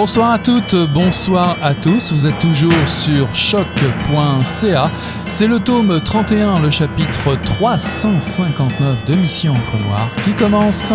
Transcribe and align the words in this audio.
Bonsoir 0.00 0.30
à 0.30 0.38
toutes, 0.38 0.76
bonsoir 0.94 1.56
à 1.60 1.74
tous. 1.74 2.12
Vous 2.12 2.24
êtes 2.28 2.38
toujours 2.38 2.70
sur 2.86 3.34
choc.ca. 3.34 4.90
C'est 5.26 5.48
le 5.48 5.58
tome 5.58 6.00
31, 6.00 6.60
le 6.60 6.70
chapitre 6.70 7.34
359 7.42 9.06
de 9.06 9.14
Mission 9.16 9.54
Encre 9.54 9.76
Noire 9.84 10.08
qui 10.24 10.34
commence. 10.34 10.92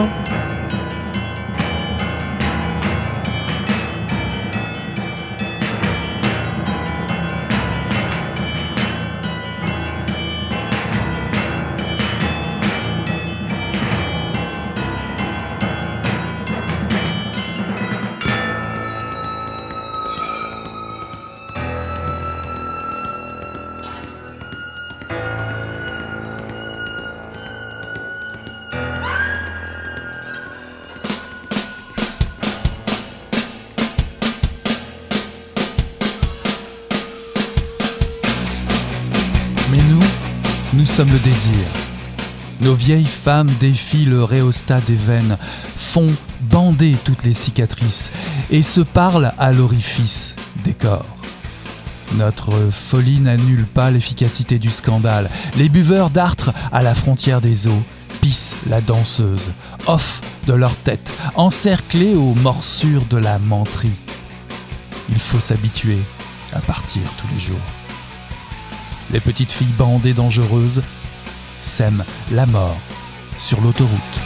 Vieilles 42.74 43.06
femmes 43.06 43.52
défient 43.60 44.06
le 44.06 44.24
réostat 44.24 44.82
des 44.82 44.96
veines, 44.96 45.38
font 45.76 46.12
bander 46.42 46.96
toutes 47.04 47.24
les 47.24 47.34
cicatrices 47.34 48.12
et 48.50 48.62
se 48.62 48.82
parlent 48.82 49.34
à 49.38 49.52
l'orifice 49.54 50.36
des 50.64 50.74
corps. 50.74 51.06
Notre 52.14 52.54
folie 52.72 53.20
n'annule 53.20 53.66
pas 53.66 53.92
l'efficacité 53.92 54.60
du 54.60 54.70
scandale. 54.70 55.30
Les 55.58 55.70
buveurs 55.70 56.10
d'artre 56.10 56.54
à 56.72 56.84
la 56.84 56.94
frontière 56.94 57.42
des 57.42 57.68
eaux 57.68 57.84
pissent 58.22 58.56
la 58.70 58.82
danseuse, 58.82 59.52
off 59.88 60.22
de 60.48 60.54
leur 60.54 60.76
tête, 60.76 61.14
encerclés 61.36 62.14
aux 62.16 62.36
morsures 62.36 63.06
de 63.06 63.18
la 63.18 63.40
menterie. 63.40 64.00
Il 65.10 65.20
faut 65.20 65.40
s'habituer 65.40 65.98
à 66.54 66.60
partir 66.60 67.02
tous 67.18 67.28
les 67.34 67.40
jours. 67.40 67.56
Les 69.12 69.20
petites 69.20 69.52
filles 69.52 69.74
bandées 69.78 70.14
dangereuses 70.14 70.82
sèment 71.64 72.04
la 72.32 72.46
mort 72.46 72.78
sur 73.38 73.62
l'autoroute. 73.62 74.22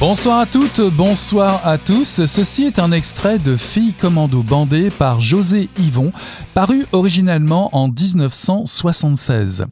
Bonsoir 0.00 0.38
à 0.38 0.46
toutes, 0.46 0.80
bonsoir 0.80 1.60
à 1.66 1.76
tous. 1.76 2.24
Ceci 2.24 2.64
est 2.64 2.78
un 2.78 2.90
extrait 2.90 3.38
de 3.38 3.54
Filles 3.54 3.92
commando 3.92 4.42
bandées 4.42 4.88
par 4.88 5.20
José 5.20 5.68
Yvon, 5.78 6.10
paru 6.54 6.86
originellement 6.92 7.68
en 7.76 7.88
1976. 7.88 9.66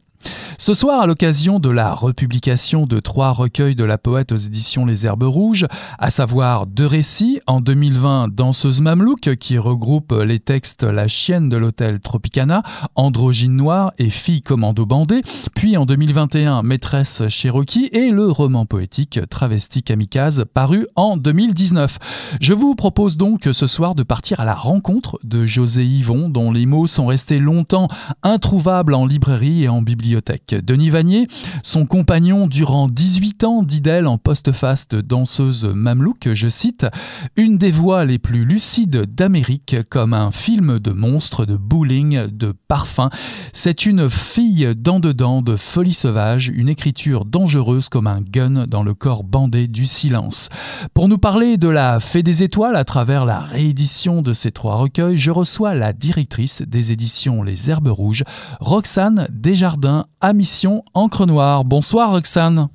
Ce 0.59 0.73
soir, 0.73 0.99
à 0.99 1.07
l'occasion 1.07 1.57
de 1.57 1.69
la 1.69 1.93
republication 1.93 2.85
de 2.85 2.99
trois 2.99 3.31
recueils 3.31 3.75
de 3.75 3.85
la 3.85 3.97
poète 3.97 4.33
aux 4.33 4.37
éditions 4.37 4.85
Les 4.85 5.05
Herbes 5.05 5.23
Rouges, 5.23 5.65
à 5.97 6.11
savoir 6.11 6.67
deux 6.67 6.85
récits, 6.85 7.39
en 7.47 7.61
2020 7.61 8.27
Danseuse 8.27 8.81
Mamelouk, 8.81 9.37
qui 9.37 9.57
regroupe 9.57 10.11
les 10.11 10.39
textes 10.39 10.83
La 10.83 11.07
chienne 11.07 11.47
de 11.47 11.55
l'hôtel 11.55 12.01
Tropicana, 12.01 12.61
Androgyne 12.95 13.55
noire 13.55 13.93
et 13.99 14.09
Fille 14.09 14.41
commando 14.41 14.85
bandée, 14.85 15.21
puis 15.55 15.77
en 15.77 15.85
2021 15.85 16.61
Maîtresse 16.61 17.29
Cherokee 17.29 17.87
et 17.93 18.09
le 18.09 18.27
roman 18.27 18.65
poétique 18.65 19.21
Travesti 19.29 19.81
Kamikaze, 19.81 20.43
paru 20.53 20.87
en 20.97 21.15
2019. 21.15 21.99
Je 22.41 22.51
vous 22.51 22.75
propose 22.75 23.15
donc 23.15 23.47
ce 23.49 23.65
soir 23.65 23.95
de 23.95 24.03
partir 24.03 24.41
à 24.41 24.45
la 24.45 24.55
rencontre 24.55 25.19
de 25.23 25.45
José 25.45 25.85
Yvon, 25.85 26.27
dont 26.27 26.51
les 26.51 26.65
mots 26.65 26.87
sont 26.87 27.05
restés 27.05 27.39
longtemps 27.39 27.87
introuvables 28.23 28.93
en 28.93 29.05
librairie 29.05 29.63
et 29.63 29.69
en 29.69 29.81
bibliothèque. 29.81 30.48
Denis 30.55 30.89
Vanier, 30.89 31.27
son 31.63 31.85
compagnon 31.85 32.47
durant 32.47 32.87
18 32.87 33.43
ans, 33.43 33.63
dit 33.63 33.81
d'elle 33.81 34.07
en 34.07 34.17
post-face 34.17 34.87
de 34.87 35.01
danseuse 35.01 35.65
mamelouk, 35.65 36.33
je 36.33 36.47
cite, 36.47 36.87
une 37.35 37.57
des 37.57 37.71
voix 37.71 38.05
les 38.05 38.19
plus 38.19 38.45
lucides 38.45 39.05
d'Amérique, 39.15 39.75
comme 39.89 40.13
un 40.13 40.31
film 40.31 40.79
de 40.79 40.91
monstres, 40.91 41.45
de 41.45 41.55
bowling, 41.55 42.27
de 42.27 42.53
parfum. 42.67 43.09
C'est 43.53 43.85
une 43.85 44.09
fille 44.09 44.73
d'en 44.75 44.99
dedans, 44.99 45.41
de 45.41 45.55
folie 45.55 45.93
sauvage, 45.93 46.51
une 46.53 46.69
écriture 46.69 47.25
dangereuse 47.25 47.89
comme 47.89 48.07
un 48.07 48.21
gun 48.21 48.65
dans 48.67 48.83
le 48.83 48.93
corps 48.93 49.23
bandé 49.23 49.67
du 49.67 49.85
silence. 49.85 50.49
Pour 50.93 51.07
nous 51.07 51.17
parler 51.17 51.57
de 51.57 51.69
la 51.69 51.99
Fée 51.99 52.23
des 52.23 52.43
étoiles 52.43 52.75
à 52.75 52.85
travers 52.85 53.25
la 53.25 53.39
réédition 53.39 54.21
de 54.21 54.33
ces 54.33 54.51
trois 54.51 54.75
recueils, 54.75 55.17
je 55.17 55.31
reçois 55.31 55.75
la 55.75 55.93
directrice 55.93 56.61
des 56.61 56.91
éditions 56.91 57.43
Les 57.43 57.69
Herbes 57.69 57.89
Rouges, 57.89 58.23
Roxane 58.59 59.27
Desjardins, 59.31 60.05
amie 60.21 60.38
mission 60.39 60.85
Encre 60.93 61.25
Noire. 61.25 61.65
Bonsoir 61.65 62.11
Roxane. 62.11 62.69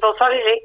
Bonsoir 0.00 0.30
Léger. 0.30 0.62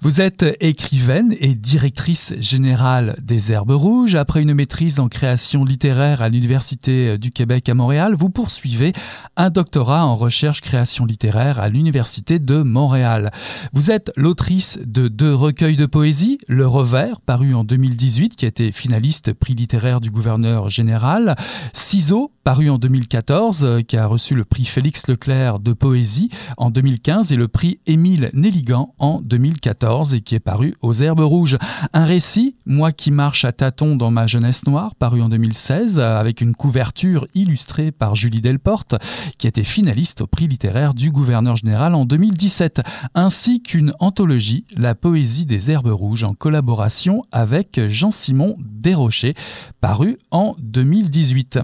Vous 0.00 0.20
êtes 0.20 0.44
écrivaine 0.60 1.34
et 1.40 1.56
directrice 1.56 2.34
générale 2.38 3.16
des 3.20 3.50
Herbes 3.50 3.72
Rouges. 3.72 4.14
Après 4.14 4.42
une 4.42 4.54
maîtrise 4.54 5.00
en 5.00 5.08
création 5.08 5.64
littéraire 5.64 6.22
à 6.22 6.28
l'Université 6.28 7.18
du 7.18 7.32
Québec 7.32 7.68
à 7.68 7.74
Montréal, 7.74 8.14
vous 8.16 8.30
poursuivez 8.30 8.92
un 9.36 9.50
doctorat 9.50 10.06
en 10.06 10.14
recherche 10.14 10.60
création 10.60 11.04
littéraire 11.04 11.58
à 11.58 11.68
l'Université 11.68 12.38
de 12.38 12.58
Montréal. 12.58 13.32
Vous 13.72 13.90
êtes 13.90 14.12
l'autrice 14.16 14.78
de 14.84 15.08
deux 15.08 15.34
recueils 15.34 15.76
de 15.76 15.86
poésie, 15.86 16.38
Le 16.46 16.66
Revers, 16.66 17.20
paru 17.20 17.54
en 17.54 17.64
2018, 17.64 18.36
qui 18.36 18.44
a 18.44 18.48
été 18.48 18.70
finaliste 18.70 19.32
prix 19.32 19.54
littéraire 19.54 20.00
du 20.00 20.12
gouverneur 20.12 20.68
général, 20.68 21.34
Ciseaux, 21.72 22.30
paru 22.44 22.70
en 22.70 22.78
2014, 22.78 23.80
qui 23.88 23.96
a 23.96 24.06
reçu 24.06 24.36
le 24.36 24.44
prix 24.44 24.64
Félix 24.64 25.08
Leclerc 25.08 25.58
de 25.58 25.72
poésie 25.72 26.30
en 26.56 26.70
2015 26.70 27.32
et 27.32 27.36
le 27.36 27.48
prix 27.48 27.80
Émile 27.86 28.30
Nelly 28.32 28.59
en 28.98 29.20
2014 29.22 30.14
et 30.14 30.20
qui 30.20 30.34
est 30.34 30.40
paru 30.40 30.74
aux 30.82 30.92
Herbes 30.92 31.20
Rouges. 31.20 31.56
Un 31.92 32.04
récit, 32.04 32.56
Moi 32.66 32.92
qui 32.92 33.10
marche 33.10 33.44
à 33.44 33.52
tâtons 33.52 33.96
dans 33.96 34.10
ma 34.10 34.26
jeunesse 34.26 34.66
noire, 34.66 34.94
paru 34.94 35.22
en 35.22 35.28
2016 35.28 35.98
avec 36.00 36.40
une 36.40 36.54
couverture 36.54 37.26
illustrée 37.34 37.90
par 37.90 38.14
Julie 38.14 38.40
Delporte 38.40 38.94
qui 39.38 39.46
était 39.46 39.64
finaliste 39.64 40.20
au 40.20 40.26
prix 40.26 40.46
littéraire 40.46 40.94
du 40.94 41.10
gouverneur 41.10 41.56
général 41.56 41.94
en 41.94 42.04
2017, 42.04 42.82
ainsi 43.14 43.62
qu'une 43.62 43.92
anthologie, 44.00 44.64
La 44.76 44.94
poésie 44.94 45.46
des 45.46 45.70
Herbes 45.70 45.92
Rouges, 45.92 46.24
en 46.24 46.34
collaboration 46.34 47.24
avec 47.32 47.80
Jean-Simon 47.88 48.56
Desrochers, 48.58 49.34
paru 49.80 50.18
en 50.30 50.54
2018. 50.58 51.60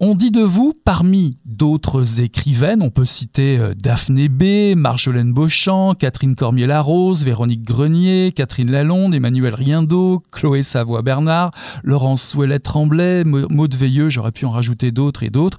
On 0.00 0.14
dit 0.14 0.30
de 0.30 0.42
vous, 0.42 0.74
parmi 0.84 1.38
d'autres 1.44 2.20
écrivaines, 2.20 2.82
on 2.82 2.90
peut 2.90 3.04
citer 3.04 3.58
euh, 3.58 3.74
Daphné 3.74 4.28
B, 4.28 4.76
Marjolaine 4.76 5.32
Beauchamp, 5.32 5.94
Catherine 5.94 6.27
Cormier-Larose, 6.34 7.24
Véronique 7.24 7.62
Grenier, 7.62 8.32
Catherine 8.34 8.70
Lalonde, 8.70 9.14
Emmanuel 9.14 9.54
Riendo, 9.54 10.22
Chloé 10.32 10.62
Savoie-Bernard, 10.62 11.50
Laurence 11.82 12.22
Souellet-Tremblay, 12.22 13.24
Maud 13.24 13.74
Veilleux, 13.74 14.08
j'aurais 14.08 14.32
pu 14.32 14.44
en 14.44 14.50
rajouter 14.50 14.90
d'autres 14.90 15.22
et 15.22 15.30
d'autres, 15.30 15.58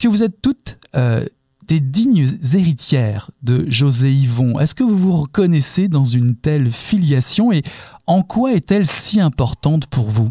que 0.00 0.08
vous 0.08 0.22
êtes 0.22 0.40
toutes 0.42 0.78
euh, 0.96 1.24
des 1.62 1.80
dignes 1.80 2.26
héritières 2.54 3.30
de 3.42 3.64
José 3.68 4.10
Yvon. 4.10 4.58
Est-ce 4.58 4.74
que 4.74 4.84
vous 4.84 4.98
vous 4.98 5.22
reconnaissez 5.22 5.88
dans 5.88 6.04
une 6.04 6.36
telle 6.36 6.70
filiation 6.70 7.52
et 7.52 7.62
en 8.06 8.22
quoi 8.22 8.52
est-elle 8.52 8.86
si 8.86 9.20
importante 9.20 9.86
pour 9.86 10.06
vous? 10.06 10.30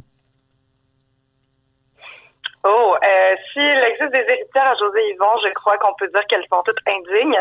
Oh, 2.63 2.95
euh, 2.95 3.35
s'il 3.51 3.81
existe 3.89 4.11
des 4.11 4.19
héritières 4.19 4.67
à 4.67 4.75
José 4.75 4.99
Yvon, 5.13 5.33
je 5.43 5.51
crois 5.53 5.77
qu'on 5.77 5.93
peut 5.97 6.07
dire 6.09 6.21
qu'elles 6.29 6.45
sont 6.51 6.61
toutes 6.63 6.77
indignes. 6.85 7.39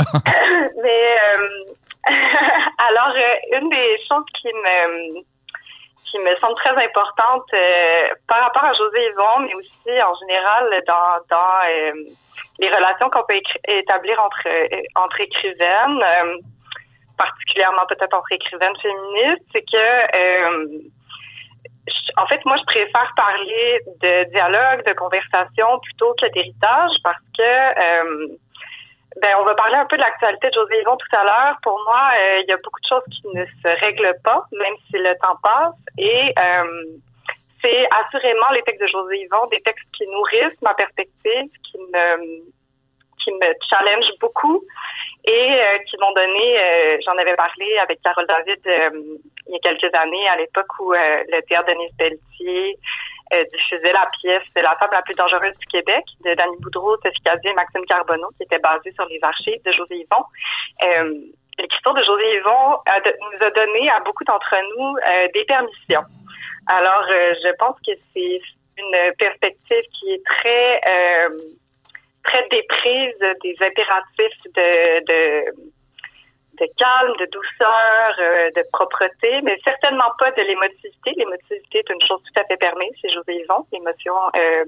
Mais 0.82 1.16
euh, 1.18 1.48
alors, 2.78 3.14
euh, 3.14 3.58
une 3.60 3.68
des 3.68 3.98
choses 4.08 4.24
qui 4.40 4.48
me 4.48 5.20
qui 6.10 6.18
me 6.18 6.34
semble 6.40 6.56
très 6.56 6.70
importante 6.70 7.44
euh, 7.54 8.08
par 8.26 8.40
rapport 8.42 8.64
à 8.64 8.72
José 8.72 8.98
Yvon, 9.10 9.46
mais 9.46 9.54
aussi 9.54 10.02
en 10.02 10.14
général 10.16 10.82
dans, 10.84 11.22
dans 11.30 11.60
les 12.58 12.68
relations 12.68 13.08
qu'on 13.10 13.22
peut 13.28 13.40
établir 13.68 14.20
entre 14.20 14.48
entre 14.96 15.20
écrivaines, 15.20 16.04
particulièrement 17.16 17.86
peut-être 17.88 18.14
entre 18.14 18.32
écrivaines 18.32 18.76
féministes, 18.82 19.44
c'est 19.52 19.62
que 19.62 20.90
en 22.16 22.26
fait, 22.26 22.44
moi, 22.44 22.56
je 22.56 22.64
préfère 22.64 23.12
parler 23.16 23.80
de 24.02 24.30
dialogue, 24.30 24.84
de 24.84 24.92
conversation 24.92 25.78
plutôt 25.78 26.14
que 26.20 26.26
d'héritage 26.32 26.90
parce 27.02 27.22
que 27.36 28.36
ben, 29.16 29.36
on 29.40 29.44
va 29.44 29.54
parler 29.54 29.76
un 29.76 29.86
peu 29.86 29.96
de 29.96 30.02
l'actualité 30.02 30.48
de 30.48 30.54
José 30.54 30.80
Yvon 30.80 30.96
tout 30.96 31.16
à 31.16 31.24
l'heure. 31.24 31.56
Pour 31.62 31.80
moi, 31.84 32.10
euh, 32.16 32.40
il 32.42 32.48
y 32.48 32.52
a 32.52 32.56
beaucoup 32.58 32.80
de 32.80 32.88
choses 32.88 33.04
qui 33.10 33.26
ne 33.34 33.44
se 33.44 33.80
règlent 33.80 34.16
pas, 34.22 34.44
même 34.52 34.74
si 34.86 34.98
le 34.98 35.14
temps 35.18 35.36
passe. 35.42 35.74
Et 35.98 36.32
euh, 36.38 36.84
c'est 37.60 37.88
assurément 37.90 38.50
les 38.52 38.62
textes 38.62 38.80
de 38.80 38.86
José 38.86 39.18
Yvon, 39.18 39.46
des 39.50 39.60
textes 39.62 39.86
qui 39.96 40.06
nourrissent 40.06 40.62
ma 40.62 40.74
perspective, 40.74 41.50
qui 41.64 41.78
me 41.78 42.50
qui 43.22 43.32
me 43.32 43.52
challenge 43.68 44.06
beaucoup 44.18 44.64
et 45.26 45.52
euh, 45.52 45.78
qui 45.86 45.98
m'ont 45.98 46.12
donné, 46.12 46.58
euh, 46.58 46.96
j'en 47.04 47.18
avais 47.18 47.36
parlé 47.36 47.76
avec 47.82 48.00
Carole 48.00 48.26
David 48.26 48.60
il 48.64 49.52
y 49.52 49.56
a 49.56 49.58
quelques 49.58 49.94
années, 49.94 50.26
à 50.28 50.36
l'époque 50.36 50.72
où 50.80 50.92
le 50.92 51.40
théâtre 51.42 51.66
Denise 51.66 51.92
Pelletier 51.98 52.78
diffusait 53.52 53.92
la 53.92 54.08
pièce 54.20 54.42
La 54.56 54.76
femme 54.76 54.90
la 54.92 55.02
plus 55.02 55.14
dangereuse 55.14 55.56
du 55.58 55.66
Québec 55.66 56.04
de 56.24 56.34
Danny 56.34 56.56
Boudreau, 56.60 56.96
Sophie 57.02 57.20
Cadieux 57.24 57.50
et 57.50 57.54
Maxime 57.54 57.84
Carbonneau, 57.86 58.28
qui 58.36 58.42
était 58.42 58.58
basée 58.58 58.92
sur 58.92 59.06
les 59.06 59.18
archives 59.22 59.62
de 59.64 59.72
José 59.72 59.96
Yvon. 59.96 60.24
L'écriture 61.58 61.94
de 61.94 62.02
José 62.02 62.36
Yvon 62.38 62.78
nous 62.86 63.46
a 63.46 63.50
donné 63.50 63.90
à 63.90 64.00
beaucoup 64.00 64.24
d'entre 64.24 64.54
nous 64.76 64.96
des 65.34 65.44
permissions. 65.44 66.02
Alors, 66.66 67.04
je 67.08 67.56
pense 67.56 67.76
que 67.86 67.92
c'est 68.12 68.40
une 68.78 69.14
perspective 69.18 69.84
qui 69.98 70.12
est 70.12 70.24
très 70.24 70.80
très 72.24 72.46
déprise 72.50 73.18
des 73.42 73.54
impératifs 73.60 74.42
de, 74.54 75.04
de, 75.06 75.70
de 76.60 76.68
calme, 76.76 77.16
de 77.18 77.26
douceur, 77.26 78.14
euh, 78.18 78.50
de 78.54 78.62
propreté, 78.72 79.40
mais 79.42 79.58
certainement 79.64 80.12
pas 80.18 80.30
de 80.32 80.42
l'émotivité. 80.42 81.12
L'émotivité 81.16 81.78
est 81.78 81.90
une 81.90 82.02
chose 82.06 82.22
tout 82.22 82.40
à 82.40 82.44
fait 82.44 82.56
permise 82.56 82.92
chez 83.00 83.08
José 83.08 83.34
Yvon. 83.34 83.66
L'émotion 83.72 84.14
euh, 84.36 84.64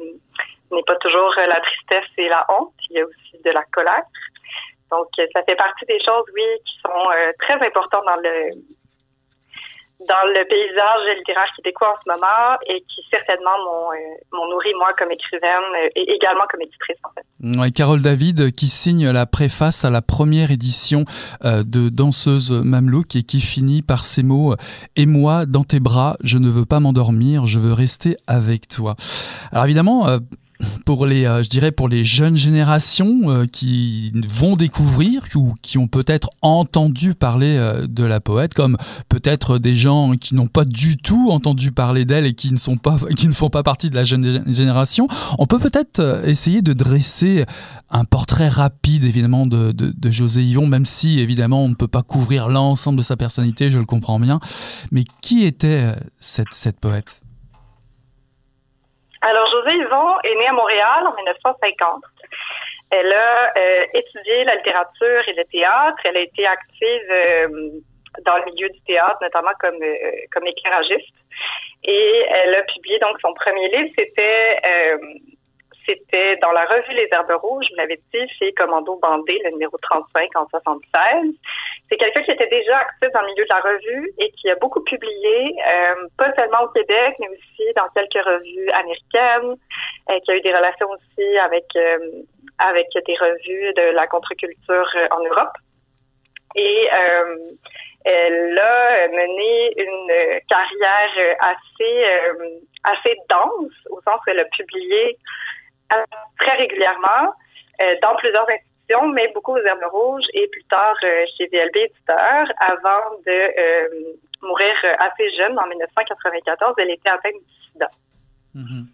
n'est 0.70 0.82
pas 0.84 0.96
toujours 0.96 1.34
la 1.36 1.60
tristesse 1.60 2.10
et 2.16 2.28
la 2.28 2.46
honte. 2.48 2.72
Il 2.90 2.96
y 2.96 3.00
a 3.00 3.04
aussi 3.04 3.42
de 3.44 3.50
la 3.50 3.62
colère. 3.72 4.04
Donc, 4.90 5.08
ça 5.32 5.42
fait 5.44 5.56
partie 5.56 5.86
des 5.86 6.00
choses, 6.04 6.24
oui, 6.34 6.44
qui 6.66 6.78
sont 6.80 7.10
euh, 7.10 7.32
très 7.40 7.54
importantes 7.54 8.04
dans 8.04 8.20
le 8.22 8.50
dans 10.08 10.26
le 10.28 10.44
paysage 10.48 11.18
littéraire 11.18 11.48
québécois 11.56 11.94
en 11.94 11.98
ce 12.04 12.10
moment 12.10 12.58
et 12.66 12.80
qui 12.82 13.02
certainement 13.10 13.56
m'ont 13.64 13.92
euh, 13.92 14.50
nourri 14.50 14.70
moi 14.78 14.92
comme 14.98 15.10
écrivaine 15.10 15.68
euh, 15.76 15.88
et 15.96 16.12
également 16.14 16.44
comme 16.50 16.62
éditrice 16.62 16.96
en 17.04 17.10
fait. 17.14 17.72
Carole 17.72 18.02
David 18.02 18.54
qui 18.54 18.68
signe 18.68 19.10
la 19.10 19.26
préface 19.26 19.84
à 19.84 19.90
la 19.90 20.02
première 20.02 20.50
édition 20.50 21.04
euh, 21.44 21.62
de 21.64 21.88
Danseuse 21.88 22.52
Mamelouk 22.52 23.16
et 23.16 23.22
qui 23.22 23.40
finit 23.40 23.82
par 23.82 24.04
ces 24.04 24.22
mots 24.22 24.54
Et 24.96 25.06
moi, 25.06 25.46
dans 25.46 25.64
tes 25.64 25.80
bras, 25.80 26.16
je 26.22 26.38
ne 26.38 26.48
veux 26.48 26.66
pas 26.66 26.80
m'endormir, 26.80 27.46
je 27.46 27.58
veux 27.58 27.72
rester 27.72 28.16
avec 28.26 28.68
toi. 28.68 28.94
Alors 29.52 29.64
évidemment, 29.64 30.06
pour 30.84 31.06
les, 31.06 31.24
euh, 31.24 31.42
je 31.42 31.48
dirais 31.48 31.72
pour 31.72 31.88
les 31.88 32.04
jeunes 32.04 32.36
générations 32.36 33.30
euh, 33.30 33.46
qui 33.46 34.12
vont 34.28 34.56
découvrir 34.56 35.24
ou 35.34 35.54
qui 35.62 35.78
ont 35.78 35.88
peut-être 35.88 36.30
entendu 36.42 37.14
parler 37.14 37.56
euh, 37.56 37.86
de 37.86 38.04
la 38.04 38.20
poète, 38.20 38.54
comme 38.54 38.76
peut-être 39.08 39.58
des 39.58 39.74
gens 39.74 40.12
qui 40.12 40.34
n'ont 40.34 40.46
pas 40.46 40.64
du 40.64 40.96
tout 40.96 41.30
entendu 41.30 41.72
parler 41.72 42.04
d'elle 42.04 42.26
et 42.26 42.34
qui 42.34 42.52
ne 42.52 42.58
sont 42.58 42.76
pas, 42.76 42.96
qui 43.16 43.28
ne 43.28 43.32
font 43.32 43.50
pas 43.50 43.62
partie 43.62 43.90
de 43.90 43.94
la 43.94 44.04
jeune 44.04 44.44
génération. 44.52 45.08
On 45.38 45.46
peut 45.46 45.58
peut-être 45.58 46.22
essayer 46.24 46.62
de 46.62 46.72
dresser 46.72 47.44
un 47.90 48.04
portrait 48.04 48.48
rapide 48.48 49.04
évidemment 49.04 49.46
de, 49.46 49.72
José 50.10 50.42
Yvon, 50.42 50.66
même 50.66 50.84
si 50.84 51.20
évidemment 51.20 51.64
on 51.64 51.68
ne 51.68 51.74
peut 51.74 51.88
pas 51.88 52.02
couvrir 52.02 52.48
l'ensemble 52.48 52.98
de 52.98 53.02
sa 53.02 53.16
personnalité, 53.16 53.70
je 53.70 53.78
le 53.78 53.86
comprends 53.86 54.20
bien. 54.20 54.40
Mais 54.90 55.04
qui 55.20 55.44
était 55.44 55.94
cette, 56.20 56.52
cette 56.52 56.78
poète? 56.80 57.21
Alors, 59.22 59.48
José 59.52 59.76
Yvon 59.76 60.18
est 60.24 60.34
née 60.34 60.48
à 60.48 60.52
Montréal 60.52 61.06
en 61.06 61.14
1950. 61.14 62.02
Elle 62.90 63.12
a 63.12 63.52
euh, 63.56 63.86
étudié 63.94 64.44
la 64.44 64.56
littérature 64.56 65.22
et 65.28 65.32
le 65.34 65.44
théâtre. 65.44 65.98
Elle 66.04 66.16
a 66.16 66.20
été 66.20 66.44
active 66.44 67.10
euh, 67.10 67.48
dans 68.26 68.36
le 68.38 68.44
milieu 68.46 68.68
du 68.68 68.80
théâtre, 68.80 69.18
notamment 69.22 69.52
comme, 69.60 69.80
euh, 69.80 70.10
comme 70.32 70.46
éclairagiste. 70.46 71.14
Et 71.84 72.26
elle 72.28 72.54
a 72.56 72.62
publié 72.64 72.98
donc 72.98 73.16
son 73.20 73.32
premier 73.34 73.68
livre, 73.68 73.90
c'était 73.96 74.60
c'était 75.86 76.36
dans 76.36 76.52
la 76.52 76.64
revue 76.64 76.94
Les 76.94 77.08
Herbes 77.10 77.32
Rouges, 77.42 77.64
je 77.68 77.74
vous 77.74 77.76
l'avais 77.76 78.00
dit, 78.12 78.28
chez 78.38 78.52
Commando 78.52 78.96
Bandé, 78.96 79.40
le 79.44 79.50
numéro 79.50 79.76
35 79.78 80.36
en 80.36 80.46
76. 80.48 81.34
C'est 81.88 81.96
quelqu'un 81.96 82.22
qui 82.22 82.30
était 82.30 82.48
déjà 82.48 82.78
actif 82.78 83.10
dans 83.12 83.20
le 83.22 83.26
milieu 83.28 83.44
de 83.44 83.48
la 83.48 83.60
revue 83.60 84.12
et 84.18 84.30
qui 84.32 84.50
a 84.50 84.54
beaucoup 84.56 84.82
publié, 84.82 85.54
euh, 85.66 86.08
pas 86.16 86.32
seulement 86.34 86.62
au 86.62 86.68
Québec, 86.68 87.16
mais 87.20 87.28
aussi 87.28 87.72
dans 87.76 87.88
quelques 87.94 88.24
revues 88.24 88.70
américaines, 88.70 89.56
euh, 90.10 90.18
qui 90.24 90.30
a 90.30 90.36
eu 90.36 90.40
des 90.40 90.54
relations 90.54 90.88
aussi 90.90 91.38
avec 91.38 91.64
euh, 91.76 91.98
avec 92.58 92.86
des 92.94 93.14
revues 93.14 93.72
de 93.74 93.94
la 93.94 94.06
contre-culture 94.06 94.88
en 95.10 95.20
Europe. 95.20 95.56
Et 96.54 96.88
elle 98.04 98.58
a 98.58 99.08
mené 99.08 99.72
une 99.76 100.40
carrière 100.48 101.36
assez 101.40 102.04
assez 102.84 103.16
dense, 103.28 103.72
au 103.90 104.00
sens 104.02 104.20
où 104.26 104.30
elle 104.30 104.40
a 104.40 104.44
publié 104.44 105.18
très 106.38 106.56
régulièrement 106.56 107.34
euh, 107.80 107.94
dans 108.02 108.14
plusieurs 108.16 108.46
institutions, 108.48 109.08
mais 109.12 109.32
beaucoup 109.34 109.52
aux 109.52 109.64
Herbes 109.64 109.90
Rouges 109.92 110.26
et 110.34 110.46
plus 110.48 110.64
tard 110.64 110.94
euh, 111.04 111.24
chez 111.36 111.46
VLB 111.46 111.76
Éditeur, 111.76 112.46
avant 112.60 113.16
de 113.26 113.30
euh, 113.32 113.88
mourir 114.42 114.74
assez 114.98 115.30
jeune 115.36 115.58
en 115.58 115.66
1994. 115.68 116.74
Elle 116.78 116.90
était 116.90 117.08
atteinte 117.08 117.32
du 117.32 117.72
sida. 117.72 117.90
Mm-hmm. 118.54 118.86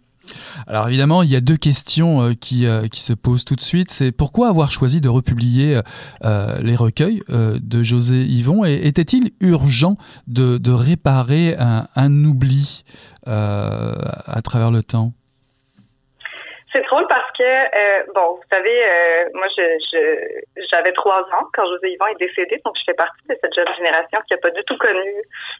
Alors 0.67 0.87
évidemment, 0.87 1.23
il 1.23 1.31
y 1.31 1.35
a 1.35 1.41
deux 1.41 1.57
questions 1.57 2.33
qui, 2.35 2.67
qui 2.91 3.01
se 3.01 3.13
posent 3.13 3.45
tout 3.45 3.55
de 3.55 3.61
suite. 3.61 3.89
C'est 3.89 4.11
pourquoi 4.11 4.49
avoir 4.49 4.69
choisi 4.69 5.01
de 5.01 5.07
republier 5.07 5.79
les 6.21 6.75
recueils 6.75 7.23
de 7.29 7.83
José 7.83 8.15
Yvon? 8.15 8.65
Et 8.65 8.85
était-il 8.85 9.31
urgent 9.41 9.95
de, 10.27 10.57
de 10.57 10.71
réparer 10.71 11.55
un 11.57 12.25
oubli 12.25 12.83
à 13.25 14.41
travers 14.43 14.71
le 14.71 14.83
temps? 14.83 15.13
C'est 16.71 16.81
drôle 16.85 17.07
parce 17.07 17.31
que, 17.37 17.43
euh, 17.43 18.03
bon, 18.13 18.35
vous 18.35 18.47
savez, 18.49 18.83
euh, 18.83 19.29
moi, 19.33 19.47
je, 19.57 20.41
j'avais 20.69 20.91
trois 20.93 21.21
ans 21.21 21.47
quand 21.53 21.65
José 21.65 21.91
Yvon 21.93 22.07
est 22.07 22.19
décédé, 22.19 22.61
donc 22.63 22.75
je 22.77 22.83
fais 22.85 22.93
partie 22.93 23.27
de 23.27 23.35
cette 23.41 23.53
jeune 23.53 23.73
génération 23.75 24.19
qui 24.27 24.33
n'a 24.33 24.39
pas 24.39 24.51
du 24.51 24.63
tout 24.65 24.77
connu 24.77 25.15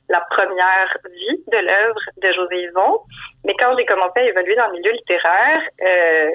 la 0.10 0.22
première 0.30 0.98
vie 1.12 1.44
de 1.48 1.58
l'œuvre 1.58 2.00
de 2.22 2.32
José 2.32 2.64
Yvon. 2.64 3.00
Mais 3.44 3.56
quand 3.58 3.76
j'ai 3.78 3.86
commencé 3.86 4.20
à 4.20 4.24
évoluer 4.24 4.56
dans 4.56 4.68
le 4.68 4.74
milieu 4.74 4.92
littéraire, 4.92 5.62
euh, 5.82 6.32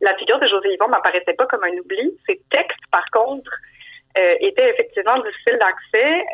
la 0.00 0.14
figure 0.16 0.38
de 0.38 0.46
José 0.46 0.74
Yvon 0.74 0.88
m'apparaissait 0.88 1.34
pas 1.34 1.46
comme 1.46 1.64
un 1.64 1.72
oubli. 1.78 2.16
Ses 2.26 2.40
textes, 2.50 2.84
par 2.90 3.08
contre, 3.12 3.50
étaient 4.40 4.68
effectivement 4.68 5.18
difficiles 5.20 5.58
d'accès. 5.58 6.26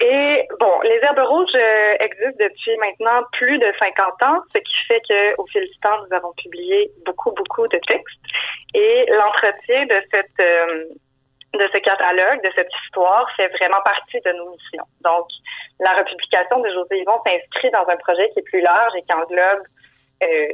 Et 0.00 0.46
bon, 0.60 0.80
les 0.82 1.00
herbes 1.02 1.26
rouges 1.26 1.54
euh, 1.56 1.94
existent 1.98 2.38
depuis 2.38 2.76
maintenant 2.76 3.22
plus 3.32 3.58
de 3.58 3.72
50 3.78 4.22
ans, 4.22 4.40
ce 4.54 4.58
qui 4.58 4.86
fait 4.86 5.02
qu'au 5.08 5.46
fil 5.46 5.62
du 5.62 5.78
temps, 5.80 6.04
nous 6.06 6.16
avons 6.16 6.32
publié 6.34 6.90
beaucoup, 7.04 7.32
beaucoup 7.32 7.66
de 7.66 7.78
textes. 7.86 8.20
Et 8.74 9.06
l'entretien 9.10 9.86
de 9.86 10.00
cette 10.12 10.40
euh, 10.40 10.84
de 11.54 11.68
ce 11.72 11.78
catalogue, 11.78 12.42
de 12.44 12.50
cette 12.54 12.70
histoire, 12.84 13.26
fait 13.36 13.48
vraiment 13.48 13.80
partie 13.82 14.20
de 14.20 14.30
nos 14.32 14.50
missions. 14.50 14.84
Donc, 15.00 15.26
la 15.80 15.94
republication 15.94 16.60
de 16.60 16.68
José 16.68 17.00
Yvon 17.00 17.18
s'inscrit 17.24 17.70
dans 17.70 17.88
un 17.88 17.96
projet 17.96 18.28
qui 18.30 18.40
est 18.40 18.42
plus 18.42 18.60
large 18.60 18.92
et 18.96 19.02
qui 19.02 19.12
englobe 19.12 19.62
euh, 20.22 20.48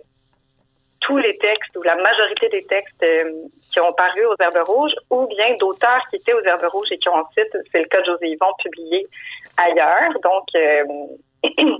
tous 1.04 1.18
les 1.18 1.36
textes 1.38 1.76
ou 1.76 1.82
la 1.82 1.96
majorité 1.96 2.48
des 2.48 2.64
textes 2.64 3.02
euh, 3.02 3.30
qui 3.72 3.80
ont 3.80 3.92
paru 3.92 4.24
aux 4.24 4.36
Herbes 4.40 4.66
Rouges 4.66 4.94
ou 5.10 5.26
bien 5.26 5.54
d'auteurs 5.60 6.02
qui 6.08 6.16
étaient 6.16 6.32
aux 6.32 6.42
Herbes 6.42 6.66
Rouges 6.72 6.90
et 6.90 6.98
qui 6.98 7.08
ont 7.08 7.16
ensuite, 7.16 7.56
c'est 7.70 7.80
le 7.80 7.86
cas 7.86 8.00
de 8.00 8.06
José 8.06 8.28
Yvon, 8.28 8.52
publié 8.62 9.06
ailleurs. 9.58 10.12
Donc, 10.22 10.46
euh, 10.54 10.84
euh, 11.44 11.78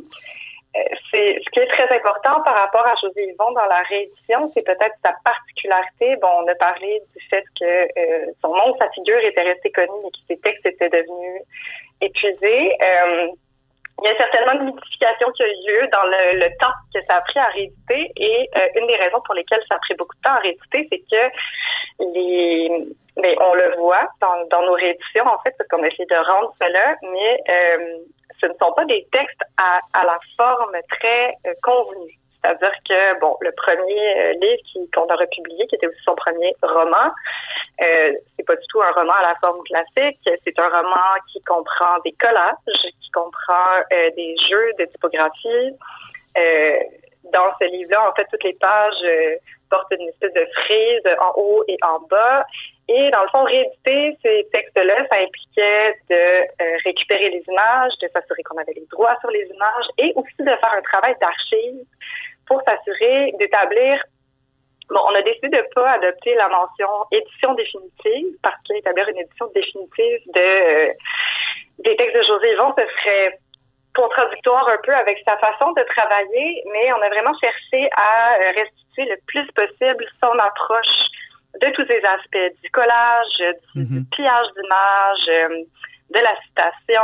c'est 1.10 1.40
ce 1.42 1.50
qui 1.50 1.60
est 1.60 1.68
très 1.68 1.96
important 1.96 2.42
par 2.42 2.54
rapport 2.54 2.86
à 2.86 2.94
José 3.00 3.30
Yvon 3.30 3.52
dans 3.52 3.64
la 3.66 3.82
réédition, 3.88 4.48
c'est 4.52 4.64
peut-être 4.64 4.96
sa 5.02 5.12
particularité. 5.24 6.16
Bon, 6.20 6.28
on 6.44 6.48
a 6.48 6.54
parlé 6.56 7.00
du 7.16 7.24
fait 7.28 7.44
que 7.58 8.30
son 8.42 8.48
nom, 8.48 8.76
sa 8.78 8.90
figure 8.90 9.20
était 9.20 9.42
restée 9.42 9.70
connue, 9.70 10.02
mais 10.02 10.10
que 10.10 10.18
ses 10.28 10.36
textes 10.38 10.66
étaient 10.66 10.90
devenus 10.90 11.42
épuisés. 12.02 12.76
Il 14.02 14.08
y 14.08 14.12
a 14.12 14.16
certainement 14.16 14.52
une 14.60 14.74
modification 14.74 15.30
qui 15.32 15.42
a 15.42 15.46
eu 15.46 15.56
lieu 15.66 15.88
dans 15.92 16.04
le, 16.04 16.48
temps 16.58 16.74
que 16.92 17.00
ça 17.06 17.16
a 17.16 17.20
pris 17.22 17.38
à 17.38 17.46
rééditer 17.46 18.12
et 18.16 18.48
euh, 18.56 18.68
une 18.80 18.86
des 18.86 18.96
raisons 18.96 19.20
pour 19.24 19.34
lesquelles 19.34 19.62
ça 19.68 19.76
a 19.76 19.78
pris 19.78 19.94
beaucoup 19.94 20.16
de 20.16 20.20
temps 20.22 20.34
à 20.34 20.40
rééditer, 20.40 20.88
c'est 20.90 20.98
que 20.98 22.04
les 22.14 22.86
mais 23.16 23.36
on 23.40 23.54
le 23.54 23.76
voit 23.76 24.08
dans, 24.20 24.46
dans 24.50 24.62
nos 24.66 24.72
rééditions 24.72 25.26
en 25.26 25.38
fait, 25.42 25.54
parce 25.56 25.68
qu'on 25.68 25.84
essaie 25.84 26.04
de 26.04 26.26
rendre 26.26 26.52
cela, 26.60 26.96
mais 27.02 27.38
euh, 27.48 27.98
ce 28.40 28.46
ne 28.46 28.54
sont 28.54 28.72
pas 28.72 28.84
des 28.86 29.06
textes 29.12 29.42
à, 29.56 29.80
à 29.92 30.04
la 30.04 30.18
forme 30.36 30.76
très 30.90 31.34
euh, 31.46 31.52
convenue. 31.62 32.18
C'est-à-dire 32.44 32.74
que, 32.86 33.20
bon, 33.20 33.36
le 33.40 33.52
premier 33.52 34.18
euh, 34.18 34.32
livre 34.34 34.88
qu'on 34.94 35.06
a 35.06 35.16
republié, 35.16 35.66
qui 35.66 35.76
était 35.76 35.86
aussi 35.86 36.02
son 36.04 36.14
premier 36.14 36.54
roman, 36.62 37.10
euh, 37.80 38.12
c'est 38.36 38.44
pas 38.44 38.56
du 38.56 38.66
tout 38.68 38.82
un 38.82 38.92
roman 38.92 39.14
à 39.14 39.22
la 39.22 39.34
forme 39.42 39.62
classique. 39.64 40.20
C'est 40.44 40.58
un 40.58 40.68
roman 40.68 41.16
qui 41.32 41.42
comprend 41.44 41.98
des 42.04 42.12
collages, 42.12 42.54
qui 43.02 43.10
comprend 43.12 43.80
euh, 43.92 44.10
des 44.16 44.34
jeux 44.50 44.72
de 44.78 44.84
typographie. 44.84 45.72
Euh, 46.36 46.78
dans 47.32 47.50
ce 47.60 47.66
livre-là, 47.68 48.10
en 48.10 48.12
fait, 48.12 48.26
toutes 48.30 48.44
les 48.44 48.52
pages 48.54 49.40
portent 49.70 49.90
une 49.98 50.08
espèce 50.08 50.34
de 50.34 50.46
frise 50.64 51.02
en 51.20 51.32
haut 51.36 51.64
et 51.66 51.78
en 51.82 52.00
bas. 52.00 52.44
Et 52.86 53.10
dans 53.10 53.22
le 53.22 53.28
fond, 53.28 53.44
rééditer 53.44 54.18
ces 54.22 54.46
textes-là, 54.52 55.06
ça 55.08 55.16
impliquait 55.16 55.94
de 56.10 56.84
récupérer 56.84 57.30
les 57.30 57.42
images, 57.48 57.92
de 58.02 58.08
s'assurer 58.08 58.42
qu'on 58.42 58.58
avait 58.58 58.74
les 58.74 58.86
droits 58.90 59.16
sur 59.20 59.30
les 59.30 59.46
images 59.46 59.86
et 59.96 60.12
aussi 60.16 60.36
de 60.38 60.44
faire 60.44 60.74
un 60.76 60.82
travail 60.82 61.16
d'archive 61.18 61.80
pour 62.46 62.62
s'assurer 62.62 63.32
d'établir 63.38 64.02
Bon, 64.90 65.00
on 65.08 65.14
a 65.14 65.22
décidé 65.22 65.48
de 65.48 65.64
pas 65.74 65.92
adopter 65.92 66.34
la 66.34 66.46
mention 66.48 66.88
édition 67.10 67.54
définitive 67.54 68.36
parce 68.42 68.60
qu'établir 68.68 69.08
une 69.08 69.16
édition 69.16 69.46
définitive 69.54 70.20
de 70.34 70.40
euh, 70.40 70.92
des 71.78 71.96
textes 71.96 72.14
de 72.14 72.22
José 72.22 72.52
Yvon, 72.52 72.74
ce 72.76 72.84
serait 72.84 73.38
contradictoire 73.94 74.68
un 74.68 74.78
peu 74.82 74.94
avec 74.94 75.18
sa 75.24 75.36
façon 75.38 75.72
de 75.72 75.82
travailler, 75.84 76.62
mais 76.72 76.92
on 76.92 77.00
a 77.00 77.08
vraiment 77.08 77.34
cherché 77.38 77.88
à 77.96 78.34
euh, 78.34 78.52
restituer 78.56 79.04
le 79.06 79.16
plus 79.26 79.46
possible 79.52 80.04
son 80.20 80.38
approche 80.38 80.96
de 81.60 81.70
tous 81.70 81.86
ces 81.86 82.02
aspects 82.04 82.60
du 82.62 82.70
collage, 82.70 83.38
du, 83.74 83.82
mm 83.82 84.04
pillage 84.14 84.46
d'images, 84.56 85.28
euh, 85.28 85.62
de 86.10 86.18
la 86.18 86.36
citation, 86.42 87.02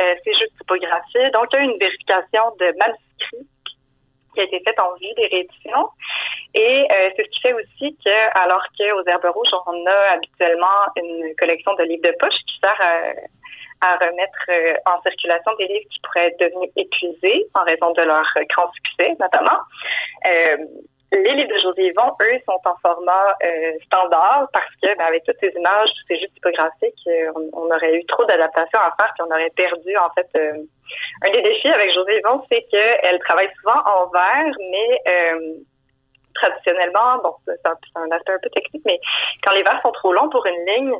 euh, 0.00 0.14
ses 0.24 0.32
jeux 0.34 0.46
de 0.46 0.58
typographie. 0.58 1.30
Donc, 1.32 1.46
il 1.52 1.56
y 1.56 1.58
a 1.58 1.64
une 1.64 1.78
vérification 1.78 2.56
de 2.58 2.74
manuscrits 2.78 3.48
qui 4.34 4.40
a 4.40 4.44
été 4.44 4.60
faite 4.64 4.78
en 4.78 4.94
vue 4.94 5.12
des 5.16 5.26
rééditions. 5.26 5.88
Et 6.54 6.86
euh, 6.90 7.10
c'est 7.16 7.24
ce 7.24 7.30
qui 7.30 7.40
fait 7.40 7.52
aussi 7.52 7.96
que, 8.04 8.38
alors 8.38 8.62
qu'aux 8.76 9.04
Herbes 9.06 9.32
Rouges, 9.34 9.54
on 9.66 9.86
a 9.86 10.14
habituellement 10.14 10.86
une 10.96 11.34
collection 11.36 11.74
de 11.74 11.84
livres 11.84 12.02
de 12.02 12.14
poche 12.18 12.38
qui 12.46 12.58
sert 12.60 12.80
à, 13.82 13.96
remettre 13.96 14.82
en 14.86 15.00
circulation 15.02 15.52
des 15.58 15.66
livres 15.66 15.88
qui 15.90 16.00
pourraient 16.00 16.26
être 16.26 16.40
devenus 16.40 16.70
épuisés 16.76 17.46
en 17.54 17.64
raison 17.64 17.92
de 17.92 18.02
leur 18.02 18.26
grand 18.50 18.70
succès, 18.72 19.16
notamment. 19.18 19.58
Les 21.12 21.34
livres 21.34 21.52
de 21.52 21.60
José 21.60 21.86
Yvon, 21.86 22.14
eux, 22.22 22.38
sont 22.46 22.60
en 22.64 22.76
format 22.80 23.36
euh, 23.42 23.72
standard 23.86 24.46
parce 24.52 24.70
que, 24.80 24.96
ben, 24.96 25.06
avec 25.06 25.24
toutes 25.24 25.38
ces 25.40 25.50
images, 25.56 25.88
tous 25.88 26.06
ces 26.06 26.20
jeux 26.20 26.28
typographiques, 26.28 27.02
euh, 27.08 27.32
on, 27.52 27.66
aurait 27.66 27.96
eu 27.96 28.06
trop 28.06 28.24
d'adaptations 28.26 28.78
à 28.78 28.94
faire 28.96 29.12
puis 29.14 29.26
on 29.26 29.34
aurait 29.34 29.50
perdu, 29.56 29.96
en 29.96 30.08
fait, 30.10 30.28
euh, 30.36 30.62
un 31.26 31.30
des 31.32 31.42
défis 31.42 31.68
avec 31.68 31.92
José 31.94 32.18
Yvon, 32.18 32.44
c'est 32.48 32.62
qu'elle 32.70 33.18
travaille 33.20 33.50
souvent 33.60 33.80
en 33.86 34.06
vert, 34.10 34.54
mais 34.70 35.02
traditionnellement, 36.34 37.18
bon, 37.24 37.34
c'est 37.44 37.66
un, 37.66 38.10
aspect 38.12 38.32
un 38.32 38.38
peu 38.40 38.50
technique, 38.50 38.82
mais 38.86 39.00
quand 39.42 39.50
les 39.50 39.64
vers 39.64 39.82
sont 39.82 39.92
trop 39.92 40.12
longs 40.12 40.28
pour 40.30 40.46
une 40.46 40.64
ligne, 40.64 40.94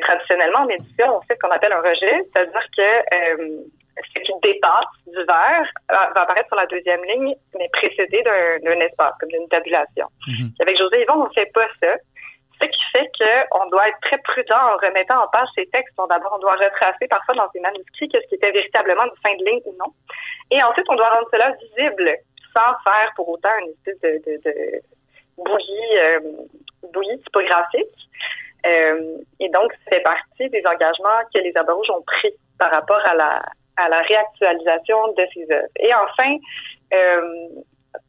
traditionnellement, 0.00 0.60
en 0.60 0.68
édition, 0.68 1.18
on 1.18 1.20
fait 1.22 1.34
ce 1.34 1.40
qu'on 1.40 1.54
appelle 1.54 1.72
un 1.72 1.82
rejet, 1.82 2.22
c'est-à-dire 2.32 2.66
que 2.76 3.66
ce 4.02 4.20
qui 4.20 4.32
dépasse 4.42 4.92
du 5.06 5.24
verre? 5.24 5.68
Va 5.88 6.22
apparaître 6.22 6.48
sur 6.48 6.56
la 6.56 6.66
deuxième 6.66 7.02
ligne, 7.04 7.34
mais 7.58 7.68
précédé 7.72 8.22
d'un 8.22 8.80
espace, 8.80 9.14
comme 9.20 9.30
d'une 9.30 9.48
tabulation. 9.48 10.06
Mhm. 10.26 10.52
Avec 10.60 10.78
José 10.78 11.02
Yvon, 11.02 11.22
on 11.22 11.28
ne 11.28 11.32
fait 11.32 11.50
pas 11.52 11.66
ça. 11.80 11.96
Ce 12.60 12.66
qui 12.66 12.84
fait 12.90 13.10
qu'on 13.18 13.68
doit 13.68 13.88
être 13.88 14.00
très 14.00 14.18
prudent 14.18 14.56
en 14.56 14.76
remettant 14.76 15.22
en 15.22 15.28
page 15.28 15.48
ces 15.54 15.66
textes. 15.66 15.94
D'abord, 16.08 16.32
on 16.36 16.38
doit 16.38 16.54
retracer 16.54 17.06
parfois 17.08 17.34
dans 17.34 17.50
ces 17.52 17.60
manuscrits 17.60 18.08
ce 18.12 18.28
qui 18.28 18.34
était 18.34 18.50
véritablement 18.50 19.04
une 19.04 19.20
fin 19.22 19.34
de 19.36 19.44
ligne 19.44 19.60
ou 19.66 19.74
non. 19.78 19.92
Et 20.50 20.62
ensuite, 20.62 20.86
on 20.88 20.96
doit 20.96 21.10
rendre 21.10 21.28
cela 21.30 21.52
visible 21.52 22.16
sans 22.54 22.72
faire 22.82 23.12
pour 23.14 23.28
autant 23.28 23.50
une 23.60 23.72
espèce 23.72 24.00
de, 24.00 24.40
de, 24.42 24.80
bouillie, 25.36 25.98
euh, 25.98 26.20
bouillie 26.94 27.20
typographique. 27.24 28.08
Euh, 28.64 29.18
et 29.38 29.50
donc, 29.50 29.72
ça 29.72 29.96
fait 29.96 30.02
partie 30.02 30.48
des 30.48 30.62
engagements 30.66 31.20
que 31.34 31.40
les 31.40 31.54
Arbres 31.56 31.74
Rouges 31.74 31.90
ont 31.90 32.02
pris 32.02 32.32
par 32.58 32.70
rapport 32.70 33.04
à 33.04 33.14
la, 33.14 33.42
à 33.76 33.88
la 33.88 34.02
réactualisation 34.02 35.08
de 35.12 35.26
ces 35.34 35.52
œuvres. 35.52 35.68
Et 35.78 35.92
enfin, 35.94 36.36
euh, 36.92 37.62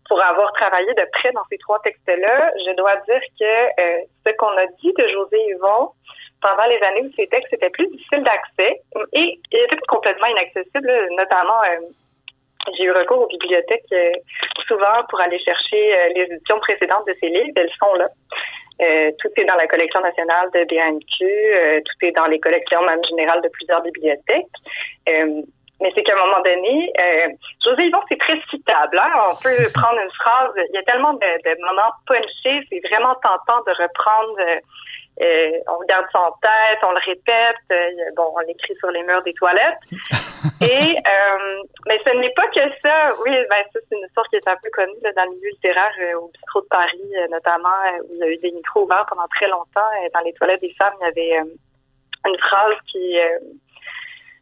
pour 0.08 0.22
avoir 0.22 0.52
travaillé 0.54 0.94
de 0.94 1.08
près 1.14 1.32
dans 1.32 1.44
ces 1.50 1.58
trois 1.58 1.80
textes-là, 1.84 2.52
je 2.66 2.76
dois 2.76 2.96
dire 3.08 3.22
que 3.40 3.82
euh, 3.82 4.00
ce 4.26 4.32
qu'on 4.38 4.58
a 4.58 4.66
dit 4.82 4.94
de 4.98 5.08
José 5.08 5.38
Yvon 5.50 5.92
pendant 6.42 6.66
les 6.66 6.80
années 6.84 7.02
où 7.02 7.12
ces 7.16 7.28
textes 7.28 7.54
étaient 7.54 7.70
plus 7.70 7.88
difficiles 7.88 8.24
d'accès 8.24 8.82
et, 9.14 9.40
étaient 9.52 9.78
complètement 9.88 10.28
inaccessibles, 10.28 11.08
notamment 11.18 11.62
euh, 11.64 11.80
j'ai 12.78 12.84
eu 12.84 12.92
recours 12.92 13.22
aux 13.22 13.28
bibliothèques 13.28 13.86
souvent 14.68 15.04
pour 15.10 15.22
aller 15.22 15.40
chercher 15.40 16.12
les 16.16 16.24
éditions 16.24 16.60
précédentes 16.60 17.08
de 17.08 17.16
ces 17.22 17.30
livres. 17.30 17.54
Elles 17.56 17.72
sont 17.80 17.94
là. 17.94 18.10
Euh, 18.80 19.12
tout 19.20 19.30
est 19.38 19.46
dans 19.46 19.56
la 19.56 19.68
collection 19.68 20.00
nationale 20.02 20.50
de 20.54 20.64
BNQ, 20.66 21.26
euh, 21.26 21.82
tout 21.84 22.06
est 22.06 22.12
dans 22.12 22.28
les 22.28 22.40
collections 22.40 22.84
même 22.84 23.04
générales 23.10 23.42
de 23.42 23.50
plusieurs 23.50 23.82
bibliothèques. 23.82 24.46
Euh, 25.78 25.84
mais 25.84 25.92
c'est 25.94 26.04
qu'à 26.04 26.14
un 26.14 26.26
moment 26.26 26.42
donné, 26.42 26.92
euh, 27.00 27.28
José 27.64 27.86
Yvon, 27.86 28.00
c'est 28.10 28.20
très 28.20 28.40
citable. 28.50 28.98
Hein? 28.98 29.12
On 29.32 29.36
peut 29.36 29.72
prendre 29.74 30.00
une 30.02 30.12
phrase. 30.12 30.52
Il 30.70 30.76
y 30.76 30.78
a 30.78 30.84
tellement 30.84 31.14
de, 31.14 31.20
de 31.20 31.62
moments 31.62 31.92
punchés. 32.06 32.66
C'est 32.70 32.82
vraiment 32.90 33.16
tentant 33.16 33.62
de 33.66 33.72
reprendre. 33.82 34.62
Euh, 35.20 35.52
on 35.68 35.78
regarde 35.80 36.06
son 36.12 36.32
tête, 36.42 36.80
on 36.84 36.92
le 36.92 37.02
répète. 37.04 37.58
Euh, 37.72 37.90
bon, 38.16 38.34
on 38.36 38.40
l'écrit 38.42 38.76
sur 38.76 38.92
les 38.92 39.02
murs 39.02 39.24
des 39.24 39.34
toilettes. 39.34 39.80
Et 40.62 40.96
euh, 40.96 41.64
mais 41.88 42.00
ce 42.06 42.16
n'est 42.18 42.34
pas 42.34 42.48
que 42.50 42.62
ça. 42.84 43.10
Oui, 43.26 43.32
ben 43.50 43.64
ça 43.74 43.80
c'est 43.90 43.98
une 43.98 44.06
histoire 44.06 44.28
qui 44.28 44.36
est 44.36 44.48
un 44.48 44.56
peu 44.62 44.70
connue 44.70 44.94
là, 45.02 45.12
dans 45.14 45.24
le 45.26 45.32
milieu 45.32 45.50
littéraire 45.50 45.94
au 46.22 46.28
bistrot 46.28 46.62
de 46.62 46.68
Paris, 46.68 47.12
notamment 47.32 47.82
où 48.04 48.14
il 48.14 48.18
y 48.20 48.24
a 48.24 48.28
eu 48.28 48.38
des 48.38 48.52
micros 48.52 48.84
ouverts 48.84 49.06
pendant 49.10 49.28
très 49.28 49.48
longtemps. 49.48 49.90
dans 50.14 50.20
les 50.22 50.34
toilettes 50.34 50.62
des 50.62 50.74
femmes, 50.78 50.94
il 51.02 51.06
y 51.06 51.08
avait 51.08 51.50
une 52.28 52.38
phrase 52.38 52.76
qui 52.92 53.18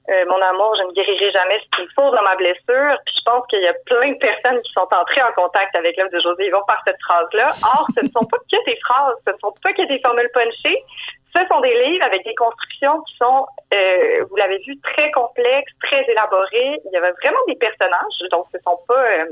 euh, 0.10 0.26
mon 0.28 0.40
amour, 0.40 0.76
je 0.78 0.84
ne 0.88 0.92
guérirai 0.94 1.32
jamais 1.32 1.60
ce 1.60 1.76
qu'il 1.76 1.88
faut 1.96 2.12
dans 2.12 2.22
ma 2.22 2.36
blessure. 2.36 2.98
Puis 3.06 3.16
je 3.18 3.24
pense 3.26 3.46
qu'il 3.48 3.62
y 3.62 3.68
a 3.68 3.74
plein 3.86 4.12
de 4.12 4.18
personnes 4.18 4.62
qui 4.62 4.72
sont 4.74 4.88
entrées 4.92 5.24
en 5.24 5.34
contact 5.34 5.76
avec 5.76 5.98
l'œuvre 5.98 6.12
de 6.12 6.20
José 6.20 6.48
Yvon 6.48 6.62
par 6.68 6.82
cette 6.86 7.02
phrase-là. 7.02 7.48
Or, 7.64 7.88
ce 7.98 8.06
ne 8.06 8.10
sont 8.10 8.26
pas 8.26 8.38
que 8.38 8.66
des 8.66 8.78
phrases, 8.86 9.16
ce 9.26 9.32
ne 9.34 9.38
sont 9.38 9.54
pas 9.64 9.74
que 9.74 9.88
des 9.88 10.00
formules 10.00 10.30
punchées. 10.34 10.84
Ce 11.36 11.40
sont 11.48 11.60
des 11.60 11.74
livres 11.84 12.06
avec 12.06 12.24
des 12.24 12.36
constructions 12.36 13.02
qui 13.02 13.18
sont, 13.18 13.46
euh, 13.74 14.24
vous 14.30 14.36
l'avez 14.38 14.60
vu, 14.60 14.80
très 14.82 15.12
complexes, 15.12 15.74
très 15.84 16.06
élaborées. 16.10 16.80
Il 16.86 16.92
y 16.94 16.98
avait 16.98 17.12
vraiment 17.12 17.44
des 17.48 17.56
personnages, 17.56 18.30
donc 18.32 18.46
ce 18.54 18.60
sont 18.64 18.80
pas 18.88 19.04
euh, 19.04 19.26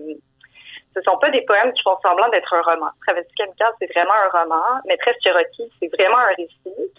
ce 0.95 1.01
sont 1.01 1.17
pas 1.17 1.29
des 1.29 1.41
poèmes 1.41 1.71
qui 1.73 1.81
font 1.81 1.97
semblant 2.03 2.29
d'être 2.29 2.53
un 2.53 2.61
roman. 2.61 2.89
Travesti 3.05 3.33
Kamikaze, 3.35 3.73
c'est 3.79 3.91
vraiment 3.93 4.13
un 4.13 4.41
roman. 4.41 4.63
Maîtresse 4.85 5.15
Cherokee, 5.23 5.71
c'est 5.79 5.89
vraiment 5.95 6.17
un 6.17 6.33
récit. 6.35 6.91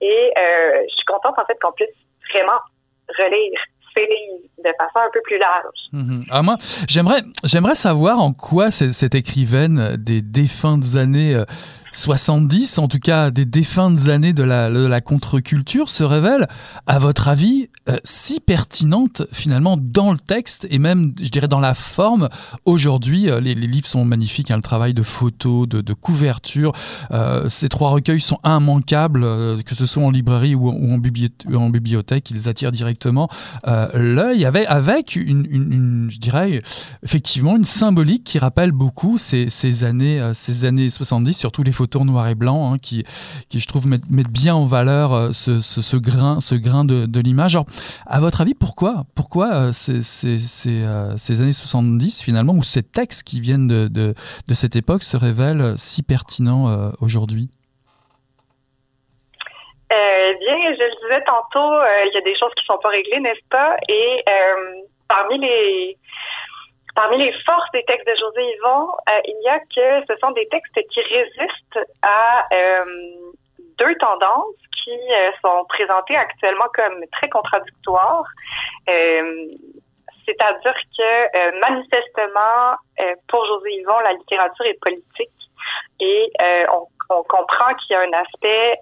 Et 0.00 0.32
euh, 0.36 0.82
je 0.88 0.94
suis 0.94 1.04
contente 1.04 1.38
en 1.38 1.44
fait 1.44 1.58
qu'on 1.60 1.72
puisse 1.72 1.94
vraiment 2.32 2.58
relire 3.08 3.60
ces 3.94 4.06
de 4.58 4.70
façon 4.78 4.98
un 5.06 5.10
peu 5.12 5.20
plus 5.22 5.38
large. 5.38 6.24
Ah, 6.30 6.42
moi, 6.42 6.56
j'aimerais, 6.88 7.22
j'aimerais 7.44 7.74
savoir 7.74 8.20
en 8.20 8.32
quoi 8.32 8.70
cette, 8.70 9.14
écrivaine 9.14 9.96
des 9.96 10.22
défuntes 10.22 10.96
années 10.96 11.34
euh, 11.34 11.44
70, 11.96 12.78
en 12.78 12.88
tout 12.88 12.98
cas 12.98 13.30
des 13.30 13.46
défuntes 13.46 14.08
années 14.08 14.34
de 14.34 14.42
la, 14.42 15.00
contre-culture, 15.00 15.88
se 15.88 16.04
révèlent, 16.04 16.46
à 16.86 16.98
votre 16.98 17.28
avis, 17.28 17.70
euh, 17.88 17.96
si 18.04 18.38
pertinentes 18.38 19.22
finalement 19.32 19.78
dans 19.80 20.12
le 20.12 20.18
texte 20.18 20.66
et 20.70 20.78
même, 20.78 21.14
je 21.20 21.30
dirais, 21.30 21.48
dans 21.48 21.60
la 21.60 21.72
forme. 21.72 22.28
Aujourd'hui, 22.66 23.30
euh, 23.30 23.40
les, 23.40 23.54
livres 23.54 23.86
sont 23.86 24.04
magnifiques, 24.04 24.50
hein, 24.50 24.56
le 24.56 24.62
travail 24.62 24.92
de 24.92 25.02
photos, 25.02 25.66
de, 25.66 25.80
de 25.80 25.92
couverture. 25.94 26.72
Euh, 27.12 27.48
ces 27.48 27.68
trois 27.70 27.90
recueils 27.90 28.20
sont 28.20 28.38
immanquables, 28.44 29.22
que 29.64 29.74
ce 29.74 29.86
soit 29.86 30.02
en 30.02 30.10
librairie 30.10 30.54
ou, 30.54 30.68
en, 30.68 30.98
bibliothèque, 31.68 32.30
ils 32.30 32.48
attirent 32.48 32.72
directement 32.72 33.28
l'œil 33.94 34.44
avec, 34.44 34.66
avec 34.68 35.16
une, 35.16 35.46
une, 35.50 36.08
je 36.10 36.18
dirais, 36.18 36.62
effectivement, 37.02 37.56
une 37.56 37.64
symbolique 37.64 38.24
qui 38.24 38.38
rappelle 38.38 38.72
beaucoup 38.72 39.16
ces, 39.16 39.48
ces 39.48 39.84
années, 39.84 40.30
ces 40.34 40.66
années 40.66 40.90
70, 40.90 41.32
surtout 41.32 41.62
les 41.62 41.72
photos 41.72 41.85
photos 41.86 42.04
noir 42.04 42.26
et 42.28 42.34
blanc 42.34 42.72
hein, 42.72 42.76
qui, 42.82 43.04
qui, 43.48 43.60
je 43.60 43.68
trouve, 43.68 43.86
mettent, 43.86 44.08
bien 44.30 44.54
en 44.54 44.64
valeur 44.64 45.12
euh, 45.12 45.28
ce, 45.32 45.96
grain, 45.96 46.40
ce 46.40 46.54
grain 46.56 46.84
de, 46.84 47.20
l'image. 47.20 47.54
Alors, 47.54 47.66
à 48.06 48.20
votre 48.20 48.40
avis, 48.40 48.54
pourquoi, 48.54 49.04
pourquoi 49.14 49.46
euh, 49.54 49.72
ces, 49.72 50.02
ces, 50.02 50.38
ces, 50.38 50.82
euh, 50.82 51.16
ces, 51.16 51.40
années 51.40 51.52
70, 51.52 52.24
finalement, 52.24 52.54
ou 52.54 52.62
ces 52.62 52.82
textes 52.82 53.26
qui 53.26 53.40
viennent 53.40 53.68
de, 53.68 54.14
cette 54.52 54.74
époque 54.74 55.02
se 55.02 55.16
révèlent 55.16 55.74
si 55.76 56.02
pertinents 56.02 56.92
aujourd'hui? 57.00 57.48
Euh, 59.92 60.32
bien, 60.40 60.56
je 60.74 60.82
le 60.82 60.96
disais 61.02 61.24
tantôt, 61.24 61.74
il 62.06 62.10
y 62.12 62.18
a 62.18 62.22
des 62.22 62.36
choses 62.36 62.52
qui 62.58 62.64
sont 62.66 62.78
pas 62.82 62.88
réglées, 62.88 63.20
n'est-ce 63.20 63.46
pas? 63.48 63.76
Et 63.88 64.24
parmi 65.08 65.38
les 65.38 65.96
Parmi 66.96 67.18
les 67.18 67.32
forces 67.44 67.70
des 67.72 67.84
textes 67.84 68.06
de 68.06 68.14
José 68.14 68.42
Yvon, 68.54 68.88
euh, 68.88 69.20
il 69.26 69.38
y 69.44 69.48
a 69.48 69.58
que 69.58 70.06
ce 70.08 70.18
sont 70.18 70.30
des 70.30 70.48
textes 70.48 70.80
qui 70.88 71.00
résistent 71.02 71.86
à 72.00 72.46
euh, 72.54 72.84
deux 73.78 73.94
tendances 73.96 74.56
qui 74.82 74.90
euh, 74.90 75.30
sont 75.44 75.66
présentées 75.68 76.16
actuellement 76.16 76.64
comme 76.72 77.04
très 77.12 77.28
contradictoires. 77.28 78.24
C'est-à-dire 78.86 80.74
que 80.96 81.60
manifestement, 81.60 82.76
pour 83.28 83.44
José 83.44 83.74
Yvon, 83.74 83.98
la 84.00 84.14
littérature 84.14 84.64
est 84.64 84.80
politique 84.80 85.30
et 86.00 86.32
on, 86.72 86.86
on, 87.10 87.22
comprend 87.24 87.74
qu'il 87.74 87.94
y 87.94 87.94
a 87.94 88.00
un 88.00 88.12
aspect 88.12 88.80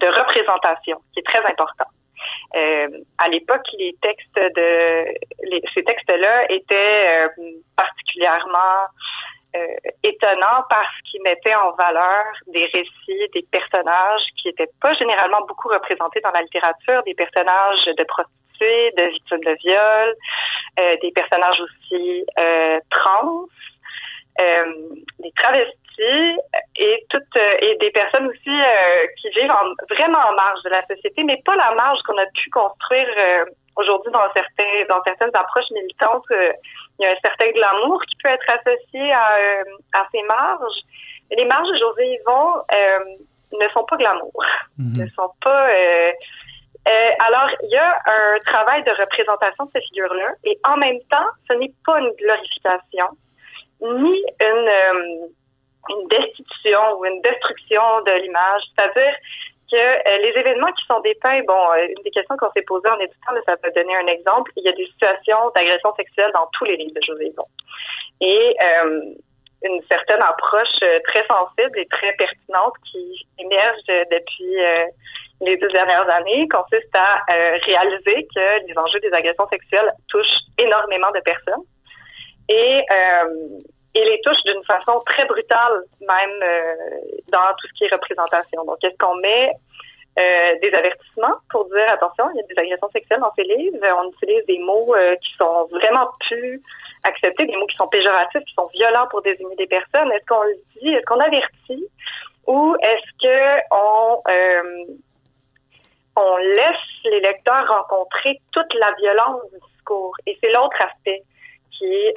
de 0.00 0.06
représentation 0.06 0.98
qui 1.12 1.20
est 1.20 1.26
très 1.26 1.44
important. 1.44 1.86
Euh, 2.56 2.88
à 3.18 3.28
l'époque, 3.28 3.66
les 3.78 3.94
textes 4.00 4.34
de 4.34 5.04
ces 5.74 5.84
textes-là 5.84 6.50
étaient 6.50 7.26
euh, 7.26 7.28
particulièrement 7.76 8.86
étonnant 10.02 10.64
parce 10.68 11.00
qu'il 11.10 11.22
mettait 11.22 11.54
en 11.54 11.70
valeur 11.72 12.26
des 12.48 12.66
récits, 12.66 13.30
des 13.32 13.46
personnages 13.50 14.20
qui 14.36 14.48
n'étaient 14.48 14.68
pas 14.82 14.92
généralement 14.92 15.40
beaucoup 15.48 15.68
représentés 15.68 16.20
dans 16.20 16.30
la 16.32 16.42
littérature, 16.42 17.02
des 17.04 17.14
personnages 17.14 17.86
de 17.86 18.04
prostituées, 18.04 18.92
de 18.98 19.02
victimes 19.12 19.40
de 19.40 19.56
viol, 19.64 20.14
des 21.00 21.10
personnages 21.10 21.58
aussi 21.58 22.26
trans, 22.90 23.46
des 24.38 25.32
travestis 25.38 25.85
et 25.98 27.06
toutes 27.10 27.36
et 27.60 27.76
des 27.80 27.90
personnes 27.90 28.26
aussi 28.26 28.56
qui 29.20 29.28
vivent 29.30 29.52
vraiment 29.90 30.18
en 30.30 30.34
marge 30.34 30.62
de 30.64 30.70
la 30.70 30.82
société, 30.86 31.24
mais 31.24 31.40
pas 31.44 31.56
la 31.56 31.74
marge 31.74 32.00
qu'on 32.02 32.18
a 32.18 32.26
pu 32.26 32.50
construire 32.50 33.08
aujourd'hui 33.76 34.10
dans 34.12 34.32
certains 34.32 34.84
dans 34.88 35.02
certaines 35.04 35.34
approches 35.34 35.70
militantes, 35.70 36.24
euh, 36.30 36.52
il 36.98 37.04
y 37.04 37.06
a 37.06 37.12
un 37.12 37.20
certain 37.22 37.50
glamour 37.50 38.02
qui 38.08 38.16
peut 38.22 38.30
être 38.30 38.50
associé 38.50 39.12
à, 39.12 39.36
euh, 39.38 39.64
à 39.92 40.06
ces 40.12 40.22
marges. 40.22 40.80
Les 41.30 41.44
marges 41.44 41.68
de 41.68 41.78
José 41.78 42.18
Yvon 42.20 42.62
euh, 42.72 42.98
ne 43.52 43.68
sont 43.68 43.84
pas 43.84 43.96
glamour, 43.96 44.44
mhm. 44.78 45.04
ne 45.04 45.06
sont 45.10 45.30
pas. 45.42 45.68
alors, 47.18 47.50
il 47.62 47.70
y 47.70 47.76
a 47.76 47.94
un 48.06 48.38
travail 48.44 48.82
de 48.84 48.90
représentation 48.90 49.64
de 49.64 49.70
ces 49.74 49.80
figures-là, 49.82 50.34
et 50.44 50.58
en 50.64 50.76
même 50.76 51.00
temps, 51.10 51.30
ce 51.48 51.54
n'est 51.54 51.72
pas 51.84 51.98
une 52.00 52.12
glorification, 52.12 53.08
ni 53.82 54.24
une, 54.40 55.28
une 55.88 56.08
destitution 56.08 56.98
ou 56.98 57.04
une 57.04 57.20
destruction 57.22 57.82
de 58.06 58.12
l'image. 58.22 58.62
C'est-à-dire, 58.74 59.14
que 59.70 59.76
euh, 59.76 60.18
les 60.22 60.38
événements 60.38 60.72
qui 60.72 60.84
sont 60.86 61.00
dépeints, 61.00 61.42
bon, 61.46 61.70
euh, 61.72 61.86
une 61.88 62.02
des 62.04 62.10
questions 62.10 62.36
qu'on 62.36 62.50
s'est 62.52 62.62
posées 62.62 62.88
en 62.88 62.98
éditant, 62.98 63.34
ça 63.44 63.56
peut 63.56 63.70
donner 63.74 63.96
un 63.96 64.06
exemple. 64.06 64.50
Il 64.56 64.64
y 64.64 64.68
a 64.68 64.72
des 64.72 64.86
situations 64.86 65.50
d'agression 65.54 65.94
sexuelle 65.96 66.30
dans 66.32 66.48
tous 66.52 66.64
les 66.64 66.76
livres 66.76 66.94
de 66.94 67.02
José. 67.02 67.32
Et 68.20 68.56
euh, 68.62 69.00
une 69.64 69.82
certaine 69.88 70.22
approche 70.22 70.78
très 71.04 71.26
sensible 71.26 71.78
et 71.78 71.86
très 71.86 72.12
pertinente 72.12 72.74
qui 72.90 73.26
émerge 73.38 73.82
depuis 73.86 74.56
les 75.40 75.56
deux 75.56 75.68
dernières 75.68 76.08
années 76.10 76.46
consiste 76.48 76.94
à 76.94 77.24
réaliser 77.64 78.28
que 78.34 78.66
les 78.66 78.78
enjeux 78.78 79.00
des 79.00 79.12
agressions 79.12 79.48
sexuelles 79.48 79.90
touchent 80.08 80.44
énormément 80.58 81.10
de 81.10 81.20
personnes. 81.20 81.64
Et 82.48 82.84
et 83.96 84.04
les 84.04 84.20
touche 84.20 84.42
d'une 84.44 84.62
façon 84.64 85.00
très 85.06 85.24
brutale, 85.24 85.82
même 86.00 86.42
euh, 86.42 86.74
dans 87.32 87.48
tout 87.58 87.66
ce 87.68 87.72
qui 87.78 87.84
est 87.84 87.92
représentation. 87.92 88.62
Donc, 88.64 88.76
est-ce 88.84 88.96
qu'on 88.98 89.14
met 89.16 89.50
euh, 90.18 90.58
des 90.60 90.72
avertissements 90.74 91.36
pour 91.50 91.64
dire 91.66 91.88
attention, 91.90 92.28
il 92.34 92.36
y 92.36 92.40
a 92.40 92.46
des 92.46 92.58
agressions 92.60 92.90
sexuelles 92.90 93.20
dans 93.20 93.32
ces 93.34 93.44
livres? 93.44 93.78
On 93.98 94.10
utilise 94.10 94.44
des 94.46 94.58
mots 94.58 94.94
euh, 94.94 95.16
qui 95.16 95.32
sont 95.36 95.66
vraiment 95.70 96.08
plus 96.28 96.60
acceptés, 97.04 97.46
des 97.46 97.56
mots 97.56 97.66
qui 97.66 97.76
sont 97.76 97.88
péjoratifs, 97.88 98.44
qui 98.44 98.54
sont 98.54 98.68
violents 98.74 99.06
pour 99.10 99.22
désigner 99.22 99.56
des 99.56 99.66
personnes. 99.66 100.12
Est-ce 100.12 100.26
qu'on 100.26 100.42
le 100.42 100.56
dit, 100.78 100.88
est-ce 100.88 101.06
qu'on 101.06 101.20
avertit, 101.20 101.88
ou 102.46 102.76
est-ce 102.82 103.10
que 103.22 103.60
on 103.70 104.22
on 106.18 106.36
laisse 106.38 106.88
les 107.04 107.20
lecteurs 107.20 107.68
rencontrer 107.68 108.40
toute 108.50 108.72
la 108.74 108.90
violence 108.92 109.42
du 109.52 109.58
discours? 109.70 110.14
Et 110.26 110.36
c'est 110.40 110.50
l'autre 110.50 110.80
aspect 110.80 111.22
qui 111.72 111.84
est 111.84 112.14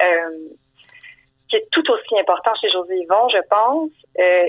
qui 1.50 1.56
est 1.56 1.68
tout 1.72 1.84
aussi 1.90 2.18
important 2.18 2.52
chez 2.60 2.70
José 2.70 2.96
Yvon, 2.96 3.28
je 3.28 3.42
pense. 3.48 3.90
Euh, 4.18 4.48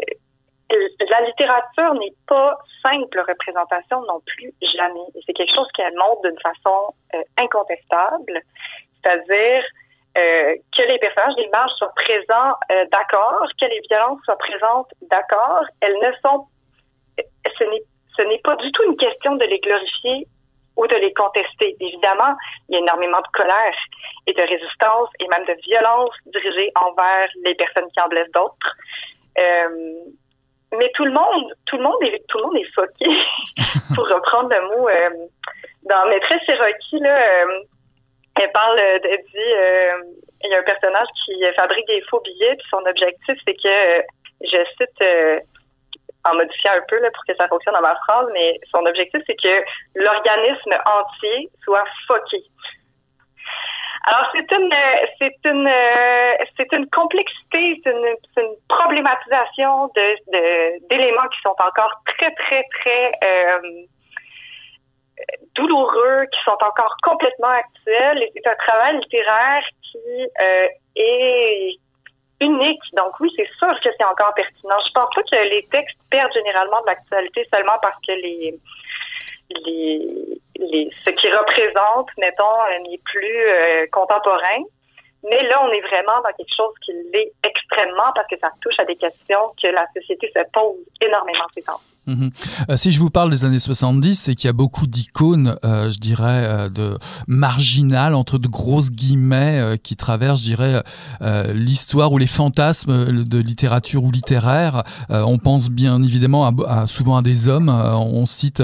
la 1.10 1.22
littérature 1.25 1.93
n'est 1.96 2.13
pas 2.27 2.58
simple 2.81 3.20
représentation 3.27 4.01
non 4.05 4.22
plus, 4.25 4.53
jamais. 4.62 5.05
C'est 5.25 5.34
quelque 5.34 5.53
chose 5.53 5.67
qu'elle 5.75 5.93
montre 5.96 6.22
d'une 6.22 6.39
façon 6.39 6.93
euh, 7.13 7.22
incontestable, 7.38 8.41
c'est-à-dire 8.96 9.63
euh, 10.17 10.55
que 10.77 10.81
les 10.84 11.00
personnages 11.00 11.36
des 11.36 11.50
marges 11.50 11.72
soient 11.77 11.93
présents 11.96 12.53
d'accord, 12.91 13.46
que 13.60 13.65
les 13.65 13.81
violences 13.89 14.20
soient 14.24 14.38
présentes 14.38 14.88
d'accord. 15.10 15.63
Elles 15.81 15.98
ne 16.01 16.12
sont, 16.24 16.48
ce 17.57 18.22
n'est 18.22 18.40
pas 18.40 18.55
du 18.57 18.72
tout 18.72 18.83
une 18.83 18.98
question 18.98 19.35
de 19.35 19.46
les 19.46 19.59
glorifier 19.59 20.27
ou 20.77 20.88
de 20.88 20.96
les 20.96 21.14
contester. 21.14 21.75
Évidemment, 21.79 22.36
il 22.70 22.74
y 22.74 22.75
a 22.77 22.79
énormément 22.79 23.20
de 23.20 23.27
colère 23.34 23.75
et 24.27 24.34
de 24.34 24.42
résistance 24.42 25.10
et 25.20 25.27
même 25.27 25.46
de 25.46 25.55
violence 25.64 26.12
dirigée 26.27 26.72
envers 26.75 27.29
les 27.44 27.55
personnes 27.55 27.90
qui 27.92 28.00
en 28.00 28.07
blessent 28.07 28.31
d'autres. 28.31 28.75
Euh, 29.38 29.94
mais 30.77 30.90
tout 30.96 31.05
le 31.05 31.12
monde, 31.12 31.53
tout 31.66 31.77
le 31.77 31.84
monde 31.84 32.01
est, 32.03 32.24
tout 32.27 32.38
le 32.38 32.44
monde 32.46 32.57
est 32.57 32.74
foqué, 32.74 33.05
pour 33.96 34.07
reprendre 34.07 34.50
le 34.50 34.62
mot. 34.68 34.88
Euh, 34.88 35.10
dans 35.84 36.07
Maîtresse 36.07 36.42
Cherokee, 36.46 37.00
là, 37.00 37.18
euh, 37.18 37.64
elle 38.40 38.51
parle, 38.51 38.79
elle 38.79 39.01
dit, 39.01 39.51
il 40.44 40.50
y 40.50 40.55
a 40.55 40.60
un 40.60 40.64
personnage 40.64 41.07
qui 41.25 41.44
fabrique 41.55 41.88
des 41.88 42.01
faux 42.10 42.22
billets, 42.22 42.55
puis 42.55 42.68
son 42.70 42.86
objectif, 42.86 43.38
c'est 43.46 43.53
que, 43.53 44.03
je 44.44 44.64
cite, 44.77 45.44
en 46.25 46.36
modifiant 46.36 46.74
un 46.74 46.84
peu 46.88 47.00
là, 47.00 47.10
pour 47.12 47.24
que 47.25 47.36
ça 47.36 47.48
fonctionne 47.48 47.74
dans 47.74 47.81
ma 47.81 47.96
phrase, 47.96 48.27
mais 48.34 48.60
son 48.72 48.86
objectif, 48.86 49.22
c'est 49.25 49.36
que 49.36 49.64
l'organisme 49.96 50.74
entier 50.86 51.50
soit 51.64 51.86
foqué. 52.07 52.44
Alors 54.03 54.27
c'est 54.31 54.51
une 54.51 54.74
c'est 55.20 55.38
une 55.46 55.70
c'est 56.57 56.74
une 56.74 56.90
complexité, 56.90 57.79
c'est 57.84 57.92
une, 57.92 58.55
problématisation 58.68 59.92
de 59.96 60.88
d'éléments 60.90 61.27
qui 61.27 61.40
sont 61.42 61.55
encore 61.60 62.01
très 62.07 62.34
très 62.34 62.64
très 62.79 63.12
euh, 63.24 63.60
douloureux, 65.55 66.25
qui 66.31 66.40
sont 66.44 66.57
encore 66.62 66.96
complètement 67.03 67.50
actuels. 67.50 68.24
Et 68.24 68.31
c'est 68.36 68.50
un 68.50 68.55
travail 68.55 68.98
littéraire 68.98 69.64
qui 69.84 70.27
euh, 70.42 70.68
est 70.96 71.75
unique. 72.42 72.82
Donc 72.94 73.20
oui, 73.20 73.32
c'est 73.36 73.48
sûr 73.58 73.74
que 73.82 73.90
c'est 73.98 74.04
encore 74.04 74.34
pertinent. 74.34 74.77
Je 74.86 74.92
pense 74.94 75.10
pas 75.16 75.24
que 75.24 75.50
les 75.50 75.64
textes 75.72 75.98
perdent 76.10 76.34
généralement 76.34 76.82
de 76.82 76.88
l'actualité 76.88 77.48
seulement 77.54 77.77
parce 77.82 77.98
que 78.06 78.12
les 78.12 78.60
ce 79.54 81.10
qui 81.10 81.30
représente, 81.32 82.10
mettons, 82.18 82.90
n'est 82.90 83.01
plus 83.04 83.48
euh, 83.48 83.86
contemporain. 83.92 84.64
Mais 85.30 85.44
là, 85.44 85.64
on 85.64 85.72
est 85.72 85.82
vraiment 85.82 86.20
dans 86.24 86.32
quelque 86.36 86.56
chose 86.56 86.74
qui 86.84 86.94
l'est 87.14 87.32
extrêmement 87.44 88.12
parce 88.16 88.27
que 88.27 88.38
ça 88.40 88.50
touche 88.62 88.80
à 88.80 88.86
des 88.86 88.96
questions 88.96 89.54
que 89.62 89.68
la 89.68 89.86
société 89.96 90.32
se 90.36 90.42
pose 90.51 90.77
énormément 91.00 91.46
ces 91.54 91.62
temps. 91.62 91.80
Mhm. 92.07 92.31
Euh, 92.70 92.77
si 92.77 92.92
je 92.92 93.00
vous 93.00 93.11
parle 93.11 93.29
des 93.29 93.46
années 93.46 93.59
70, 93.59 94.16
c'est 94.16 94.33
qu'il 94.33 94.48
y 94.48 94.50
a 94.50 94.53
beaucoup 94.53 94.87
d'icônes, 94.87 95.55
euh, 95.64 95.92
je 95.92 96.00
dirais, 96.00 96.24
euh, 96.25 96.70
de 96.70 96.98
marginales, 97.27 98.16
entre 98.16 98.40
de 98.40 98.48
grosses 98.48 98.90
guillemets, 98.90 99.79
qui 99.83 99.96
traversent, 99.96 100.40
je 100.40 100.46
dirais, 100.46 100.83
l'histoire 101.53 102.11
ou 102.11 102.18
les 102.18 102.27
fantasmes 102.27 103.24
de 103.24 103.37
littérature 103.37 104.03
ou 104.03 104.11
littéraire. 104.11 104.83
on 105.09 105.37
pense 105.37 105.70
bien 105.70 106.01
évidemment 106.01 106.51
souvent 106.87 107.18
à 107.18 107.22
des 107.22 107.48
hommes. 107.48 107.70
on 107.70 108.25
cite 108.25 108.64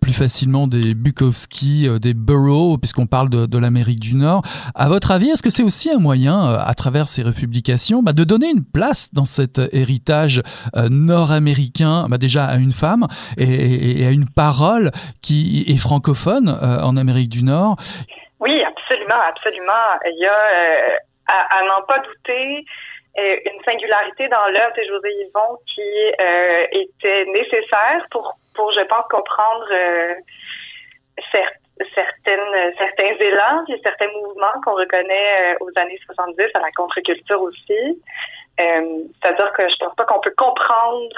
plus 0.00 0.12
facilement 0.12 0.66
des 0.66 0.94
Bukowski, 0.94 1.88
des 2.00 2.14
Burroughs, 2.14 2.78
puisqu'on 2.78 3.06
parle 3.06 3.28
de, 3.30 3.46
de 3.46 3.58
l'Amérique 3.58 4.00
du 4.00 4.14
Nord. 4.14 4.42
À 4.74 4.88
votre 4.88 5.10
avis, 5.10 5.28
est-ce 5.28 5.42
que 5.42 5.50
c'est 5.50 5.62
aussi 5.62 5.90
un 5.90 5.98
moyen, 5.98 6.44
à 6.44 6.74
travers 6.74 7.08
ces 7.08 7.22
republications, 7.22 8.02
bah, 8.02 8.12
de 8.12 8.24
donner 8.24 8.50
une 8.50 8.64
place 8.64 9.10
dans 9.12 9.24
cet 9.24 9.60
héritage 9.72 10.42
nord-américain, 10.90 12.08
bah, 12.08 12.18
déjà 12.18 12.44
à 12.46 12.56
une 12.56 12.65
une 12.66 12.74
femme 12.74 13.06
et, 13.38 14.04
à 14.06 14.10
une 14.10 14.26
parole 14.26 14.90
qui 15.22 15.64
est 15.70 15.78
francophone 15.78 16.48
euh, 16.50 16.82
en 16.82 16.96
Amérique 16.96 17.30
du 17.30 17.44
Nord. 17.44 17.76
Oui, 18.40 18.62
absolument, 18.64 19.22
absolument. 19.28 19.86
Il 20.04 20.18
y 20.18 20.26
a, 20.26 20.34
euh, 20.34 20.96
à, 21.28 21.62
n'en 21.70 21.82
pas 21.86 22.00
douter, 22.00 22.64
euh, 23.18 23.36
une 23.46 23.62
singularité 23.64 24.28
dans 24.28 24.46
l'œuvre 24.48 24.74
de 24.76 24.82
José 24.82 25.10
Yvon 25.22 25.50
qui 25.72 25.88
était 26.72 27.24
nécessaire 27.32 28.04
pour, 28.10 28.36
pour, 28.54 28.72
je 28.72 28.84
pense, 28.84 29.06
comprendre 29.08 29.68
certaines, 31.94 32.74
certains 32.76 33.14
élans 33.20 33.64
et 33.68 33.80
certains 33.82 34.10
mouvements 34.20 34.60
qu'on 34.64 34.74
reconnaît 34.74 35.56
aux 35.60 35.70
années 35.76 35.98
70 36.04 36.44
à 36.54 36.60
la 36.60 36.72
contre-culture 36.76 37.40
aussi. 37.40 38.02
C'est-à-dire 38.58 39.52
que 39.52 39.62
je 39.68 39.76
pense 39.80 39.94
pas 39.96 40.04
qu'on 40.04 40.20
peut 40.20 40.34
comprendre 40.36 41.16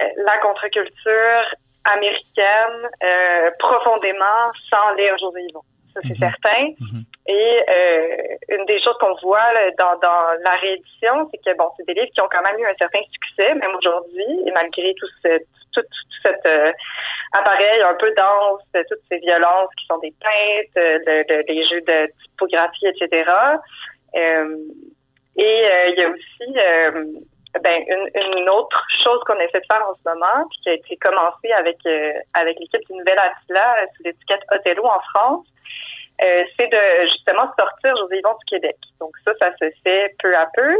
la 0.00 0.38
contre-culture 0.38 1.54
américaine 1.84 2.88
euh, 3.02 3.50
profondément 3.58 4.50
sans 4.70 4.94
lire 4.94 5.16
José 5.18 5.42
Yvon. 5.48 5.60
Ça, 5.92 6.00
c'est 6.02 6.14
mhm. 6.14 6.30
certain. 6.30 6.62
Mhm. 6.80 7.04
Et 7.26 7.62
euh, 7.68 8.56
une 8.56 8.64
des 8.66 8.80
choses 8.82 8.96
qu'on 8.98 9.14
voit 9.22 9.52
dans, 9.78 9.96
dans 10.00 10.42
la 10.42 10.56
réédition, 10.60 11.30
c'est 11.30 11.38
que 11.38 11.56
bon, 11.56 11.70
c'est 11.76 11.86
des 11.86 11.94
livres 11.94 12.12
qui 12.12 12.20
ont 12.20 12.28
quand 12.30 12.42
même 12.42 12.58
eu 12.58 12.66
un 12.66 12.74
certain 12.78 13.00
succès, 13.12 13.54
même 13.54 13.74
aujourd'hui, 13.76 14.42
et 14.46 14.50
malgré 14.52 14.94
tout, 14.94 15.06
ce, 15.22 15.38
tout, 15.72 15.82
tout 15.82 16.18
cet 16.22 16.44
euh, 16.46 16.72
appareil 17.32 17.82
un 17.82 17.94
peu 17.94 18.12
dense, 18.16 18.62
toutes 18.88 19.04
ces 19.08 19.18
violences 19.18 19.70
qui 19.78 19.86
sont 19.86 19.98
des 19.98 20.12
peintes, 20.20 20.74
de, 20.76 21.46
des 21.46 21.64
jeux 21.64 21.80
de 21.82 22.10
typographie, 22.24 22.86
etc. 22.86 23.30
Euh, 24.16 24.56
et 25.36 25.66
il 25.88 25.94
y 25.96 26.02
a 26.02 26.08
aussi 26.08 27.24
ben, 27.62 27.82
une, 27.86 28.38
une, 28.38 28.48
autre 28.48 28.82
chose 29.02 29.20
qu'on 29.26 29.38
essaie 29.38 29.60
de 29.60 29.66
faire 29.66 29.86
en 29.88 29.94
ce 29.94 30.08
moment, 30.08 30.46
puis 30.50 30.58
qui 30.62 30.68
a 30.70 30.72
été 30.74 30.96
commencé 30.96 31.52
avec 31.52 31.78
euh, 31.86 32.12
avec 32.34 32.58
l'équipe 32.58 32.80
du 32.88 32.96
Nouvel 32.96 33.18
Attila 33.18 33.76
euh, 33.82 33.86
sous 33.96 34.02
l'étiquette 34.02 34.42
Othello 34.50 34.84
en 34.84 35.00
France, 35.10 35.46
euh, 36.22 36.44
c'est 36.58 36.66
de 36.66 37.06
justement 37.12 37.46
sortir 37.58 37.96
José 37.96 38.18
Yvon 38.18 38.34
du 38.38 38.44
Québec. 38.46 38.76
Donc 39.00 39.12
ça, 39.24 39.32
ça 39.38 39.50
se 39.52 39.70
fait 39.82 40.14
peu 40.20 40.36
à 40.36 40.46
peu. 40.54 40.78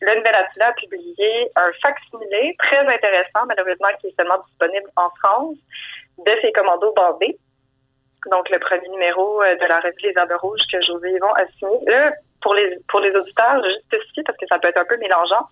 le 0.00 0.16
Nouvel 0.16 0.34
Attila 0.34 0.68
a 0.68 0.72
publié 0.72 1.50
un 1.56 1.70
facsimilé 1.82 2.56
très 2.58 2.86
intéressant, 2.86 3.46
malheureusement 3.46 3.88
qui 4.00 4.08
est 4.08 4.16
seulement 4.16 4.38
disponible 4.48 4.90
en 4.96 5.10
France, 5.22 5.56
de 6.18 6.32
ses 6.42 6.52
commandos 6.52 6.92
bandés. 6.94 7.38
Donc, 8.30 8.50
le 8.50 8.58
premier 8.58 8.88
numéro 8.88 9.42
euh, 9.42 9.54
de 9.56 9.66
la 9.66 9.80
revue 9.80 9.94
Les 10.02 10.16
Arbres 10.16 10.38
Rouges 10.40 10.60
que 10.72 10.80
José 10.82 11.10
Yvon 11.10 11.32
a 11.34 11.46
signé. 11.58 11.78
Pour 12.42 12.54
les, 12.54 12.78
pour 12.88 13.00
les 13.00 13.14
auditeurs, 13.14 13.62
je 13.62 13.68
juste 13.68 13.84
spécifier 13.86 14.22
parce 14.24 14.38
que 14.38 14.46
ça 14.46 14.58
peut 14.58 14.68
être 14.68 14.78
un 14.78 14.84
peu 14.84 14.96
mélangeant. 14.98 15.48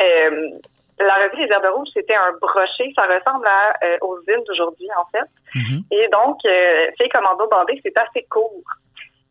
Euh, 0.00 0.50
la 0.98 1.14
revue 1.14 1.44
Les 1.44 1.52
Herbes 1.52 1.74
Rouges, 1.74 1.88
c'était 1.92 2.14
un 2.14 2.32
brochet. 2.40 2.92
Ça 2.94 3.02
ressemble 3.02 3.46
à, 3.46 3.76
euh, 3.84 3.98
aux 4.00 4.18
unes 4.28 4.44
d'aujourd'hui, 4.46 4.88
en 4.96 5.04
fait. 5.06 5.28
Mm-hmm. 5.54 5.82
Et 5.90 6.08
donc, 6.08 6.38
euh, 6.46 6.86
Fait 6.96 7.08
Commando 7.08 7.46
Bandé, 7.48 7.78
c'est 7.82 7.96
assez 7.98 8.22
court. 8.30 8.62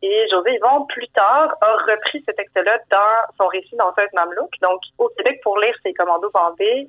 Et 0.02 0.28
José 0.30 0.54
Yvon, 0.54 0.84
plus 0.86 1.08
tard, 1.08 1.54
a 1.60 1.72
repris 1.72 2.22
ce 2.26 2.32
texte-là 2.32 2.78
dans 2.90 3.34
son 3.38 3.46
récit 3.48 3.74
Danseuse 3.76 4.12
Mamelouk. 4.12 4.50
Donc, 4.62 4.80
au 4.98 5.08
Québec, 5.16 5.40
pour 5.42 5.58
lire 5.58 5.74
ces 5.82 5.92
commandos 5.94 6.30
bandés, 6.30 6.88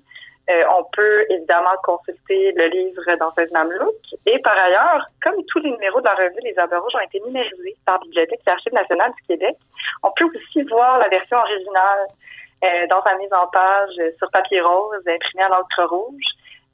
euh, 0.50 0.64
on 0.80 0.84
peut 0.96 1.26
évidemment 1.30 1.76
consulter 1.84 2.54
le 2.54 2.68
livre 2.68 3.04
Danseuse 3.20 3.52
Mamelouk. 3.52 3.96
Et 4.26 4.40
par 4.40 4.58
ailleurs, 4.58 5.06
comme 5.22 5.36
tous 5.48 5.60
les 5.60 5.72
numéros 5.72 6.00
de 6.00 6.06
la 6.06 6.16
revue 6.16 6.40
Les 6.42 6.58
Arbres 6.58 6.78
Rouges 6.78 6.96
ont 6.96 7.06
été 7.06 7.20
numérisés 7.26 7.76
par 7.86 8.00
Bibliothèque 8.00 8.40
et 8.40 8.50
l'Archive 8.50 8.74
nationale 8.74 9.12
du 9.18 9.24
Québec, 9.28 9.58
on 10.04 10.12
peut 10.16 10.26
aussi 10.26 10.62
voir 10.64 11.00
la 11.00 11.10
version 11.10 11.38
originale 11.38 12.08
euh, 12.64 12.88
dans 12.90 13.04
sa 13.04 13.18
mise 13.18 13.34
en 13.34 13.48
page 13.48 13.96
sur 14.18 14.32
papier 14.32 14.62
rose, 14.62 15.04
imprimée 15.06 15.44
à 15.44 15.50
l'encre 15.50 15.84
rouge, 15.84 16.24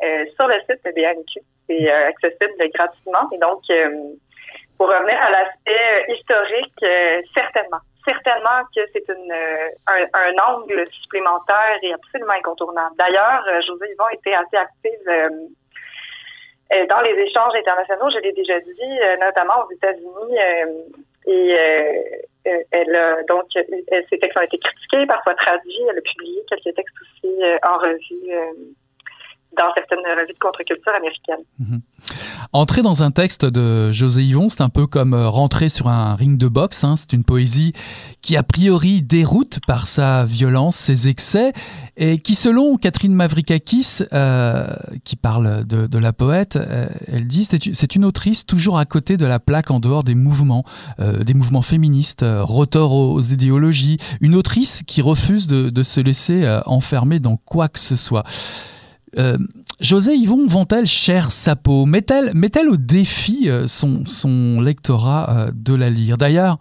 euh, 0.04 0.26
sur 0.36 0.48
le 0.48 0.60
site 0.70 0.86
de 0.86 0.92
BNQ. 0.92 1.42
C'est 1.68 1.90
accessible 1.90 2.54
gratuitement. 2.74 3.28
Et 3.32 3.38
donc, 3.40 3.62
pour 4.78 4.88
revenir 4.88 5.18
à 5.20 5.32
l'aspect 5.32 6.14
historique, 6.14 6.86
certainement 7.34 7.80
certainement 8.06 8.64
que 8.76 8.82
c'est 8.92 9.08
une 9.10 9.34
un, 9.88 10.06
un, 10.14 10.54
angle 10.54 10.84
supplémentaire 11.02 11.78
et 11.82 11.94
absolument 11.94 12.34
incontournable. 12.34 12.96
D'ailleurs, 12.98 13.44
euh, 13.48 13.62
José 13.66 13.92
Yvon 13.92 14.10
était 14.14 14.34
assez 14.34 14.58
active 14.58 15.08
euh, 15.08 15.30
euh, 16.74 16.86
dans 16.88 17.02
les 17.02 17.12
échanges 17.12 17.54
internationaux, 17.56 18.10
je 18.12 18.20
l'ai 18.20 18.34
déjà 18.34 18.60
dit, 18.60 19.00
notamment 19.20 19.66
aux 19.66 19.72
États-Unis. 19.72 20.38
et 21.28 21.52
elle 22.72 22.96
a, 22.96 23.24
donc 23.24 23.46
ses 23.54 24.20
textes 24.20 24.38
ont 24.38 24.42
été 24.42 24.58
critiqués, 24.58 25.06
parfois 25.06 25.36
traduits. 25.36 25.86
Elle 25.90 25.98
a 25.98 26.02
publié 26.02 26.42
quelques 26.50 26.76
textes 26.76 26.96
aussi 27.02 27.42
en 27.64 27.78
revue 27.78 28.56
dans 29.56 29.72
certaines 29.74 30.00
revues 30.00 30.34
de 30.34 30.40
contre-culture 30.40 30.94
américaines. 30.96 31.46
Mhm. 31.60 31.82
Entrer 32.56 32.84
dans 32.84 33.02
un 33.02 33.10
texte 33.10 33.46
de 33.46 33.92
José 33.92 34.24
Yvon, 34.24 34.48
c'est 34.48 34.62
un 34.62 34.70
peu 34.70 34.86
comme 34.86 35.16
euh, 35.16 35.28
rentrer 35.28 35.70
sur 35.70 35.88
un 35.88 36.14
ring 36.14 36.38
de 36.38 36.48
boxe. 36.48 36.84
Hein. 36.84 36.96
C'est 36.96 37.14
une 37.14 37.24
poésie 37.24 37.74
qui, 38.22 38.38
a 38.38 38.44
priori, 38.44 39.02
déroute 39.02 39.60
par 39.66 39.88
sa 39.88 40.24
violence, 40.24 40.76
ses 40.76 41.08
excès, 41.08 41.52
et 41.98 42.20
qui, 42.20 42.36
selon 42.36 42.78
Catherine 42.78 43.16
Mavrikakis, 43.16 44.04
euh, 44.14 44.68
qui 45.04 45.16
parle 45.16 45.66
de, 45.66 45.98
la 45.98 46.14
poète, 46.14 46.56
euh, 46.58 46.88
elle 47.08 47.26
dit 47.26 47.44
c'est 47.44 47.96
une 47.96 48.06
autrice 48.06 48.46
toujours 48.46 48.78
à 48.78 48.86
côté 48.86 49.18
de 49.18 49.26
la 49.26 49.40
plaque 49.40 49.72
en 49.72 49.80
dehors 49.80 50.04
des 50.04 50.16
mouvements, 50.16 50.64
des 51.00 51.34
mouvements 51.34 51.64
féministes, 51.64 52.24
rotor 52.24 52.94
aux, 52.94 53.22
idéologies. 53.22 53.98
Une 54.22 54.36
autrice 54.36 54.84
qui 54.86 55.02
refuse 55.02 55.48
de, 55.48 55.72
de 55.72 55.84
se 55.84 56.02
laisser 56.02 56.48
enfermer 56.66 57.20
dans 57.20 57.38
quoi 57.38 57.68
que 57.68 57.80
ce 57.80 57.96
soit. 57.96 58.24
Euh, 59.84 59.88
José 59.88 60.14
Yvon 60.14 60.48
vend-elle 60.48 60.86
cher 60.86 61.30
sa 61.32 61.56
peau? 61.56 61.86
Met-elle 61.86 62.34
met 62.34 62.56
au 62.66 62.78
défi 62.78 63.50
euh, 63.50 63.68
son, 63.68 64.06
son 64.06 64.62
lectorat 64.62 65.28
euh, 65.30 65.52
de 65.54 65.78
la 65.78 65.90
lire? 65.90 66.18
D'ailleurs, 66.18 66.58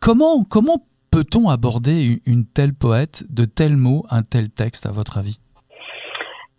comment, 0.00 0.42
comment 0.50 0.78
peut-on 1.10 1.48
aborder 1.48 2.20
une, 2.26 2.44
telle 2.46 2.74
poète, 2.74 3.24
de 3.30 3.44
tels 3.44 3.76
mots, 3.76 4.04
un 4.10 4.22
tel 4.22 4.50
texte, 4.50 4.86
à 4.86 4.92
votre 4.92 5.18
avis? 5.18 5.38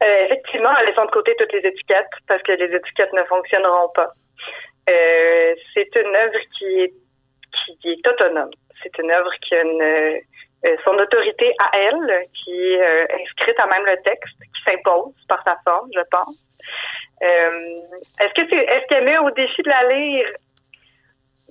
Effectivement, 0.01 0.69
en 0.69 0.85
laissant 0.85 1.05
de 1.05 1.11
côté 1.11 1.33
toutes 1.37 1.51
les 1.53 1.67
étiquettes, 1.67 2.13
parce 2.27 2.41
que 2.43 2.51
les 2.51 2.73
étiquettes 2.75 3.13
ne 3.13 3.23
fonctionneront 3.23 3.89
pas. 3.93 4.13
c'est 5.73 5.89
une 5.95 6.15
œuvre 6.15 6.39
qui 6.57 6.65
est, 6.65 6.93
qui 7.81 7.89
est 7.89 8.07
autonome. 8.07 8.51
C'est 8.83 8.97
une 9.03 9.11
œuvre 9.11 9.31
qui 9.41 9.55
a 9.55 9.61
une 9.63 9.81
euh, 9.81 10.19
son 10.83 10.97
autorité 10.97 11.53
à 11.59 11.77
elle, 11.77 12.25
qui 12.33 12.51
est 12.51 12.81
euh, 12.81 13.05
inscrite 13.21 13.59
à 13.59 13.67
même 13.67 13.85
le 13.85 14.01
texte, 14.01 14.37
qui 14.39 14.63
s'impose 14.63 15.13
par 15.27 15.43
sa 15.43 15.55
forme, 15.63 15.89
je 15.93 16.01
pense. 16.11 16.35
Euh, 17.21 17.81
est-ce 18.19 18.33
que 18.33 18.47
c'est 18.49 18.63
est-ce 18.63 18.87
qu'elle 18.87 19.05
met 19.05 19.17
au 19.17 19.31
défi 19.31 19.61
de 19.61 19.69
la 19.69 19.83
lire? 19.93 20.27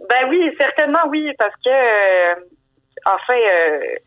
Ben 0.09 0.29
oui, 0.29 0.55
certainement 0.59 1.07
oui, 1.09 1.33
parce 1.38 1.55
que 1.64 2.35
enfin, 3.05 3.35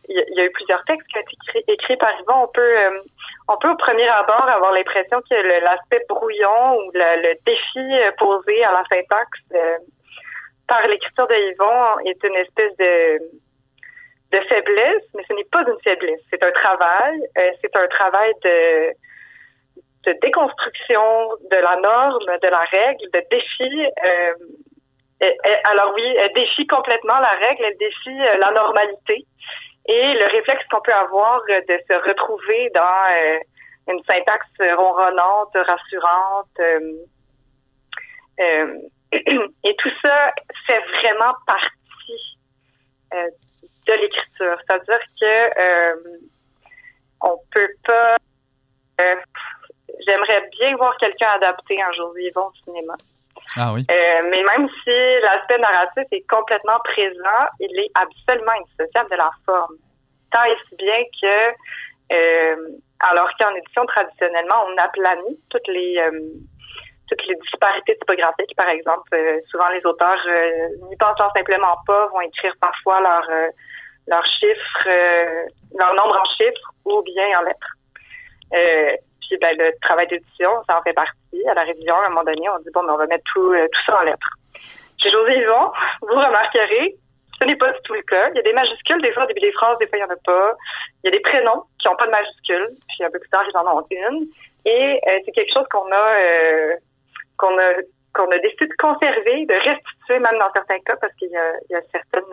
il 0.08 0.24
y, 0.36 0.40
a 0.40 0.44
eu 0.44 0.50
plusieurs 0.50 0.84
textes 0.84 1.06
qui 1.08 1.18
ont 1.18 1.20
été 1.20 1.72
écrits, 1.72 1.96
par 1.96 2.12
Yvon. 2.20 2.44
On 2.44 2.48
peut 2.48 3.02
on 3.48 3.56
peut 3.56 3.70
au 3.70 3.76
premier 3.76 4.08
abord 4.08 4.48
avoir 4.48 4.72
l'impression 4.72 5.20
que 5.28 5.34
l'aspect 5.64 6.04
brouillon 6.08 6.76
ou 6.76 6.90
le, 6.94 7.34
défi 7.44 8.14
posé 8.18 8.62
à 8.64 8.72
la 8.72 8.84
syntaxe 8.88 9.40
par 10.68 10.86
l'écriture 10.86 11.26
de 11.26 11.34
Yvon 11.34 11.98
est 12.06 12.22
une 12.22 12.36
espèce 12.36 12.76
de 12.76 13.18
de 14.32 14.40
faiblesse, 14.48 15.02
mais 15.14 15.24
ce 15.26 15.32
n'est 15.34 15.44
pas 15.44 15.62
une 15.62 15.80
faiblesse. 15.82 16.20
C'est 16.30 16.42
un 16.42 16.52
travail. 16.52 17.20
Euh, 17.38 17.50
c'est 17.60 17.74
un 17.76 17.86
travail 17.88 18.32
de, 18.44 18.92
de 20.06 20.18
déconstruction 20.22 21.30
de 21.50 21.56
la 21.56 21.76
norme, 21.76 22.38
de 22.42 22.48
la 22.48 22.60
règle, 22.60 23.10
de 23.12 23.22
défi. 23.30 23.86
Euh, 24.04 24.34
alors 25.64 25.92
oui, 25.94 26.16
elle 26.16 26.32
défie 26.32 26.66
complètement 26.66 27.18
la 27.18 27.32
règle, 27.46 27.64
elle 27.64 27.76
défie 27.76 28.20
euh, 28.20 28.38
la 28.38 28.52
normalité 28.52 29.26
et 29.86 30.14
le 30.14 30.26
réflexe 30.32 30.64
qu'on 30.70 30.80
peut 30.80 30.94
avoir 30.94 31.42
de 31.46 31.78
se 31.88 32.08
retrouver 32.08 32.70
dans 32.74 33.06
une 33.88 34.02
syntaxe 34.04 34.76
ronronnante, 34.76 35.54
rassurante. 35.54 36.60
et 39.12 39.76
tout 39.76 39.90
ça 40.00 40.32
fait 40.66 40.80
vraiment 41.00 41.34
partie 41.46 41.80
de 43.90 44.00
l'écriture. 44.00 44.56
C'est-à-dire 44.66 45.00
que 45.20 45.60
euh, 45.60 45.94
on 47.22 47.38
peut 47.52 47.68
pas. 47.84 48.16
Euh, 49.00 49.16
j'aimerais 50.06 50.48
bien 50.58 50.76
voir 50.76 50.96
quelqu'un 50.98 51.28
adapter 51.36 51.80
un 51.82 51.92
jour 51.92 52.12
vivant 52.14 52.48
au 52.48 52.64
cinéma. 52.64 52.94
Ah 53.56 53.72
oui. 53.74 53.84
Euh, 53.90 54.20
mais 54.30 54.42
même 54.42 54.68
si 54.68 55.20
l'aspect 55.22 55.58
narratif 55.58 56.04
est 56.12 56.28
complètement 56.28 56.78
présent, 56.84 57.42
il 57.58 57.78
est 57.78 57.90
absolument 57.94 58.52
indissociable 58.60 59.10
de 59.10 59.16
la 59.16 59.30
forme. 59.44 59.76
Tant 60.30 60.44
et 60.44 60.56
si 60.68 60.76
bien 60.76 61.02
que, 61.20 61.54
alors 63.00 63.28
qu'en 63.38 63.54
édition 63.54 63.84
traditionnellement, 63.86 64.66
on 64.68 64.76
aplanit 64.78 65.40
toutes 65.50 65.66
les 65.68 66.00
toutes 67.08 67.26
les 67.26 67.34
disparités 67.34 67.98
typographiques, 67.98 68.54
par 68.56 68.68
exemple. 68.68 69.10
souvent, 69.50 69.68
les 69.70 69.84
auteurs, 69.84 70.24
n'y 70.88 70.96
pensant 70.96 71.28
simplement 71.34 71.76
pas, 71.84 72.06
vont 72.06 72.20
écrire 72.20 72.54
parfois 72.60 73.00
leur 73.00 73.50
leurs 74.10 74.26
chiffres, 74.26 74.86
euh, 74.86 75.44
leur 75.78 75.94
nombre 75.94 76.18
en 76.20 76.24
chiffres 76.36 76.74
ou 76.84 77.02
bien 77.02 77.38
en 77.38 77.42
lettres. 77.42 77.74
Euh, 78.52 78.96
puis 79.22 79.38
ben, 79.40 79.56
le 79.56 79.72
travail 79.80 80.08
d'édition, 80.08 80.50
ça 80.68 80.78
en 80.78 80.82
fait 80.82 80.92
partie. 80.92 81.16
À 81.48 81.54
la 81.54 81.62
révision, 81.62 81.94
à 81.94 82.06
un 82.06 82.08
moment 82.08 82.24
donné, 82.24 82.48
on 82.50 82.58
dit 82.58 82.70
bon, 82.74 82.82
ben, 82.82 82.94
on 82.94 82.96
va 82.98 83.06
mettre 83.06 83.24
tout, 83.32 83.52
euh, 83.52 83.66
tout 83.72 83.80
ça 83.86 84.00
en 84.00 84.02
lettres. 84.02 84.34
Chez 85.00 85.10
José 85.10 85.38
Yvon, 85.38 85.70
vous 86.02 86.16
remarquerez, 86.16 86.96
ce 87.38 87.44
n'est 87.44 87.56
pas 87.56 87.72
du 87.72 87.78
tout 87.84 87.94
le 87.94 88.02
cas. 88.02 88.28
Il 88.30 88.36
y 88.36 88.40
a 88.40 88.42
des 88.42 88.52
majuscules, 88.52 89.00
des 89.00 89.12
fois 89.12 89.24
au 89.24 89.26
début 89.26 89.40
des 89.40 89.52
phrases, 89.52 89.78
des 89.78 89.86
fois 89.86 89.98
il 89.98 90.02
n'y 90.02 90.10
en 90.10 90.14
a 90.14 90.20
pas. 90.24 90.52
Il 91.02 91.06
y 91.06 91.14
a 91.14 91.16
des 91.16 91.22
prénoms 91.22 91.62
qui 91.80 91.88
n'ont 91.88 91.96
pas 91.96 92.06
de 92.06 92.10
majuscules, 92.10 92.68
puis 92.88 93.04
un 93.04 93.10
peu 93.10 93.18
plus 93.20 93.30
tard, 93.30 93.44
ils 93.48 93.56
en 93.56 93.78
ont 93.78 93.86
une. 93.90 94.26
Et 94.66 95.00
c'est 95.24 95.32
quelque 95.32 95.54
chose 95.54 95.64
qu'on 95.70 95.90
a 95.90 96.76
qu'on 97.38 97.56
a 97.58 97.72
qu'on 98.12 98.30
a 98.30 98.38
décidé 98.40 98.66
de 98.66 98.74
conserver, 98.76 99.46
de 99.46 99.54
restituer 99.54 100.18
même 100.18 100.38
dans 100.38 100.52
certains 100.52 100.80
cas, 100.80 100.96
parce 101.00 101.14
qu'il 101.14 101.30
y 101.30 101.36
a, 101.36 101.52
il 101.70 101.72
y 101.72 101.76
a 101.76 101.80
certaines 101.92 102.28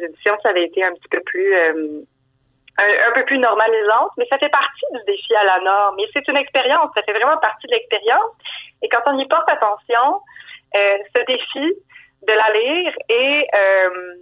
éditions 0.00 0.36
qui 0.38 0.46
avaient 0.46 0.64
été 0.64 0.84
un 0.84 0.92
petit 0.94 1.08
peu 1.08 1.20
plus 1.20 1.54
euh, 1.54 2.02
un, 2.78 3.12
peu 3.14 3.24
plus 3.24 3.38
normalisantes, 3.38 4.12
mais 4.16 4.26
ça 4.26 4.38
fait 4.38 4.48
partie 4.48 4.86
du 4.92 5.00
défi 5.06 5.34
à 5.34 5.44
la 5.44 5.60
norme. 5.60 5.98
Et 6.00 6.08
c'est 6.12 6.26
une 6.28 6.36
expérience, 6.36 6.90
ça 6.94 7.02
fait 7.02 7.12
vraiment 7.12 7.36
partie 7.38 7.66
de 7.66 7.72
l'expérience. 7.72 8.32
Et 8.82 8.88
quand 8.88 9.02
on 9.06 9.18
y 9.18 9.28
porte 9.28 9.48
attention, 9.48 10.20
euh, 10.74 10.98
ce 11.14 11.24
défi 11.26 11.74
de 12.26 12.32
la 12.32 12.50
lire 12.58 12.94
est, 13.08 13.46
euh, 13.54 14.14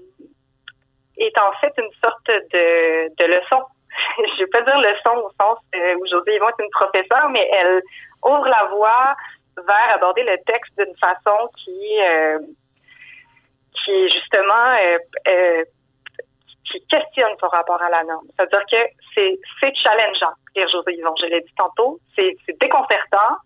est 1.19 1.39
en 1.39 1.53
fait 1.61 1.73
une 1.79 1.93
sorte 2.03 2.27
de, 2.27 3.15
de 3.15 3.25
leçon. 3.25 3.63
Je 4.37 4.45
vais 4.45 4.51
pas 4.51 4.63
dire 4.63 4.79
leçon 4.79 5.17
au 5.17 5.31
sens 5.41 5.59
où 5.97 6.07
José 6.07 6.35
Yvon 6.35 6.49
est 6.49 6.63
une 6.63 6.71
professeure, 6.71 7.29
mais 7.31 7.49
elle 7.53 7.83
ouvre 8.25 8.49
la 8.49 8.65
voie 8.71 9.15
vers 9.57 9.95
aborder 9.95 10.23
le 10.23 10.37
texte 10.47 10.73
d'une 10.79 10.97
façon 10.97 11.51
qui 11.57 11.99
qui 13.91 14.09
justement 14.11 14.75
euh, 14.79 14.99
euh, 15.29 15.65
qui 16.71 16.81
questionne 16.87 17.35
son 17.41 17.49
rapport 17.49 17.83
à 17.83 17.91
la 17.91 18.05
norme. 18.05 18.27
C'est-à-dire 18.37 18.65
que 18.71 18.77
c'est 19.15 19.39
c'est 19.61 19.75
challengeant 19.75 20.35
lire 20.55 20.69
José 20.69 20.95
Yvon, 20.95 21.15
je 21.21 21.27
l'ai 21.27 21.41
dit 21.41 21.55
tantôt, 21.57 21.99
c'est 22.17 22.37
déconcertant. 22.61 23.39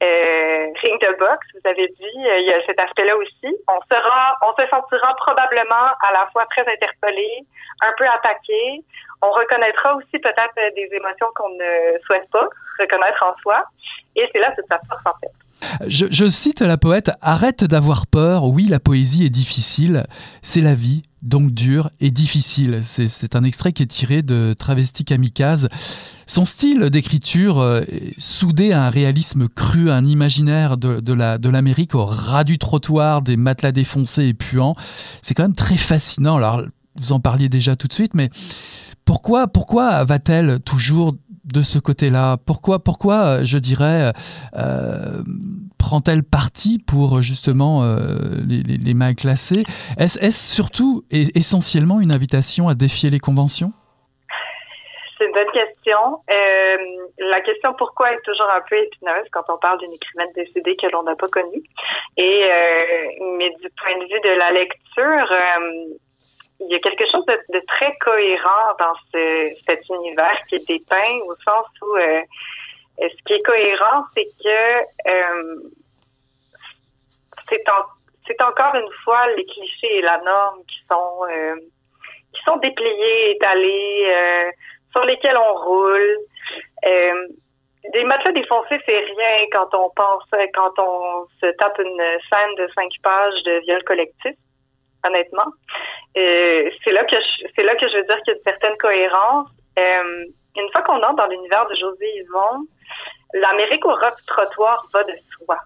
ring 0.00 0.98
de 1.00 1.16
boxe, 1.18 1.46
vous 1.54 1.68
avez 1.70 1.86
dit, 1.86 2.14
il 2.14 2.46
y 2.48 2.52
a 2.52 2.64
cet 2.66 2.78
aspect-là 2.78 3.16
aussi. 3.16 3.50
On 3.68 3.80
sera, 3.90 4.36
on 4.42 4.52
se 4.58 4.66
sentira 4.68 5.14
probablement 5.14 5.88
à 6.08 6.12
la 6.12 6.26
fois 6.32 6.44
très 6.50 6.66
interpellé, 6.66 7.44
un 7.82 7.92
peu 7.96 8.06
attaqué. 8.06 8.82
On 9.22 9.30
reconnaîtra 9.30 9.94
aussi 9.94 10.18
peut-être 10.18 10.74
des 10.74 10.88
émotions 10.92 11.28
qu'on 11.36 11.50
ne 11.50 11.98
souhaite 12.04 12.28
pas 12.30 12.48
reconnaître 12.80 13.22
en 13.22 13.34
soi. 13.42 13.64
Et 14.16 14.28
c'est 14.32 14.40
là 14.40 14.52
toute 14.56 14.66
sa 14.68 14.80
force, 14.88 15.06
en 15.06 15.18
fait. 15.20 15.32
Je, 15.86 16.28
cite 16.28 16.60
la 16.60 16.76
poète 16.76 17.10
Arrête 17.20 17.64
d'avoir 17.64 18.06
peur, 18.06 18.44
oui, 18.44 18.66
la 18.68 18.80
poésie 18.80 19.24
est 19.24 19.30
difficile, 19.30 20.06
c'est 20.42 20.60
la 20.60 20.74
vie, 20.74 21.02
donc 21.22 21.52
dure 21.52 21.90
et 22.00 22.10
difficile. 22.10 22.80
C'est 22.82 23.36
un 23.36 23.44
extrait 23.44 23.72
qui 23.72 23.82
est 23.82 23.86
tiré 23.86 24.22
de 24.22 24.54
Travesti 24.58 25.04
Kamikaze. 25.04 25.68
Son 26.26 26.44
style 26.44 26.90
d'écriture, 26.90 27.60
euh, 27.60 27.82
soudé 28.18 28.72
à 28.72 28.86
un 28.86 28.90
réalisme 28.90 29.48
cru, 29.48 29.90
à 29.90 29.94
un 29.94 30.04
imaginaire 30.04 30.76
de, 30.76 31.00
de 31.00 31.48
l'Amérique 31.48 31.94
au 31.94 32.04
ras 32.04 32.44
du 32.44 32.58
trottoir, 32.58 33.22
des 33.22 33.36
matelas 33.36 33.72
défoncés 33.72 34.26
et 34.26 34.34
puants, 34.34 34.74
c'est 35.20 35.34
quand 35.34 35.44
même 35.44 35.54
très 35.54 35.76
fascinant. 35.76 36.36
Alors, 36.36 36.62
vous 37.00 37.12
en 37.12 37.20
parliez 37.20 37.48
déjà 37.48 37.76
tout 37.76 37.88
de 37.88 37.92
suite, 37.92 38.14
mais 38.14 38.30
pourquoi, 39.04 39.48
pourquoi 39.48 40.04
va-t-elle 40.04 40.60
toujours 40.60 41.14
de 41.44 41.62
ce 41.62 41.78
côté-là 41.78 42.36
Pourquoi, 42.46 42.78
pourquoi, 42.78 43.14
euh, 43.14 43.40
je 43.44 43.58
dirais, 43.58 44.12
euh, 44.56 45.22
prend-elle 45.78 46.22
parti 46.22 46.78
pour 46.78 47.20
justement 47.22 47.82
euh, 47.82 47.96
les, 48.48 48.94
mains 48.94 49.14
classées? 49.14 49.64
Est-ce 49.98 50.30
surtout 50.30 51.04
et 51.10 51.22
essentiellement 51.34 52.00
une 52.00 52.12
invitation 52.12 52.68
à 52.68 52.74
défier 52.74 53.10
les 53.10 53.18
conventions? 53.18 53.72
C'est 55.18 55.26
une 55.26 55.32
bonne 55.32 55.52
question. 55.52 56.18
la 57.18 57.40
question 57.42 57.74
pourquoi 57.78 58.12
est 58.12 58.22
toujours 58.24 58.48
un 58.50 58.60
peu 58.68 58.76
épineuse 58.76 59.26
quand 59.30 59.44
on 59.48 59.58
parle 59.58 59.78
d'une 59.78 59.92
écrivaine 59.92 60.32
décédée 60.34 60.76
que 60.76 60.90
l'on 60.92 61.04
n'a 61.04 61.14
pas 61.14 61.28
connue. 61.28 61.62
Et 62.16 62.42
mais 63.38 63.50
du 63.50 63.68
point 63.78 63.96
de 63.98 64.04
vue 64.04 64.20
de 64.20 64.38
la 64.38 64.50
lecture, 64.52 65.28
il 66.68 66.72
y 66.72 66.74
a 66.74 66.78
quelque 66.80 67.04
chose 67.10 67.24
de, 67.26 67.60
très 67.66 67.94
cohérent 67.98 68.74
dans 68.78 68.94
cet 69.12 69.88
univers 69.88 70.36
qui 70.48 70.56
est 70.56 70.66
dépeint 70.66 71.18
au 71.26 71.34
sens 71.44 71.66
où 71.82 71.96
euh, 71.96 72.20
ce 72.98 73.22
qui 73.24 73.34
est 73.34 73.42
cohérent, 73.42 74.04
c'est 74.14 74.28
que 74.42 75.10
euh, 75.10 75.60
c'est 78.26 78.42
encore 78.42 78.74
une 78.74 78.90
fois 79.04 79.26
les 79.32 79.44
clichés 79.44 79.98
et 79.98 80.02
la 80.02 80.18
norme 80.18 80.60
qui 80.66 80.78
sont 80.90 81.24
euh, 81.30 81.56
qui 82.34 82.42
sont 82.44 82.56
dépliés, 82.56 83.32
étalés, 83.32 84.52
sur 84.92 85.04
lesquels 85.04 85.36
on 85.36 85.54
roule. 85.54 86.16
des 87.92 88.04
matelas 88.04 88.32
défoncés, 88.32 88.80
c'est 88.86 88.98
rien 88.98 89.46
quand 89.52 89.68
on 89.74 89.90
pense, 89.90 90.24
quand 90.54 90.78
on 90.78 91.26
se 91.40 91.46
tape 91.56 91.78
une 91.78 92.02
scène 92.30 92.54
de 92.56 92.70
cinq 92.74 92.90
pages 93.02 93.42
de 93.42 93.60
viol 93.66 93.84
collectif 93.84 94.34
honnêtement. 95.06 95.46
c'est 96.14 96.92
là 96.92 97.04
que 97.04 97.16
je, 97.16 97.46
c'est 97.54 97.62
là 97.62 97.74
que 97.76 97.88
je 97.88 97.96
veux 97.96 98.04
dire 98.04 98.18
qu'il 98.22 98.34
y 98.34 98.36
a 98.36 98.38
une 98.38 98.44
certaine 98.44 98.76
cohérence. 98.78 99.48
Euh, 99.78 100.24
une 100.56 100.70
fois 100.70 100.82
qu'on 100.82 101.02
entre 101.02 101.16
dans 101.16 101.26
l'univers 101.26 101.66
de 101.68 101.74
José 101.76 102.06
Yvon, 102.16 102.66
l'Amérique 103.34 103.84
au 103.86 103.94
ras 103.94 104.14
trottoir 104.26 104.86
va 104.92 105.04
de 105.04 105.14
soi. 105.38 105.56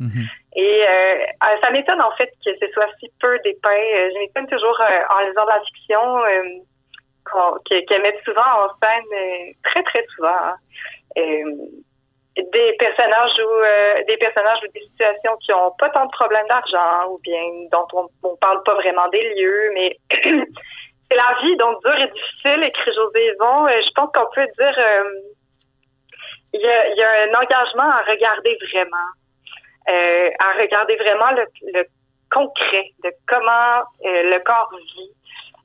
Mm-hmm. 0.00 0.26
Et 0.54 0.82
euh, 0.86 1.14
euh, 1.42 1.60
ça 1.60 1.70
m'étonne 1.70 2.00
en 2.00 2.12
fait 2.12 2.30
que 2.44 2.50
ce 2.60 2.72
soit 2.72 2.86
si 3.00 3.10
peu 3.20 3.38
dépeint. 3.44 3.70
Je 3.70 4.18
m'étonne 4.20 4.46
toujours 4.46 4.80
en 5.10 5.20
lisant 5.26 5.44
de 5.44 5.50
la 5.50 5.60
fiction 5.60 6.22
qu'elle 7.66 8.02
met 8.02 8.18
souvent 8.24 8.42
en 8.42 8.68
scène, 8.80 9.54
très 9.64 9.82
très 9.82 10.06
souvent. 10.14 10.28
Hein 10.28 10.54
des 12.42 12.72
personnages 12.78 13.38
ou 13.38 13.50
euh, 13.50 14.04
des 14.06 14.16
personnages 14.16 14.58
ou 14.62 14.72
des 14.72 14.80
situations 14.80 15.36
qui 15.38 15.52
ont 15.52 15.72
pas 15.78 15.90
tant 15.90 16.06
de 16.06 16.10
problèmes 16.10 16.46
d'argent 16.46 17.10
ou 17.10 17.18
bien 17.22 17.42
dont 17.72 17.86
on, 17.92 18.08
on 18.22 18.36
parle 18.36 18.62
pas 18.62 18.74
vraiment 18.74 19.08
des 19.08 19.22
lieux, 19.34 19.70
mais 19.74 19.96
c'est 20.10 21.16
la 21.16 21.38
vie 21.42 21.56
donc 21.56 21.82
dure 21.84 21.98
et 21.98 22.08
difficile, 22.08 22.62
écrit 22.62 22.92
José 22.94 23.26
Yvon. 23.34 23.66
Euh, 23.66 23.80
je 23.82 23.90
pense 23.94 24.10
qu'on 24.14 24.30
peut 24.34 24.46
dire 24.58 24.78
euh, 24.78 25.10
il 26.54 26.60
y, 26.60 27.02
a, 27.02 27.10
un 27.24 27.34
engagement 27.34 27.90
à 27.90 28.02
regarder 28.08 28.56
vraiment, 28.72 28.96
à 29.86 30.52
regarder 30.58 30.96
vraiment 30.96 31.30
le, 31.32 31.44
le 31.74 31.84
concret 32.32 32.90
de 33.04 33.10
comment 33.26 33.82
le 34.02 34.38
corps 34.38 34.70
vit, 34.96 35.12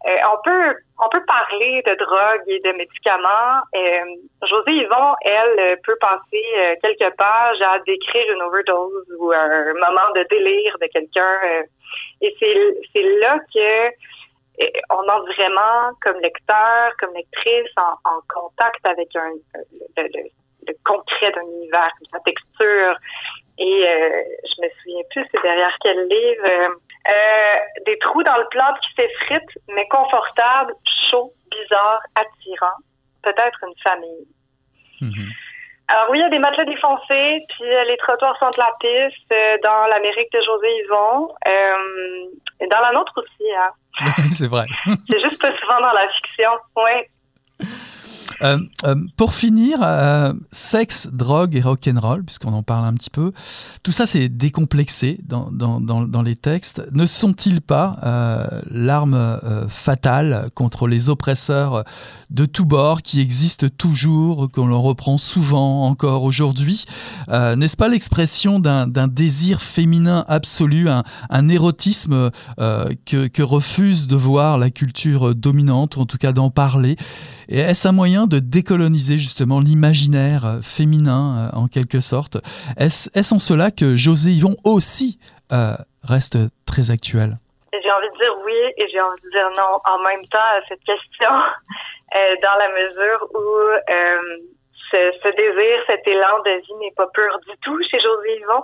euh, 0.05 0.17
on 0.33 0.37
peut 0.43 0.75
on 0.99 1.09
peut 1.09 1.23
parler 1.25 1.81
de 1.85 1.95
drogue 1.95 2.43
et 2.47 2.59
de 2.59 2.71
médicaments. 2.77 3.61
Euh, 3.75 4.47
José 4.47 4.71
Yvon, 4.71 5.15
elle, 5.21 5.59
euh, 5.59 5.75
peut 5.83 5.95
passer 5.99 6.45
euh, 6.57 6.75
quelques 6.81 7.15
pages 7.15 7.61
à 7.61 7.79
décrire 7.79 8.31
une 8.33 8.41
overdose 8.41 9.07
ou 9.17 9.31
un 9.31 9.73
moment 9.73 10.11
de 10.15 10.25
délire 10.29 10.77
de 10.81 10.87
quelqu'un. 10.87 11.65
et 12.21 12.35
c'est 12.39 13.01
là 13.19 13.39
que 13.53 13.89
on 14.91 15.09
entre 15.09 15.33
vraiment 15.33 15.91
comme 16.01 16.19
lecteur, 16.19 16.91
comme 16.99 17.13
lectrice, 17.13 17.71
en, 17.77 17.93
en 18.09 18.19
contact 18.27 18.85
avec 18.85 19.07
le, 19.15 19.41
le, 19.97 20.29
le 20.67 20.73
concret 20.85 21.31
d'un 21.31 21.41
univers, 21.41 21.91
sa 22.11 22.19
texture. 22.19 22.95
Et 23.57 23.85
je 23.87 24.61
me 24.61 24.69
souviens 24.81 25.03
plus 25.11 25.25
c'est 25.31 25.41
derrière 25.41 25.75
quel 25.81 26.07
livre 26.07 26.75
euh, 27.07 27.55
des 27.85 27.97
trous 27.99 28.23
dans 28.23 28.37
le 28.37 28.47
plat 28.49 28.73
qui 28.81 28.93
s'effritent, 28.95 29.57
mais 29.69 29.87
confortable, 29.89 30.73
chaud, 31.09 31.33
bizarre, 31.51 32.01
attirant. 32.15 32.77
Peut-être 33.21 33.59
une 33.63 33.75
famille. 33.83 34.27
Mhm. 35.01 35.29
Alors 35.89 36.09
oui, 36.11 36.19
il 36.19 36.21
y 36.21 36.25
a 36.25 36.29
des 36.29 36.39
matelas 36.39 36.65
défoncés, 36.65 37.45
puis 37.49 37.69
euh, 37.69 37.83
les 37.85 37.97
trottoirs 37.97 38.37
sont 38.39 38.49
de 38.49 38.57
la 38.57 38.71
piste 38.79 39.31
euh, 39.31 39.57
dans 39.63 39.87
l'Amérique 39.87 40.31
de 40.31 40.39
José 40.41 40.67
Yvon. 40.85 41.29
et 42.61 42.67
dans 42.67 42.79
la 42.79 42.91
nôtre 42.93 43.13
aussi, 43.17 43.51
hein. 43.53 43.71
c'est 44.31 44.47
vrai. 44.47 44.65
c'est 45.09 45.19
juste 45.19 45.41
pas 45.41 45.55
souvent 45.57 45.81
dans 45.81 45.91
la 45.91 46.07
fiction. 46.09 46.51
Oui. 46.77 47.05
Euh, 48.41 48.57
euh, 48.85 48.95
pour 49.17 49.33
finir, 49.33 49.79
euh, 49.81 50.33
sexe, 50.51 51.09
drogue 51.11 51.55
et 51.55 51.61
rock'n'roll, 51.61 52.23
puisqu'on 52.23 52.53
en 52.53 52.63
parle 52.63 52.85
un 52.85 52.93
petit 52.93 53.09
peu, 53.09 53.31
tout 53.83 53.91
ça 53.91 54.05
c'est 54.05 54.29
décomplexé 54.29 55.19
dans, 55.23 56.21
les 56.23 56.35
textes. 56.35 56.83
Ne 56.91 57.05
sont-ils 57.05 57.61
pas 57.61 57.97
l'arme 58.69 59.39
fatale 59.67 60.49
contre 60.55 60.87
les 60.87 61.09
oppresseurs 61.09 61.83
de 62.29 62.45
tous 62.45 62.65
bords 62.65 63.01
qui 63.01 63.19
existent 63.19 63.67
toujours, 63.77 64.49
qu'on 64.51 64.67
leur 64.67 64.79
reprend 64.79 65.17
souvent 65.17 65.85
encore 65.85 66.23
aujourd'hui? 66.23 66.85
N'est-ce 67.29 67.77
pas 67.77 67.87
l'expression 67.87 68.59
d'un 68.59 69.07
désir 69.07 69.61
féminin 69.61 70.25
absolu, 70.27 70.89
un, 70.89 71.03
un 71.29 71.47
érotisme 71.47 72.31
que, 72.57 73.27
que 73.27 73.43
refuse 73.43 74.07
de 74.07 74.15
voir 74.15 74.57
la 74.57 74.69
culture 74.69 75.35
dominante, 75.35 75.97
ou 75.97 76.01
en 76.01 76.05
tout 76.05 76.17
cas 76.17 76.31
d'en 76.31 76.49
parler? 76.49 76.95
Et 77.49 77.59
est-ce 77.59 77.87
un 77.87 77.91
moyen 77.91 78.22
de 78.27 78.39
décoloniser 78.39 79.17
justement 79.17 79.59
l'imaginaire 79.59 80.45
euh, 80.45 80.61
féminin 80.61 81.49
euh, 81.53 81.57
en 81.57 81.67
quelque 81.67 81.99
sorte. 81.99 82.37
Est-ce 82.77 83.33
en 83.33 83.37
cela 83.37 83.71
que 83.71 83.95
José 83.95 84.31
Yvon 84.31 84.55
aussi 84.63 85.19
euh, 85.51 85.75
reste 86.03 86.37
très 86.65 86.91
actuel? 86.91 87.37
J'ai 87.71 87.91
envie 87.91 88.09
de 88.09 88.17
dire 88.17 88.35
oui 88.45 88.59
et 88.77 88.87
j'ai 88.91 89.01
envie 89.01 89.21
de 89.21 89.29
dire 89.29 89.49
non 89.57 89.79
en 89.85 89.99
même 89.99 90.25
temps 90.27 90.49
à 90.57 90.61
cette 90.67 90.83
question, 90.83 91.29
dans 92.43 92.57
la 92.59 92.69
mesure 92.69 93.27
où 93.33 93.47
ce, 94.91 95.35
désir, 95.35 95.83
cet 95.87 96.07
élan 96.07 96.39
de 96.45 96.61
vie 96.61 96.75
n'est 96.81 96.93
pas 96.95 97.07
pur 97.07 97.39
du 97.47 97.57
tout 97.63 97.77
chez 97.89 97.99
José 97.99 98.39
Yvon. 98.41 98.63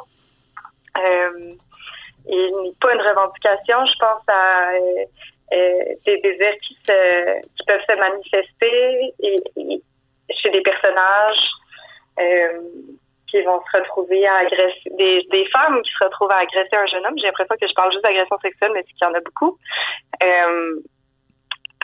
il 2.28 2.64
n'est 2.64 2.78
pas 2.80 2.94
une 2.94 3.02
revendication, 3.02 3.78
je 3.86 4.00
pense 4.00 4.24
à 4.28 4.70
des 5.52 6.18
désirs 6.22 6.58
qui, 6.62 6.78
se, 6.86 7.42
qui 7.42 7.66
peuvent 7.66 7.82
se 7.88 7.96
manifester 7.96 9.14
et, 9.24 9.82
chez 10.36 10.50
des 10.52 10.62
personnages 10.62 11.50
euh, 12.20 12.62
qui 13.30 13.42
vont 13.42 13.62
se 13.62 13.78
retrouver 13.78 14.28
à 14.28 14.38
agresser, 14.38 14.90
des, 14.98 15.26
des 15.32 15.46
femmes 15.48 15.82
qui 15.82 15.92
se 15.92 16.04
retrouvent 16.04 16.32
à 16.32 16.38
agresser 16.38 16.76
un 16.76 16.86
jeune 16.88 17.06
homme. 17.06 17.18
J'ai 17.18 17.28
l'impression 17.28 17.56
que 17.60 17.68
je 17.68 17.74
parle 17.74 17.92
juste 17.92 18.04
d'agression 18.04 18.38
sexuelle, 18.40 18.72
mais 18.74 18.82
c'est 18.82 18.94
qu'il 18.94 19.08
y 19.08 19.10
en 19.10 19.14
a 19.14 19.20
beaucoup. 19.20 19.58
Euh, 20.24 20.80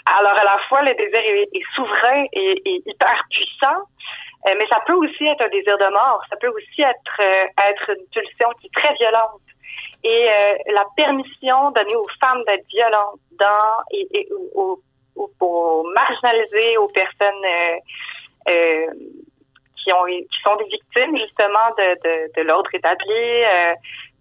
alors, 0.05 0.33
à 0.33 0.43
la 0.43 0.59
fois, 0.67 0.83
le 0.83 0.93
désir 0.95 1.19
est, 1.19 1.75
souverain 1.75 2.25
et, 2.33 2.61
hyper 2.65 3.23
puissant, 3.29 3.81
euh, 4.47 4.53
mais 4.57 4.67
ça 4.67 4.81
peut 4.85 4.93
aussi 4.93 5.25
être 5.25 5.41
un 5.41 5.49
désir 5.49 5.77
de 5.77 5.91
mort. 5.91 6.21
Ça 6.29 6.37
peut 6.37 6.49
aussi 6.49 6.81
être, 6.81 7.19
euh, 7.19 7.45
être 7.69 7.89
une 7.89 8.05
pulsion 8.13 8.49
qui 8.59 8.67
est 8.67 8.79
très 8.79 8.93
violente 8.95 9.41
et 10.05 10.29
euh, 10.29 10.53
la 10.71 10.85
permission 10.95 11.71
donnée 11.71 11.95
aux 11.95 12.07
femmes 12.19 12.43
d'être 12.45 12.67
violentes 12.67 13.19
dans 13.39 13.83
et, 13.91 14.07
et 14.13 14.27
aux, 14.53 14.79
aux, 15.15 15.83
personnes 16.93 17.45
euh, 17.45 17.77
euh, 18.47 18.87
qui 19.75 19.91
ont 19.91 20.05
qui 20.05 20.41
sont 20.43 20.55
des 20.57 20.65
victimes 20.65 21.17
justement 21.17 21.71
de, 21.77 22.41
l'ordre 22.43 22.69
établi 22.73 23.43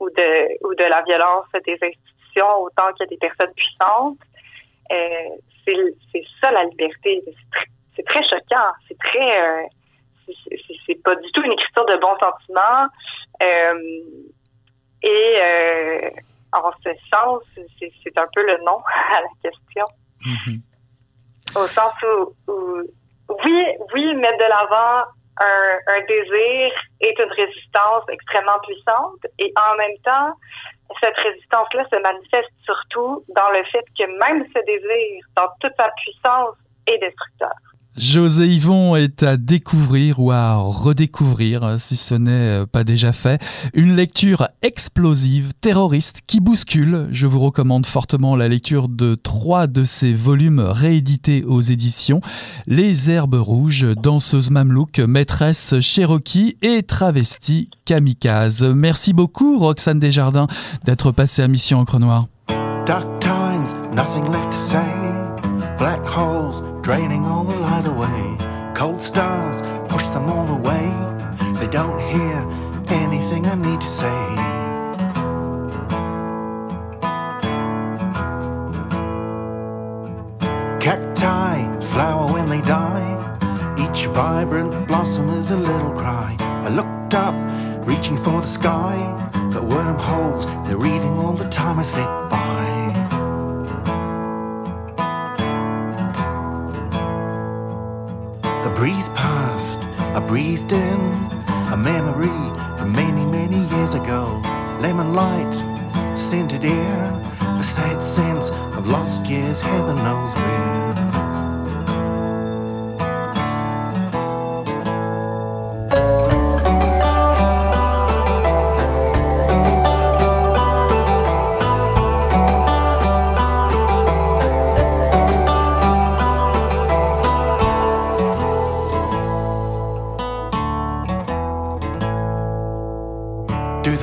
ou 0.00 0.08
de 0.10 0.84
la 0.88 1.02
violence 1.02 1.46
des 1.66 1.74
institutions 1.74 2.62
autant 2.62 2.88
a 2.88 3.06
des 3.06 3.18
personnes 3.18 3.52
puissantes. 3.54 4.18
C'est 4.88 5.76
c'est 6.12 6.24
ça 6.40 6.50
la 6.50 6.64
liberté. 6.64 7.22
C'est 7.94 8.04
très, 8.06 8.22
choquant. 8.26 8.72
C'est 8.88 8.98
très 8.98 9.68
c'est 10.86 11.02
pas 11.02 11.14
du 11.16 11.30
tout 11.32 11.42
une 11.42 11.52
écriture 11.52 11.84
de 11.84 11.96
bons 11.96 12.16
sentiments. 12.18 12.88
Et 15.04 16.12
en 16.52 16.72
ce 16.82 16.90
sens, 17.10 17.42
c'est 17.78 18.18
un 18.18 18.26
peu 18.34 18.46
le 18.46 18.58
nom 18.64 18.78
à 19.16 19.20
la 19.20 19.50
question. 19.50 19.84
Mm-hmm. 20.24 20.60
Au 21.56 21.66
sens 21.68 21.92
où, 22.02 22.82
oui, 23.44 23.66
oui, 23.94 24.14
mettre 24.14 24.38
de 24.38 24.48
l'avant 24.48 25.04
un, 25.40 25.78
un, 25.88 26.00
désir 26.06 26.72
est 27.00 27.18
une 27.18 27.32
résistance 27.32 28.04
extrêmement 28.08 28.58
puissante 28.62 29.26
et 29.38 29.52
en 29.56 29.76
même 29.76 29.96
temps, 30.04 30.32
cette 31.00 31.16
résistance-là 31.16 31.84
se 31.90 31.96
manifeste 32.00 32.50
surtout 32.64 33.24
dans 33.34 33.50
le 33.50 33.64
fait 33.64 33.84
que 33.98 34.04
même 34.18 34.46
ce 34.54 34.64
désir, 34.64 35.24
dans 35.36 35.48
toute 35.60 35.74
sa 35.76 35.90
puissance, 35.96 36.56
est 36.86 36.98
destructeur. 36.98 37.54
José 37.96 38.48
Yvon 38.48 38.96
est 38.96 39.22
à 39.22 39.36
découvrir 39.36 40.18
ou 40.18 40.32
à 40.32 40.56
redécouvrir, 40.56 41.76
si 41.78 41.96
ce 41.96 42.14
n'est 42.16 42.30
euh, 42.32 42.66
pas 42.66 42.82
déjà 42.82 43.12
fait. 43.12 43.40
Une 43.72 43.94
lecture 43.94 44.48
explosive, 44.62 45.52
terroriste, 45.60 46.22
qui 46.26 46.40
bouscule. 46.40 47.06
Je 47.12 47.28
vous 47.28 47.38
recommande 47.38 47.86
fortement 47.86 48.34
la 48.34 48.48
lecture 48.48 48.88
de 48.88 49.14
trois 49.14 49.68
de 49.68 49.84
ses 49.84 50.12
volumes 50.12 50.58
réédités 50.58 51.44
aux 51.44 51.60
éditions 51.60 52.20
Les 52.66 53.10
Herbes 53.10 53.34
Rouges, 53.34 53.86
Danseuse 53.94 54.50
Mamelouk, 54.50 54.98
Maîtresse 54.98 55.78
Cherokee 55.80 56.56
et 56.62 56.82
Travestie 56.82 57.70
Kamikaze. 57.84 58.64
Merci 58.64 59.12
beaucoup, 59.12 59.58
Roxane 59.58 60.00
Desjardins, 60.00 60.48
d'être 60.84 61.12
passée 61.12 61.42
à 61.42 61.48
Mission 61.48 61.78
Encre 61.78 62.00
Noire. 62.00 62.26
Dark 62.86 63.06
times, 63.20 63.72
nothing 63.94 64.24
left 64.32 64.50
to 64.50 64.58
say. 64.58 64.82
Black 65.78 66.00
holes. 66.04 66.73
Draining 66.84 67.24
all 67.24 67.44
the 67.44 67.56
light 67.56 67.86
away. 67.86 68.36
Cold 68.74 69.00
stars 69.00 69.62
push 69.90 70.06
them 70.08 70.28
all 70.28 70.46
away. 70.58 70.86
They 71.58 71.66
don't 71.66 71.98
hear 71.98 72.36
anything 72.88 73.46
I 73.46 73.54
need 73.54 73.80
to 73.80 73.86
say. 73.86 74.20
Cacti 80.78 81.86
flower 81.92 82.30
when 82.30 82.50
they 82.50 82.60
die. 82.60 83.12
Each 83.78 84.04
vibrant 84.08 84.86
blossom 84.86 85.30
is 85.30 85.50
a 85.50 85.56
little 85.56 85.92
cry. 85.92 86.36
I 86.38 86.68
looked 86.68 87.14
up, 87.14 87.34
reaching 87.86 88.22
for 88.22 88.42
the 88.42 88.46
sky. 88.46 88.96
The 89.54 89.62
wormholes, 89.62 90.44
they're 90.66 90.76
reading 90.76 91.18
all 91.18 91.32
the 91.32 91.48
time 91.48 91.78
I 91.78 91.82
sit 91.82 92.10
by. 92.28 92.83
Breeze 98.70 99.08
past, 99.10 99.78
I 99.98 100.20
breathed 100.20 100.72
in 100.72 101.00
a 101.72 101.76
memory 101.76 102.28
from 102.78 102.92
many, 102.92 103.24
many 103.26 103.58
years 103.76 103.94
ago. 103.94 104.40
Lemon 104.80 105.12
light, 105.14 105.54
scented 106.16 106.64
air, 106.64 107.20
the 107.40 107.62
sad 107.62 108.02
sense 108.02 108.50
of 108.76 108.86
lost 108.86 109.26
years, 109.26 109.60
heaven 109.60 109.96
knows 109.96 110.34
where. 110.34 110.83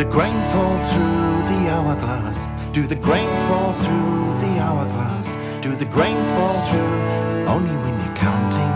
The 0.01 0.09
grains 0.09 0.49
fall 0.49 0.79
through 0.89 1.43
the 1.53 1.69
hourglass? 1.69 2.47
Do 2.73 2.87
the 2.87 2.95
grains 2.95 3.39
fall 3.43 3.71
through 3.71 4.33
the 4.41 4.57
hourglass? 4.57 5.61
Do 5.61 5.75
the 5.75 5.85
grains 5.85 6.27
fall 6.31 6.59
through 6.69 7.45
only 7.45 7.75
when 7.83 7.93
you're 7.99 8.15
counting, 8.15 8.73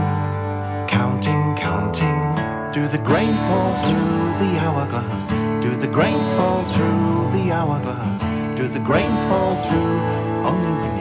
counting, 0.87 1.55
counting? 1.55 2.71
Do 2.71 2.87
the 2.87 2.99
grains 2.99 3.41
fall 3.45 3.73
through 3.73 4.37
the 4.37 4.59
hourglass? 4.59 5.63
Do 5.63 5.75
the 5.75 5.87
grains 5.87 6.31
fall 6.33 6.63
through 6.63 7.31
the 7.31 7.51
hourglass? 7.51 8.21
Do 8.55 8.67
the 8.67 8.79
grains 8.79 9.23
fall 9.23 9.55
through 9.65 9.97
only 10.45 10.73
when 10.79 10.94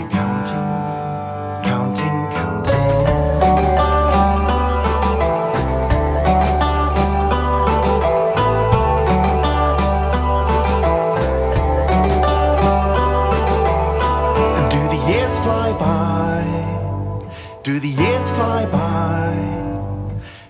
Do 17.75 17.81
the 17.81 17.89
years 17.89 18.31
fly 18.31 18.67
by 18.67 19.35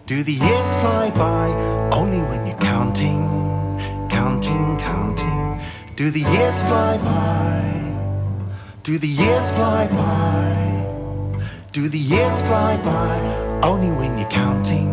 Do 0.05 0.23
the 0.23 0.33
years 0.35 0.75
fly 0.83 1.09
by? 1.09 1.49
only 1.91 2.21
when 2.21 2.47
you're 2.47 2.59
counting, 2.59 3.25
counting, 4.11 4.77
counting? 4.77 5.59
Do 5.97 6.11
the 6.11 6.21
years 6.21 6.61
fly 6.65 6.99
by? 6.99 7.63
Do 8.83 8.99
the 8.99 9.09
years 9.09 9.51
fly 9.55 9.87
by? 9.87 11.41
Do 11.73 11.89
the 11.89 11.99
years 11.99 12.43
fly 12.43 12.77
by 12.77 13.17
only 13.63 13.91
when 13.91 14.19
you're 14.19 14.29
counting, 14.29 14.93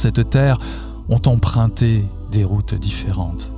cette 0.00 0.30
terre, 0.30 0.58
ont 1.08 1.20
emprunté 1.26 2.04
des 2.30 2.44
routes 2.44 2.74
différentes 2.74 3.52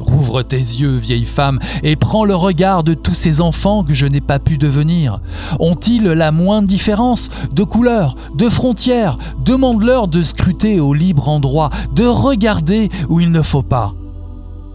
Rouvre 0.00 0.42
tes 0.42 0.56
yeux, 0.56 0.96
vieille 0.96 1.26
femme, 1.26 1.58
et 1.82 1.94
prends 1.94 2.24
le 2.24 2.34
regard 2.34 2.82
de 2.82 2.94
tous 2.94 3.14
ces 3.14 3.42
enfants 3.42 3.84
que 3.84 3.92
je 3.92 4.06
n'ai 4.06 4.22
pas 4.22 4.38
pu 4.38 4.56
devenir. 4.56 5.18
Ont-ils 5.58 6.04
la 6.04 6.32
moindre 6.32 6.66
différence 6.66 7.30
de 7.52 7.64
couleur, 7.64 8.16
de 8.34 8.48
frontières 8.48 9.18
Demande-leur 9.44 10.08
de 10.08 10.22
scruter 10.22 10.80
au 10.80 10.94
libre 10.94 11.28
endroit, 11.28 11.68
de 11.94 12.06
regarder 12.06 12.88
où 13.10 13.20
il 13.20 13.30
ne 13.30 13.42
faut 13.42 13.62
pas. 13.62 13.94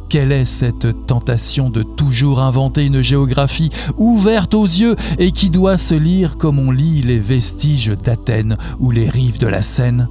Quelle 0.10 0.32
est 0.32 0.46
cette 0.46 1.08
tentation 1.08 1.72
de 1.72 1.82
toujours 1.82 2.40
inventer 2.40 2.86
une 2.86 3.02
géographie 3.02 3.72
ouverte 3.98 4.54
aux 4.54 4.64
yeux 4.64 4.96
et 5.18 5.32
qui 5.32 5.50
doit 5.50 5.78
se 5.78 5.96
lire 5.96 6.38
comme 6.38 6.60
on 6.60 6.70
lit 6.70 7.02
les 7.02 7.18
vestiges 7.18 7.94
d'Athènes 8.04 8.58
ou 8.80 8.92
les 8.92 9.10
rives 9.10 9.40
de 9.40 9.48
la 9.48 9.64
Seine? 9.64 10.08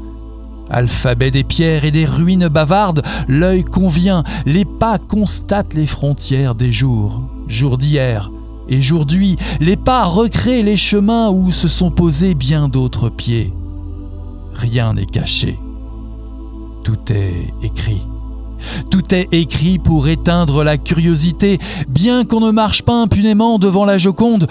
Alphabet 0.71 1.31
des 1.31 1.45
pierres 1.45 1.85
et 1.85 1.91
des 1.91 2.07
ruines 2.07 2.49
bavardes, 2.49 3.03
l'œil 3.29 3.65
convient, 3.65 4.25
les 4.47 4.65
pas 4.65 4.99
constatent 4.99 5.75
les 5.75 5.87
frontières 5.87 6.55
des 6.55 6.73
jours, 6.73 7.23
jours 7.49 7.79
d'hier 7.79 8.31
et 8.69 8.79
aujourd'hui, 8.79 9.37
les 9.61 9.77
pas 9.77 10.05
recréent 10.05 10.65
les 10.65 10.77
chemins 10.77 11.31
où 11.31 11.51
se 11.51 11.69
sont 11.69 11.91
posés 11.91 12.35
bien 12.35 12.69
d'autres 12.69 13.09
pieds. 13.09 13.53
Rien 14.55 14.95
n'est 14.95 15.07
caché, 15.07 15.59
tout 16.83 17.13
est 17.13 17.53
écrit. 17.63 18.07
Tout 18.91 19.15
est 19.15 19.29
écrit 19.33 19.79
pour 19.79 20.09
éteindre 20.09 20.65
la 20.65 20.79
curiosité. 20.79 21.59
Bien 21.89 22.25
qu'on 22.25 22.41
ne 22.41 22.51
marche 22.51 22.83
pas 22.83 23.03
impunément 23.03 23.59
devant 23.59 23.85
la 23.85 23.99
Joconde, 23.99 24.47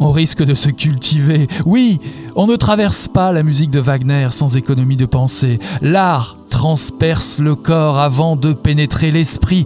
on 0.00 0.10
risque 0.10 0.42
de 0.42 0.54
se 0.54 0.68
cultiver. 0.68 1.48
Oui, 1.64 2.00
on 2.34 2.46
ne 2.46 2.56
traverse 2.56 3.08
pas 3.08 3.32
la 3.32 3.42
musique 3.42 3.70
de 3.70 3.80
Wagner 3.80 4.28
sans 4.30 4.56
économie 4.56 4.96
de 4.96 5.06
pensée. 5.06 5.58
L'art 5.80 6.36
transperce 6.50 7.38
le 7.38 7.54
corps 7.54 7.98
avant 7.98 8.36
de 8.36 8.52
pénétrer 8.52 9.10
l'esprit. 9.10 9.64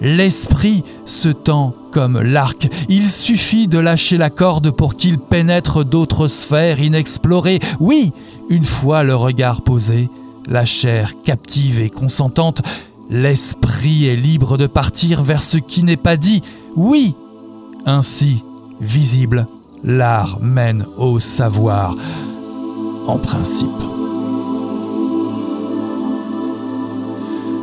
L'esprit 0.00 0.84
se 1.04 1.28
tend 1.28 1.74
comme 1.92 2.20
l'arc. 2.20 2.68
Il 2.88 3.06
suffit 3.06 3.68
de 3.68 3.78
lâcher 3.78 4.16
la 4.16 4.30
corde 4.30 4.70
pour 4.70 4.96
qu'il 4.96 5.18
pénètre 5.18 5.84
d'autres 5.84 6.28
sphères 6.28 6.80
inexplorées. 6.80 7.60
Oui, 7.80 8.12
une 8.48 8.64
fois 8.64 9.02
le 9.02 9.14
regard 9.14 9.62
posé, 9.62 10.08
la 10.46 10.64
chair 10.64 11.12
captive 11.24 11.80
et 11.80 11.90
consentante, 11.90 12.62
L'esprit 13.10 14.06
est 14.06 14.14
libre 14.14 14.56
de 14.56 14.68
partir 14.68 15.24
vers 15.24 15.42
ce 15.42 15.56
qui 15.58 15.82
n'est 15.82 15.96
pas 15.96 16.16
dit. 16.16 16.42
Oui, 16.76 17.16
ainsi, 17.84 18.44
visible, 18.80 19.48
l'art 19.84 20.38
mène 20.40 20.84
au 20.98 21.18
savoir, 21.18 21.94
en 23.06 23.18
principe. 23.18 23.68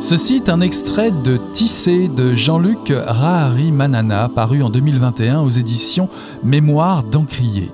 Ceci 0.00 0.36
est 0.36 0.48
un 0.48 0.60
extrait 0.60 1.10
de 1.10 1.36
Tissé 1.52 2.08
de 2.08 2.34
Jean-Luc 2.34 2.92
Rahari 2.94 3.72
Manana, 3.72 4.30
paru 4.32 4.62
en 4.62 4.70
2021 4.70 5.40
aux 5.40 5.50
éditions 5.50 6.08
Mémoire 6.42 7.02
d'Encrier. 7.02 7.70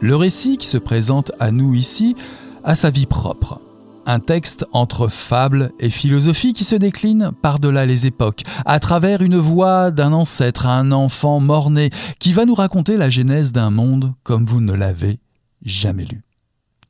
Le 0.00 0.16
récit 0.16 0.58
qui 0.58 0.66
se 0.66 0.78
présente 0.78 1.30
à 1.38 1.52
nous 1.52 1.74
ici 1.74 2.16
a 2.64 2.74
sa 2.74 2.90
vie 2.90 3.06
propre. 3.06 3.61
Un 4.04 4.18
texte 4.18 4.66
entre 4.72 5.06
fable 5.06 5.70
et 5.78 5.88
philosophie 5.88 6.52
qui 6.52 6.64
se 6.64 6.74
décline 6.74 7.30
par-delà 7.40 7.86
les 7.86 8.06
époques, 8.06 8.42
à 8.66 8.80
travers 8.80 9.22
une 9.22 9.36
voix 9.36 9.92
d'un 9.92 10.12
ancêtre 10.12 10.66
à 10.66 10.72
un 10.72 10.90
enfant 10.90 11.38
mort-né, 11.38 11.90
qui 12.18 12.32
va 12.32 12.44
nous 12.44 12.54
raconter 12.54 12.96
la 12.96 13.08
genèse 13.08 13.52
d'un 13.52 13.70
monde 13.70 14.14
comme 14.24 14.44
vous 14.44 14.60
ne 14.60 14.72
l'avez 14.72 15.20
jamais 15.64 16.04
lu. 16.04 16.22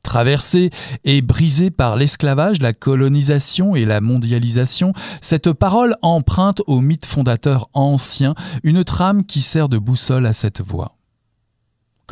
Traversée 0.02 0.70
et 1.04 1.20
brisée 1.20 1.70
par 1.70 1.96
l'esclavage, 1.96 2.60
la 2.60 2.72
colonisation 2.72 3.76
et 3.76 3.84
la 3.84 4.00
mondialisation, 4.00 4.92
cette 5.20 5.52
parole 5.52 5.96
emprunte 6.02 6.62
au 6.66 6.80
mythe 6.80 7.06
fondateur 7.06 7.68
ancien 7.74 8.34
une 8.62 8.84
trame 8.84 9.24
qui 9.24 9.42
sert 9.42 9.68
de 9.68 9.78
boussole 9.78 10.26
à 10.26 10.32
cette 10.32 10.60
voix. 10.60 10.96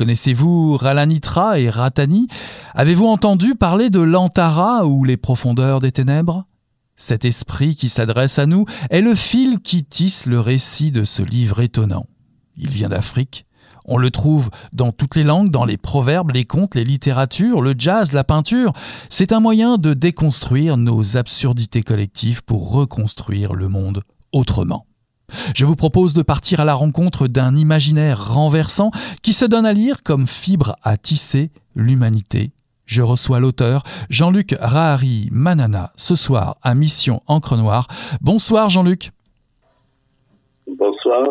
Connaissez-vous 0.01 0.77
Ralanitra 0.77 1.59
et 1.59 1.69
Ratani? 1.69 2.27
Avez-vous 2.73 3.05
entendu 3.05 3.53
parler 3.53 3.91
de 3.91 3.99
l'Antara 3.99 4.87
ou 4.87 5.03
les 5.03 5.15
profondeurs 5.15 5.77
des 5.77 5.91
ténèbres? 5.91 6.47
Cet 6.95 7.23
esprit 7.23 7.75
qui 7.75 7.87
s'adresse 7.87 8.39
à 8.39 8.47
nous 8.47 8.65
est 8.89 9.01
le 9.01 9.13
fil 9.13 9.59
qui 9.59 9.83
tisse 9.83 10.25
le 10.25 10.39
récit 10.39 10.91
de 10.91 11.03
ce 11.03 11.21
livre 11.21 11.61
étonnant. 11.61 12.07
Il 12.57 12.69
vient 12.69 12.89
d'Afrique. 12.89 13.45
On 13.85 13.99
le 13.99 14.09
trouve 14.09 14.49
dans 14.73 14.91
toutes 14.91 15.15
les 15.15 15.23
langues, 15.23 15.51
dans 15.51 15.65
les 15.65 15.77
proverbes, 15.77 16.31
les 16.31 16.45
contes, 16.45 16.73
les 16.73 16.83
littératures, 16.83 17.61
le 17.61 17.75
jazz, 17.77 18.11
la 18.11 18.23
peinture. 18.23 18.73
C'est 19.07 19.31
un 19.31 19.39
moyen 19.39 19.77
de 19.77 19.93
déconstruire 19.93 20.77
nos 20.77 21.15
absurdités 21.15 21.83
collectives 21.83 22.43
pour 22.43 22.71
reconstruire 22.71 23.53
le 23.53 23.69
monde 23.69 24.01
autrement. 24.31 24.87
Je 25.55 25.65
vous 25.65 25.75
propose 25.75 26.13
de 26.13 26.21
partir 26.21 26.59
à 26.59 26.65
la 26.65 26.73
rencontre 26.73 27.27
d'un 27.27 27.55
imaginaire 27.55 28.33
renversant 28.33 28.91
qui 29.21 29.33
se 29.33 29.45
donne 29.45 29.65
à 29.65 29.73
lire 29.73 30.03
comme 30.03 30.27
fibre 30.27 30.75
à 30.83 30.97
tisser 30.97 31.51
l'humanité. 31.75 32.51
Je 32.85 33.01
reçois 33.01 33.39
l'auteur 33.39 33.83
Jean-Luc 34.09 34.55
Rahari 34.59 35.29
Manana 35.31 35.93
ce 35.95 36.15
soir 36.15 36.57
à 36.61 36.75
Mission 36.75 37.21
Encre 37.27 37.55
Noire. 37.55 37.87
Bonsoir 38.19 38.69
Jean-Luc. 38.69 39.11
Bonsoir. 40.67 41.23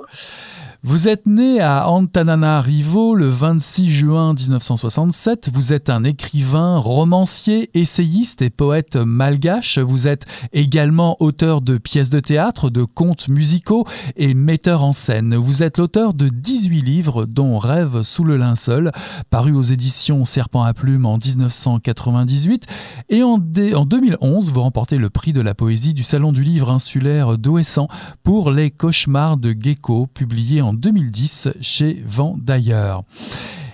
Vous 0.83 1.09
êtes 1.09 1.27
né 1.27 1.61
à 1.61 1.91
Antananarivo 1.91 3.15
le 3.15 3.29
26 3.29 3.91
juin 3.91 4.33
1967. 4.33 5.51
Vous 5.53 5.75
êtes 5.75 5.91
un 5.91 6.05
écrivain, 6.05 6.79
romancier, 6.79 7.69
essayiste 7.75 8.41
et 8.41 8.49
poète 8.49 8.97
malgache. 8.97 9.79
Vous 9.79 10.09
êtes 10.09 10.25
également 10.55 11.19
auteur 11.21 11.61
de 11.61 11.77
pièces 11.77 12.09
de 12.09 12.19
théâtre, 12.19 12.71
de 12.71 12.85
contes 12.85 13.29
musicaux 13.29 13.87
et 14.17 14.33
metteur 14.33 14.83
en 14.83 14.93
scène. 14.93 15.37
Vous 15.37 15.63
êtes 15.63 15.77
l'auteur 15.77 16.15
de 16.15 16.31
18 16.31 16.81
livres, 16.81 17.27
dont 17.27 17.59
Rêve 17.59 18.01
sous 18.01 18.25
le 18.25 18.39
linceul, 18.39 18.91
paru 19.29 19.53
aux 19.53 19.61
éditions 19.61 20.25
Serpent 20.25 20.63
à 20.63 20.73
plume 20.73 21.05
en 21.05 21.19
1998. 21.19 22.65
Et 23.11 23.23
en, 23.23 23.35
en 23.35 23.85
2011, 23.85 24.51
vous 24.51 24.63
remportez 24.63 24.97
le 24.97 25.11
prix 25.11 25.35
de 25.35 25.43
la 25.43 25.55
poésie 25.55 25.93
du 25.93 26.05
Salon 26.05 26.33
du 26.33 26.43
livre 26.43 26.71
insulaire 26.71 27.37
d'Ouessant 27.37 27.87
pour 28.23 28.51
Les 28.51 28.71
cauchemars 28.71 29.37
de 29.37 29.55
Gecko, 29.61 30.07
publié 30.07 30.63
en 30.63 30.70
2010 30.73 31.49
chez 31.61 32.03
Vent 32.05 32.37
d'ailleurs. 32.39 33.03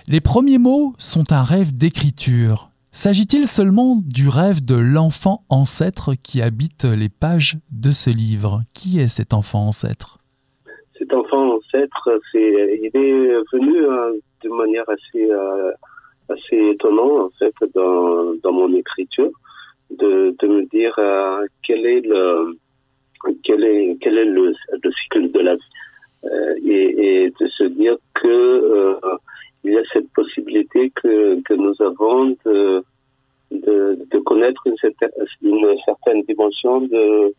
Les 0.07 0.21
premiers 0.21 0.57
mots 0.57 0.93
sont 0.97 1.31
un 1.31 1.43
rêve 1.43 1.75
d'écriture. 1.75 2.69
S'agit-il 2.91 3.45
seulement 3.45 3.97
du 4.03 4.29
rêve 4.29 4.63
de 4.63 4.75
l'enfant 4.75 5.43
ancêtre 5.49 6.13
qui 6.23 6.41
habite 6.41 6.85
les 6.85 7.09
pages 7.09 7.57
de 7.71 7.91
ce 7.91 8.09
livre? 8.09 8.61
Qui 8.73 8.99
est 8.99 9.07
cet 9.07 9.33
enfant 9.33 9.67
ancêtre? 9.67 10.17
Cet 10.97 11.13
enfant 11.13 11.57
ancêtre, 11.57 12.09
il 12.33 12.89
est 12.93 13.33
venu 13.53 13.85
hein, 13.85 14.13
de 14.43 14.49
manière 14.49 14.89
assez, 14.89 15.29
euh, 15.29 15.71
assez 16.29 16.71
étonnante 16.71 17.31
en 17.33 17.37
fait 17.37 17.53
dans, 17.75 18.51
mon 18.51 18.73
écriture, 18.73 19.29
de, 19.91 20.33
me 20.41 20.65
dire 20.69 20.95
euh, 20.97 21.45
quel 21.63 21.85
est 21.85 22.01
le 22.01 22.57
quel 23.43 23.63
est 23.63 23.97
quel 23.99 24.17
est 24.17 24.25
le, 24.25 24.53
le 24.83 24.91
cycle 25.03 25.31
de 25.31 25.39
la 25.39 25.55
vie 25.55 25.61
et, 26.23 27.25
et, 27.25 27.33
de 27.39 27.47
se 27.47 27.63
dire 27.65 27.97
que 28.13 28.27
euh, 28.27 28.99
il 29.63 29.73
y 29.73 29.77
a 29.77 29.83
cette 29.93 30.09
possibilité 30.13 30.91
que, 30.95 31.41
que 31.41 31.53
nous 31.53 31.75
avons 31.81 32.35
de, 32.45 32.83
de, 33.51 34.19
connaître 34.19 34.61
une 34.65 34.77
certaine, 34.77 35.09
une 35.41 35.75
certaine 35.85 36.21
dimension 36.23 36.81
de, 36.81 37.33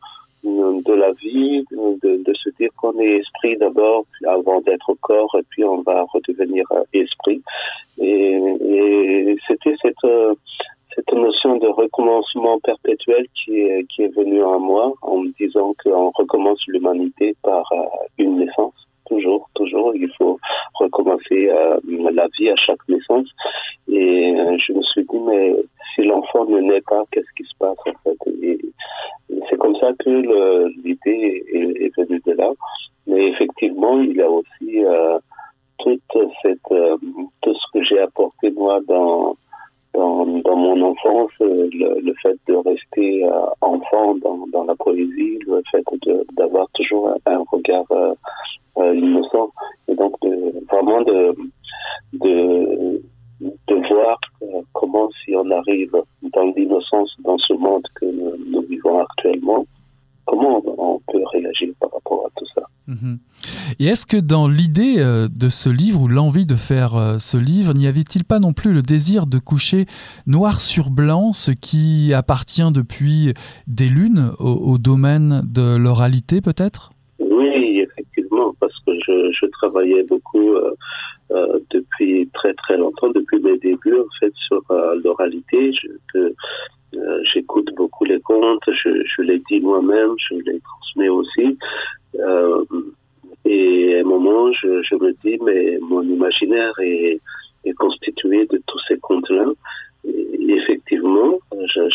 de 0.45 0.93
la 0.95 1.13
vie, 1.13 1.65
de, 1.71 2.33
se 2.35 2.51
dire 2.59 2.71
qu'on 2.77 2.99
est 2.99 3.19
esprit 3.19 3.57
d'abord 3.57 4.05
avant 4.27 4.61
d'être 4.61 4.95
corps 5.01 5.35
et 5.39 5.45
puis 5.51 5.65
on 5.65 5.83
va 5.83 6.05
redevenir 6.13 6.65
esprit. 6.93 7.43
Et, 7.99 8.37
et 8.37 9.37
c'était 9.47 9.75
cette, 9.83 10.05
cette 10.99 11.13
notion 11.13 11.57
de 11.59 11.69
recommencement 11.69 12.59
perpétuel 12.59 13.27
qui 13.35 13.61
est, 13.61 14.17
venue 14.17 14.43
en 14.43 14.59
moi 14.59 14.93
en 15.03 15.19
me 15.19 15.29
disant 15.39 15.73
qu'on 15.83 16.11
recommence 16.11 16.61
l'humanité 16.67 17.37
par 17.43 17.65
euh, 17.73 17.85
une 18.19 18.39
naissance. 18.39 18.75
Toujours, 19.07 19.49
toujours, 19.55 19.95
il 19.95 20.11
faut 20.19 20.39
recommencer 20.75 21.51
euh, 21.51 21.79
la 22.13 22.27
vie 22.39 22.51
à 22.51 22.57
chaque 22.57 22.87
naissance. 22.89 23.29
Et 23.89 24.35
euh, 24.35 24.57
je 24.59 24.73
me 24.73 24.83
suis 24.83 25.05
dit, 25.05 25.19
mais 25.19 25.55
si 25.95 26.03
l'enfant 26.03 26.47
ne 26.47 26.61
naît 26.61 26.83
pas, 26.83 27.05
qu'est-ce 27.13 27.33
qui 27.37 27.45
se 27.45 27.57
passe 27.59 27.79
en 27.87 27.93
fait? 28.03 28.19
C'est 29.49 29.57
comme 29.57 29.77
ça 29.77 29.93
que 30.01 30.11
l'idée 30.85 31.45
est, 31.53 31.85
est, 31.85 31.97
venue 31.97 32.21
de 32.27 32.33
là. 32.33 32.51
Mais 33.07 33.29
effectivement, 33.29 34.01
il 34.01 34.17
y 34.17 34.23
a 34.23 34.29
aussi 34.29 34.83
toute 35.79 36.19
cette, 36.43 36.75
tout 37.43 37.55
ce 37.55 37.73
que 37.73 37.85
j'ai 37.85 38.01
apporté 38.01 38.51
moi 38.51 38.81
dans 38.87 39.37
dans, 39.95 40.57
mon 40.57 40.83
enfance, 40.83 41.31
euh, 41.41 41.69
le, 41.73 42.15
fait 42.23 42.37
de 42.47 42.55
rester 42.55 43.25
euh, 43.25 43.47
enfant 43.61 44.15
dans, 44.17 44.65
la 44.65 44.75
poésie, 44.77 45.39
le 45.47 45.63
fait 45.71 45.85
d'avoir 46.37 46.69
toujours 46.75 47.15
un, 47.27 47.45
regard 47.51 47.85
euh, 47.91 48.95
innocent, 48.95 49.51
et 49.89 49.95
donc 49.95 50.15
de, 50.23 50.65
vraiment 50.71 51.03
de, 51.03 51.35
de, 52.15 53.03
de 53.41 53.89
voir 53.89 54.19
comment 54.73 55.09
si 55.25 55.35
on 55.35 55.51
arrive 55.51 55.97
dans 56.23 56.53
l'innocence 56.57 57.15
dans 57.21 57.39
ce 57.39 57.55
monde 57.55 57.87
que 57.95 58.07
nous 58.07 58.63
vivons 58.63 59.01
actuellement, 59.01 59.67
comment 60.29 60.63
on 60.79 61.01
peut 61.11 61.23
réagir 61.33 61.69
par 61.81 61.91
rapport 61.93 62.27
à 62.27 62.31
tout 62.37 62.45
ça. 62.55 62.63
Mhm. 62.87 63.19
Et 63.79 63.87
est-ce 63.87 64.07
que 64.07 64.17
dans 64.17 64.49
l'idée 64.49 64.97
euh, 64.99 65.29
de 65.29 65.49
ce 65.49 65.69
livre 65.69 66.03
ou 66.03 66.09
l'envie 66.09 66.47
de 66.47 66.55
faire 66.55 66.97
euh, 66.97 67.19
ce 67.19 67.37
livre, 67.37 67.75
n'y 67.75 67.87
avait-il 67.87 68.25
pas 68.25 68.39
non 68.39 68.53
plus 68.53 68.73
le 68.73 68.83
désir 68.83 69.27
de 69.27 69.39
coucher 69.39 69.87
noir 70.27 70.61
sur 70.61 70.91
blanc 70.91 71.33
ce 71.33 71.51
qui 71.51 72.13
appartient 72.15 72.71
depuis 72.73 73.33
des 73.67 73.89
lunes 73.89 74.31
au, 74.39 74.79
domaine 74.79 75.43
de 75.45 75.77
l'oralité 75.77 76.41
peut-être? 76.41 76.91
Oui, 77.19 77.81
effectivement, 77.81 78.55
parce 78.61 78.79
que 78.87 78.93
je, 79.07 79.33
je 79.33 79.47
travaillais 79.47 80.05
beaucoup 80.05 80.55
euh, 81.31 81.35
euh, 81.37 81.59
depuis 81.71 82.29
très 82.35 82.55
très 82.55 82.77
longtemps, 82.77 83.11
depuis 83.11 83.41
mes 83.41 83.59
débuts 83.59 83.99
en 83.99 84.07
fait 84.21 84.33
sur 84.47 84.63
l'oralité. 85.05 85.73
que 86.13 86.35
j'écoute 87.33 87.69
beaucoup 87.77 88.05
les 88.05 88.21
contes, 88.21 88.63
je, 88.67 88.91
je 89.05 89.23
les 89.23 89.41
dis 89.51 89.61
moi-même, 89.61 90.15
je 90.19 90.37
les 90.37 90.61
transmets 90.61 91.09
aussi. 91.09 91.59
Euh, 92.17 92.65
et 93.45 93.97
à 93.97 94.01
un 94.01 94.05
moment, 94.05 94.53
je, 94.53 94.83
je, 94.83 94.95
me 94.97 95.13
dis, 95.25 95.39
mais 95.43 95.79
mon 95.83 96.03
imaginaire 96.03 96.73
est, 96.81 97.21
est 97.65 97.73
constitué 97.75 98.47
de 98.47 98.61
tous 98.67 98.81
ces 98.89 98.99
contes-là. 98.99 99.47
Effectivement, 100.05 101.39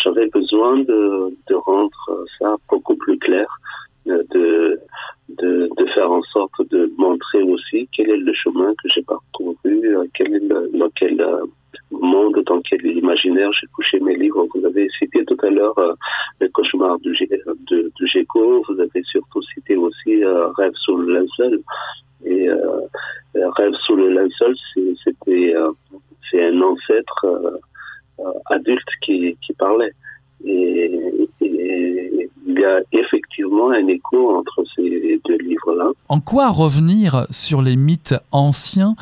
j'avais 0.04 0.28
besoin 0.28 0.78
de, 0.78 1.36
de, 1.48 1.56
rendre 1.56 2.26
ça 2.40 2.56
beaucoup 2.70 2.96
plus 2.96 3.18
clair, 3.18 3.48
de, 4.06 4.80
de, 5.30 5.70
de, 5.78 5.86
faire 5.94 6.12
en 6.12 6.22
sorte 6.24 6.70
de 6.70 6.92
montrer 6.98 7.42
aussi 7.42 7.88
quel 7.92 8.10
est 8.10 8.18
le 8.18 8.34
chemin 8.34 8.74
que 8.82 8.90
j'ai 8.94 9.02
parcouru, 9.04 9.98
quel 10.14 10.34
est 10.36 10.40
le, 10.40 10.70
lequel 10.74 11.24
monde 11.92 12.44
dans 12.46 12.56
lequel 12.56 12.82
l'imaginaire, 12.82 13.52
j'ai 13.54 13.68
couché 13.68 14.00
mes 14.00 14.16
livres. 14.16 14.48
Vous 14.54 14.66
avez 14.66 14.88
cité 15.00 15.24
tout 15.26 15.38
à 15.44 15.50
l'heure 15.50 15.78
euh, 15.78 15.94
le 16.40 16.50
cauchemar 16.50 17.00
du, 17.00 17.12
de, 17.70 17.92
de 18.00 18.06
Géco, 18.06 18.64
vous 18.68 18.80
avez 18.80 19.04
surtout 19.04 19.42
cité 19.54 19.76
aussi 19.76 20.24
euh, 20.24 20.48
Rêve 20.58 20.74
sous 20.84 20.98
le 20.98 21.14
linceul. 21.14 21.62
Et 22.26 22.50
euh, 22.50 23.50
Rêve 23.58 23.74
sous 23.86 23.96
le 23.96 24.10
linceul, 24.10 24.56
c'était 25.04 25.54
c'est 26.32 26.46
un 26.46 26.62
ancêtre 26.62 27.60
adulte 28.50 28.88
qui, 29.02 29.36
qui 29.46 29.54
parlait. 29.54 29.92
Et, 30.46 31.30
et, 31.42 32.30
il 32.46 32.60
y 32.60 32.66
a 32.66 32.80
effectivement 32.92 33.14
effectivement 33.34 33.72
un 33.72 33.88
écho 33.88 34.38
entre 34.38 34.64
ces 34.76 35.20
deux 35.26 35.38
livres-là. 36.34 36.50
En 36.50 36.50
quoi 36.50 36.50
revenir 36.50 37.28
sur 37.30 37.62
les 37.62 37.76
mythes 37.76 38.16
anciens 38.32 38.96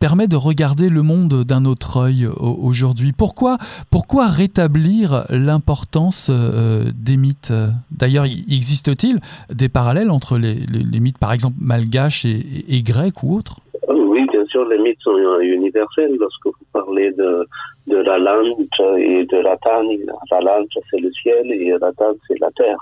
permet 0.00 0.26
de 0.26 0.36
regarder 0.36 0.90
le 0.90 1.02
monde 1.02 1.44
d'un 1.44 1.64
autre 1.64 1.96
œil 1.96 2.28
aujourd'hui? 2.38 3.12
Pourquoi, 3.16 3.56
pourquoi 3.90 4.26
rétablir 4.26 5.24
l'importance 5.30 6.30
euh, 6.30 6.84
des 6.94 7.16
mythes? 7.16 7.54
D'ailleurs, 7.90 8.24
existe-t-il 8.24 9.20
des 9.50 9.70
parallèles 9.70 10.10
entre 10.10 10.36
les, 10.36 11.00
mythes, 11.00 11.18
par 11.18 11.32
exemple, 11.32 11.56
malgaches 11.58 12.26
et, 12.26 12.82
grecs 12.82 13.22
ou 13.22 13.34
autres? 13.34 13.60
Oui, 13.88 14.26
bien 14.30 14.44
sûr, 14.46 14.68
les 14.68 14.78
mythes 14.78 15.00
sont 15.00 15.16
universels. 15.40 16.14
Lorsque 16.20 16.44
vous 16.44 16.66
parlez 16.74 17.12
de, 17.12 17.48
de 17.86 17.96
la 17.96 18.18
langue 18.18 18.60
et 18.98 19.24
de 19.24 19.38
la 19.38 19.56
tanne, 19.56 19.88
la 20.30 20.40
langue, 20.40 20.66
c'est 20.90 21.00
le 21.00 21.10
ciel 21.12 21.50
et 21.50 21.70
la 21.80 21.92
tanne, 21.92 22.16
c'est 22.28 22.38
la 22.40 22.50
terre 22.50 22.76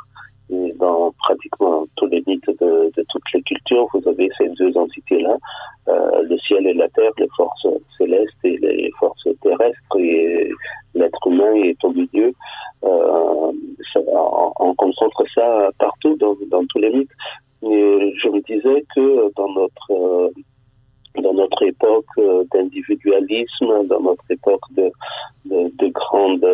dans 0.51 1.13
pratiquement 1.19 1.87
tous 1.97 2.07
les 2.07 2.23
mythes 2.27 2.51
de, 2.61 2.93
toutes 3.09 3.33
les 3.35 3.43
cultures, 3.43 3.87
vous 3.93 4.09
avez 4.09 4.29
ces 4.39 4.49
deux 4.51 4.77
entités-là, 4.77 5.37
euh, 5.89 6.23
le 6.23 6.39
ciel 6.39 6.67
et 6.67 6.75
la 6.75 6.89
terre, 6.91 7.13
les 7.19 7.29
forces 7.37 7.67
célestes 7.97 8.45
et 8.45 8.57
les 8.59 8.91
forces 8.99 9.29
terrestres, 9.43 9.97
et 9.99 10.51
l'être 10.95 11.27
humain 11.27 11.55
est 11.55 11.83
au 11.85 11.91
milieu. 11.93 12.33
Euh, 12.85 13.53
on, 14.59 14.75
concentre 14.75 15.25
ça 15.35 15.71
partout 15.79 16.17
dans, 16.17 16.65
tous 16.67 16.79
les 16.79 16.91
mythes. 16.91 17.11
Et 17.63 18.15
je 18.21 18.29
me 18.29 18.41
disais 18.41 18.85
que 18.95 19.33
dans 19.37 19.49
notre 19.53 20.33
dans 21.23 21.35
notre 21.35 21.63
époque 21.63 22.07
d'individualisme, 22.53 23.87
dans 23.87 24.01
notre 24.01 24.25
époque 24.31 24.63
de, 24.73 24.91
de, 25.45 25.71
de 25.77 25.89
grande 25.89 26.45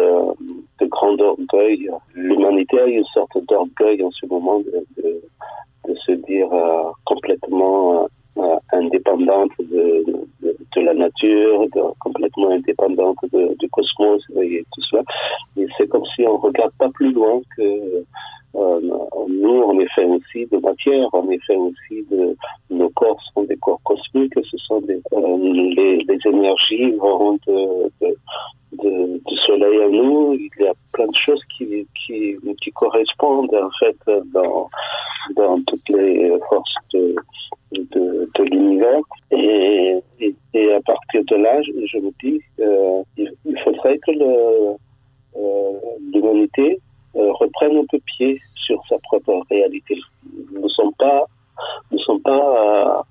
de 0.81 0.87
grand 0.87 1.21
orgueil, 1.21 1.91
l'humanité 2.15 2.81
a 2.81 2.87
une 2.87 3.05
sorte 3.07 3.39
d'orgueil 3.49 4.03
en 4.03 4.11
ce 4.11 4.27
moment 4.27 4.61
de, 4.61 5.95
se 6.07 6.13
dire 6.13 6.53
euh, 6.53 6.91
complètement 7.07 8.09
euh, 8.37 8.57
indépendante 8.73 9.51
de, 9.59 10.05
la 10.77 10.95
nature, 10.95 11.67
complètement 11.99 12.51
indépendante 12.51 13.17
du 13.33 13.69
cosmos 13.71 14.23
et 14.41 14.65
tout 14.73 14.83
cela. 14.83 15.03
Et 15.57 15.67
c'est 15.77 15.89
comme 15.89 16.05
si 16.15 16.25
on 16.25 16.37
regarde 16.37 16.71
pas 16.79 16.89
plus 16.91 17.11
loin 17.11 17.41
que 17.57 18.05
euh, 18.55 18.81
nous, 19.29 19.63
on 19.63 19.79
est 19.81 19.93
fait 19.95 20.05
aussi 20.05 20.47
de 20.47 20.59
matière, 20.59 21.09
on 21.13 21.29
est 21.31 21.45
fait 21.47 21.57
aussi 21.57 22.07
de 22.11 22.37
nos 22.71 22.89
corps 22.91 23.21
sont 23.35 23.43
des 23.45 23.57
corps 23.57 23.81
cosmiques, 23.85 24.35
ce 24.35 24.57
sont 24.57 24.81
des, 24.81 25.01
les, 25.13 25.99
les, 25.99 26.19
énergies 26.25 26.93
vont 26.93 27.39
du 28.83 29.37
soleil 29.47 29.83
à 29.83 29.89
nous. 29.89 30.35
Il 30.35 30.51
y 30.63 30.67
a 30.67 30.73
plein 30.93 31.07
de 31.07 31.17
choses 31.17 31.43
qui, 31.57 31.87
qui, 31.95 32.37
qui 32.63 32.73
correspondent 32.73 33.55
en 33.55 33.71
fait 33.79 33.97
dans, 34.33 34.69
dans 35.37 35.61
toutes 35.67 35.89
les 35.91 36.31
forces 36.49 36.75
de, 36.93 37.15
de, 37.73 38.43
l'univers. 38.45 39.01
Et, 39.31 39.99
et, 40.21 40.73
à 40.73 40.81
partir 40.81 41.25
de 41.25 41.37
là, 41.37 41.61
je, 41.63 41.99
me 41.99 42.11
dis, 42.23 42.41
euh, 42.61 43.03
il, 43.17 43.59
faudrait 43.65 43.99
que 43.99 44.13
euh, 44.13 44.75
l'humanité 46.13 46.81
euh, 47.17 47.33
reprenne 47.33 47.79
un 47.79 47.85
peu 47.91 47.99
pied 48.01 48.41
sur 48.55 48.81
sa 48.89 48.99
propre 48.99 49.43
réalité. 49.51 49.97
Nous 50.53 50.63
ne 50.63 50.69
sommes 50.69 50.95
pas, 50.95 51.25
nous 51.91 51.99
sommes 52.01 52.23
pas 52.23 53.05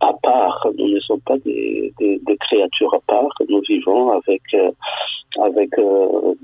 à 0.00 0.12
part. 0.22 0.66
Nous 0.76 0.88
ne 0.88 1.00
sommes 1.00 1.20
pas 1.20 1.38
des, 1.38 1.92
créatures 2.40 2.94
à 2.94 3.00
part. 3.06 3.28
Nous 3.48 3.60
vivons 3.68 4.12
avec, 4.12 4.42
euh, 4.54 4.70
avec, 5.42 5.78
euh, 5.78 6.34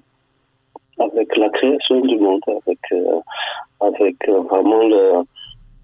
avec 0.98 1.36
la 1.36 1.48
création 1.50 2.00
du 2.00 2.16
monde, 2.18 2.42
avec, 2.46 2.78
euh, 2.92 3.20
avec 3.80 4.16
vraiment 4.28 4.86
le, 4.88 5.22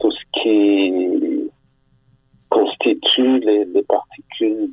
tout 0.01 0.11
ce 0.11 0.41
qui 0.41 1.51
constitue 2.49 3.39
les, 3.41 3.65
les 3.67 3.83
particules 3.83 4.71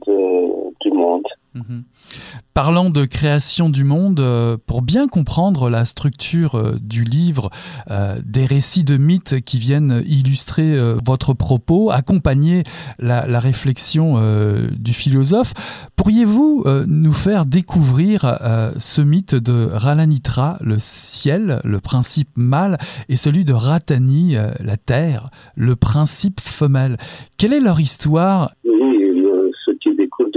du 0.81 0.91
monde. 0.91 1.27
Mhm. 1.55 1.85
Parlant 2.53 2.89
de 2.89 3.05
création 3.05 3.69
du 3.69 3.85
monde, 3.85 4.19
euh, 4.19 4.57
pour 4.67 4.81
bien 4.81 5.07
comprendre 5.07 5.69
la 5.69 5.85
structure 5.85 6.55
euh, 6.55 6.77
du 6.81 7.05
livre, 7.05 7.49
euh, 7.89 8.19
des 8.25 8.45
récits 8.45 8.83
de 8.83 8.97
mythes 8.97 9.39
qui 9.39 9.57
viennent 9.57 10.03
illustrer 10.05 10.77
votre 11.05 11.33
propos, 11.33 11.91
accompagner 11.91 12.63
la, 12.99 13.39
réflexion 13.39 14.19
du 14.71 14.93
philosophe, 14.93 15.53
pourriez-vous 15.95 16.65
nous 16.87 17.13
faire 17.13 17.45
découvrir 17.45 18.39
ce 18.77 19.01
mythe 19.01 19.35
de 19.35 19.69
Ralanitra, 19.71 20.57
le 20.61 20.77
ciel, 20.79 21.61
le 21.63 21.79
principe 21.79 22.29
mâle, 22.35 22.77
et 23.09 23.15
celui 23.15 23.45
de 23.45 23.53
Ratani, 23.53 24.35
la 24.59 24.77
terre, 24.77 25.29
le 25.55 25.75
principe 25.75 26.41
femelle? 26.41 26.97
Quelle 27.37 27.53
est 27.53 27.61
leur 27.61 27.79
histoire? 27.79 28.51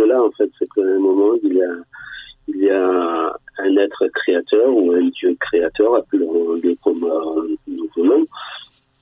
Là, 0.09 0.23
en 0.23 0.31
fait, 0.33 0.51
c'est 0.59 0.69
qu'à 0.73 0.83
un 0.83 0.99
moment, 0.99 1.35
il 1.43 1.55
y 1.55 1.63
a, 1.63 1.75
il 2.49 2.63
y 2.63 2.71
a 2.71 3.37
un 3.59 3.77
être 3.77 4.07
créateur 4.15 4.69
ou 4.69 4.93
un 4.93 5.09
dieu 5.09 5.37
créateur, 5.41 5.97
appelons-le 5.97 6.75
comme 6.83 7.05
euh, 7.05 7.57
nous 7.67 7.89
voulons, 7.97 8.25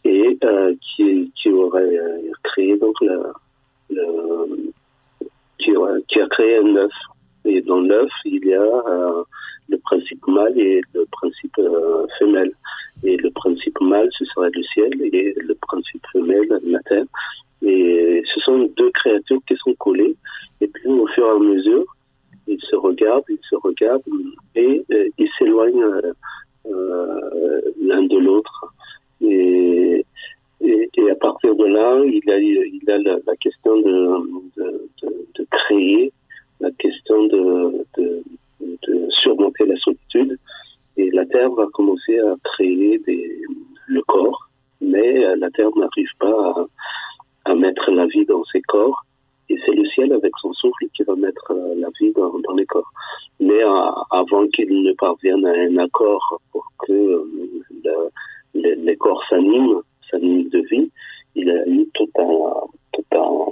et 0.04 0.38
euh, 0.44 0.74
qui, 0.80 1.32
qui 1.36 1.50
aurait 1.50 2.00
créé 2.42 2.76
donc 2.78 2.94
la, 3.00 3.32
qui, 5.58 6.20
a 6.20 6.26
créé 6.28 6.58
un 6.58 6.76
œuf. 6.76 6.92
Et 7.44 7.60
dans 7.62 7.80
l'œuf, 7.80 8.10
il 8.24 8.44
y 8.44 8.54
a 8.54 8.62
euh, 8.62 9.22
le 9.68 9.78
principe 9.78 10.26
mâle 10.26 10.58
et 10.58 10.80
le 10.94 11.04
principe 11.10 11.60
femelle. 12.18 12.52
Et 13.04 13.16
le 13.16 13.30
principe 13.30 13.80
mâle, 13.80 14.08
ce 14.18 14.24
serait 14.26 14.50
le 14.52 14.62
ciel, 14.62 14.92
et 15.02 15.34
le 15.36 15.54
principe 15.54 16.02
femelle, 16.12 16.60
la 16.64 16.80
terre. 16.80 17.04
Et 17.66 18.22
ce 18.32 18.40
sont 18.40 18.70
deux 18.76 18.90
créatures 18.90 19.40
qui 19.48 19.56
sont 19.56 19.74
collées. 19.74 20.14
Et 20.60 20.68
puis, 20.68 20.88
au 20.88 21.06
fur 21.08 21.26
et 21.26 21.30
à 21.30 21.38
mesure, 21.38 21.84
ils 22.46 22.60
se 22.60 22.76
regardent, 22.76 23.24
ils 23.28 23.40
se 23.50 23.56
regardent 23.56 24.02
et 24.54 24.84
euh, 24.92 25.08
ils 25.18 25.28
s'éloignent 25.36 25.82
euh, 25.82 26.12
euh, 26.66 27.60
l'un 27.82 28.04
de 28.04 28.18
l'autre. 28.18 28.72
Et, 29.20 30.04
à 31.08 31.14
partir 31.14 31.54
de 31.54 31.64
là, 31.64 32.02
il 32.04 32.30
a, 32.30 32.94
a 32.94 32.98
la, 32.98 33.36
question 33.36 33.76
de, 33.80 35.46
créer, 35.50 36.12
la 36.60 36.70
question 36.72 37.26
de, 37.26 37.84
surmonter 39.22 39.66
la 39.66 39.76
solitude. 39.76 40.38
Et 40.96 41.10
la 41.10 41.24
Terre 41.26 41.50
va 41.50 41.66
commencer 41.72 42.18
à 42.18 42.34
créer 42.44 43.00
le 43.86 44.02
corps, 44.02 44.48
mais 44.80 45.36
la 45.36 45.50
Terre 45.50 45.70
n'arrive 45.76 46.10
pas 46.18 46.50
à 46.50 46.66
à 47.46 47.54
mettre 47.54 47.90
la 47.90 48.06
vie 48.06 48.26
dans 48.26 48.44
ses 48.52 48.60
corps. 48.62 49.04
Et 49.48 49.56
c'est 49.64 49.74
le 49.74 49.86
ciel 49.90 50.12
avec 50.12 50.32
son 50.42 50.52
souffle 50.54 50.86
qui 50.94 51.04
va 51.04 51.14
mettre 51.14 51.52
euh, 51.52 51.74
la 51.76 51.88
vie 52.00 52.12
dans, 52.12 52.54
les 52.56 52.66
corps. 52.66 52.90
Mais 53.38 53.62
euh, 53.62 53.90
avant 54.10 54.46
qu'il 54.48 54.82
ne 54.82 54.92
parvienne 54.94 55.46
à 55.46 55.52
un 55.52 55.76
accord 55.78 56.40
pour 56.50 56.66
que 56.80 56.92
euh, 56.92 58.10
les 58.54 58.96
corps 58.96 59.22
s'animent, 59.28 59.82
s'animent 60.10 60.48
de 60.48 60.58
vie, 60.70 60.90
il 61.36 61.50
a 61.50 61.66
eu 61.68 61.86
tout 61.94 62.10
un, 62.18 62.66
tout 62.92 63.04
un, 63.12 63.46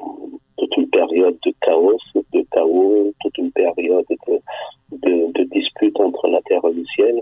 toute 0.57 0.77
une 0.77 0.89
période 0.89 1.37
de 1.45 1.53
chaos, 1.61 1.99
de 2.15 2.45
chaos, 2.51 3.13
toute 3.23 3.39
une 3.39 3.53
période 3.53 4.07
de, 4.11 4.99
de, 4.99 5.33
de 5.33 5.45
dispute 5.45 5.99
entre 6.01 6.27
la 6.29 6.41
terre 6.43 6.65
et 6.65 6.73
le 6.73 6.85
ciel. 6.87 7.21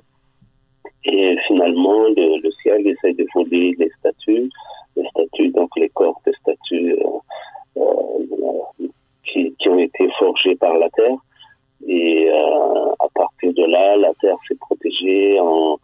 Et 1.05 1.37
finalement, 1.47 2.05
le, 2.05 2.41
le 2.41 2.51
ciel 2.63 2.87
essaie 2.87 3.13
de 3.13 3.27
voler 3.35 3.75
les 3.79 3.91
statues, 3.99 4.49
les 4.97 5.09
statues, 5.09 5.49
donc 5.49 5.71
les 5.77 5.89
corps 5.91 6.21
des 6.25 6.33
statues 6.41 6.97
euh, 7.77 7.79
euh, 7.79 8.89
qui, 9.25 9.55
qui, 9.59 9.69
ont 9.69 9.79
été 9.79 10.09
forgés 10.19 10.57
par 10.57 10.77
la 10.77 10.89
Terre. 10.91 11.17
Et 11.87 12.29
euh, 12.31 12.93
à 13.01 13.09
partir 13.15 13.53
de 13.55 13.65
là, 13.65 13.97
la 13.97 14.13
Terre 14.21 14.37
s'est 14.47 14.57
protégée 14.61 15.39
en, 15.41 15.79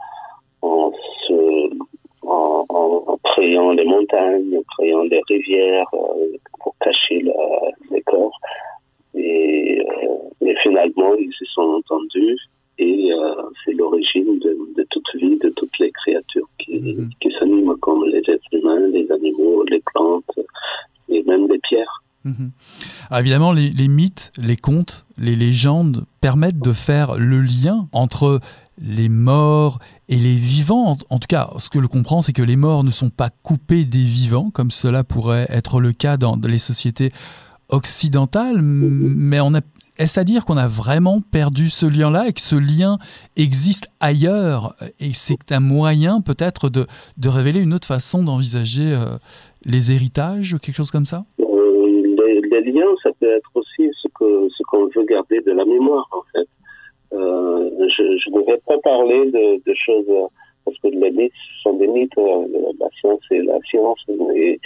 en, 0.62 0.92
se, 1.26 1.70
en, 2.22 2.64
en, 2.68 3.18
créant 3.24 3.72
les 3.72 3.84
montagnes, 3.84 4.56
en 4.56 4.62
créant 4.76 5.02
les 5.02 5.20
rivières 5.28 5.86
pour 6.60 6.74
cacher 6.80 7.20
la, 7.22 7.34
les 7.90 8.02
corps. 8.02 8.38
Et, 9.14 9.82
et, 10.42 10.54
finalement, 10.62 11.14
ils 11.14 11.32
se 11.32 11.44
sont 11.46 11.82
entendus 11.82 12.38
et 12.80 13.10
c'est 13.64 13.72
l'origine 13.72 14.38
de, 14.38 14.56
de, 14.76 14.86
toute 14.90 15.14
vie, 15.16 15.36
de 15.38 15.48
toutes 15.50 15.76
les 15.80 15.90
créatures 15.90 16.48
qui, 16.58 16.78
mm-hmm. 16.78 17.08
qui 17.20 17.32
s'animent 17.38 17.76
comme 17.78 18.04
les 18.06 18.18
êtres 18.18 18.52
humains, 18.52 18.86
les 18.88 19.10
animaux, 19.10 19.64
les 19.64 19.82
plantes 19.92 20.38
et 21.08 21.22
même 21.24 21.48
les 21.48 21.58
pierres. 21.58 22.02
Mhm. 22.24 22.50
Évidemment, 23.20 23.52
les, 23.52 23.88
mythes, 23.88 24.32
les 24.38 24.56
contes, 24.56 25.06
les 25.16 25.36
légendes 25.36 26.04
permettent 26.20 26.60
de 26.60 26.72
faire 26.72 27.16
le 27.16 27.40
lien 27.40 27.88
entre 27.92 28.40
les 28.80 29.08
morts 29.08 29.78
et 30.08 30.16
les 30.16 30.34
vivants. 30.34 30.96
En, 31.10 31.18
tout 31.18 31.26
cas, 31.28 31.50
ce 31.58 31.68
que 31.68 31.80
je 31.80 31.86
comprends, 31.86 32.22
c'est 32.22 32.32
que 32.32 32.42
les 32.42 32.56
morts 32.56 32.84
ne 32.84 32.90
sont 32.90 33.10
pas 33.10 33.30
coupés 33.30 33.84
des 33.84 34.04
vivants, 34.04 34.50
comme 34.50 34.70
cela 34.70 35.04
pourrait 35.04 35.46
être 35.48 35.80
le 35.80 35.92
cas 35.92 36.16
dans, 36.16 36.36
les 36.36 36.58
sociétés 36.58 37.12
occidentales, 37.68 38.62
mais 38.62 39.38
est-ce 39.98 40.20
à 40.20 40.24
dire 40.24 40.44
qu'on 40.44 40.56
a 40.56 40.68
vraiment 40.68 41.20
perdu 41.20 41.68
ce 41.68 41.84
lien-là 41.84 42.28
et 42.28 42.32
que 42.32 42.40
ce 42.40 42.54
lien 42.56 42.98
existe 43.36 43.90
ailleurs 44.00 44.76
et 45.00 45.12
c'est 45.12 45.50
un 45.50 45.60
moyen 45.60 46.20
peut-être 46.20 46.68
de, 46.68 46.86
de, 47.16 47.28
révéler 47.28 47.60
une 47.60 47.74
autre 47.74 47.88
façon 47.88 48.22
d'envisager 48.22 48.92
euh, 48.94 49.18
les 49.64 49.90
héritages 49.90 50.54
ou 50.54 50.58
quelque 50.58 50.76
chose 50.76 50.92
comme 50.92 51.04
ça? 51.04 51.24
Euh, 52.52 52.60
liens, 52.60 52.94
ça 53.02 53.10
peut 53.20 53.30
être 53.30 53.50
aussi 53.54 53.90
ce 54.02 54.08
qu'on 54.14 54.48
ce 54.50 54.62
qu'on 54.64 54.86
veut 54.86 55.04
garder 55.04 55.40
de 55.40 55.52
la 55.52 55.64
mémoire 55.64 56.08
en 56.12 56.22
fait. 56.32 56.48
Euh, 57.12 57.70
je, 57.96 58.30
ne 58.30 58.44
vais 58.44 58.60
pas 58.66 58.78
parler 58.78 59.30
de, 59.30 59.74
choses 59.74 60.06
parce 60.64 60.78
que 60.80 60.88
les 60.88 61.10
mythes 61.10 61.32
sont 61.62 61.74
des 61.74 61.86
mythes, 61.86 62.16
la 62.16 62.88
science 63.00 63.20
c'est 63.28 63.42
la 63.42 63.58
science 63.60 63.98
et, 64.34 64.60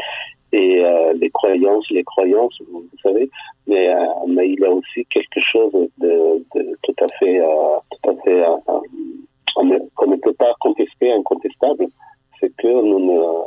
et 0.52 0.84
euh, 0.84 1.14
les 1.14 1.30
croyances, 1.30 1.88
les 1.90 2.04
croyances, 2.04 2.54
vous, 2.70 2.84
savez, 3.02 3.30
mais, 3.66 3.88
euh, 3.88 4.06
mais 4.28 4.50
il 4.50 4.60
y 4.60 4.64
a 4.64 4.70
aussi 4.70 5.04
quelque 5.06 5.40
chose 5.40 5.72
de, 5.98 6.44
tout 6.82 6.94
à 7.00 7.08
fait, 7.18 7.40
euh, 7.40 7.76
tout 7.90 8.10
à 8.10 8.14
fait 8.22 8.44
qu'on 9.54 9.64
ne 9.64 10.16
peut 10.16 10.34
pas 10.34 10.52
contester, 10.60 11.10
incontestable, 11.12 11.86
c'est 12.38 12.54
que 12.56 12.68
nous 12.68 13.46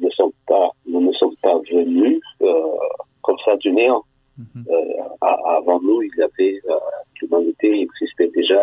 ne 0.00 0.10
sommes 0.10 0.32
pas, 0.46 0.70
nous 0.86 1.00
ne 1.00 1.12
sommes 1.12 1.36
pas 1.42 1.58
venus 1.70 2.22
comme 3.26 3.36
ça 3.44 3.56
du 3.56 3.72
néant. 3.72 4.04
Mhm. 4.38 4.66
avant 5.22 5.80
nous, 5.80 6.02
il 6.02 6.10
y 6.18 6.22
avait 6.22 6.60
l'humanité 7.22 7.80
existait 7.80 8.30
déjà 8.34 8.60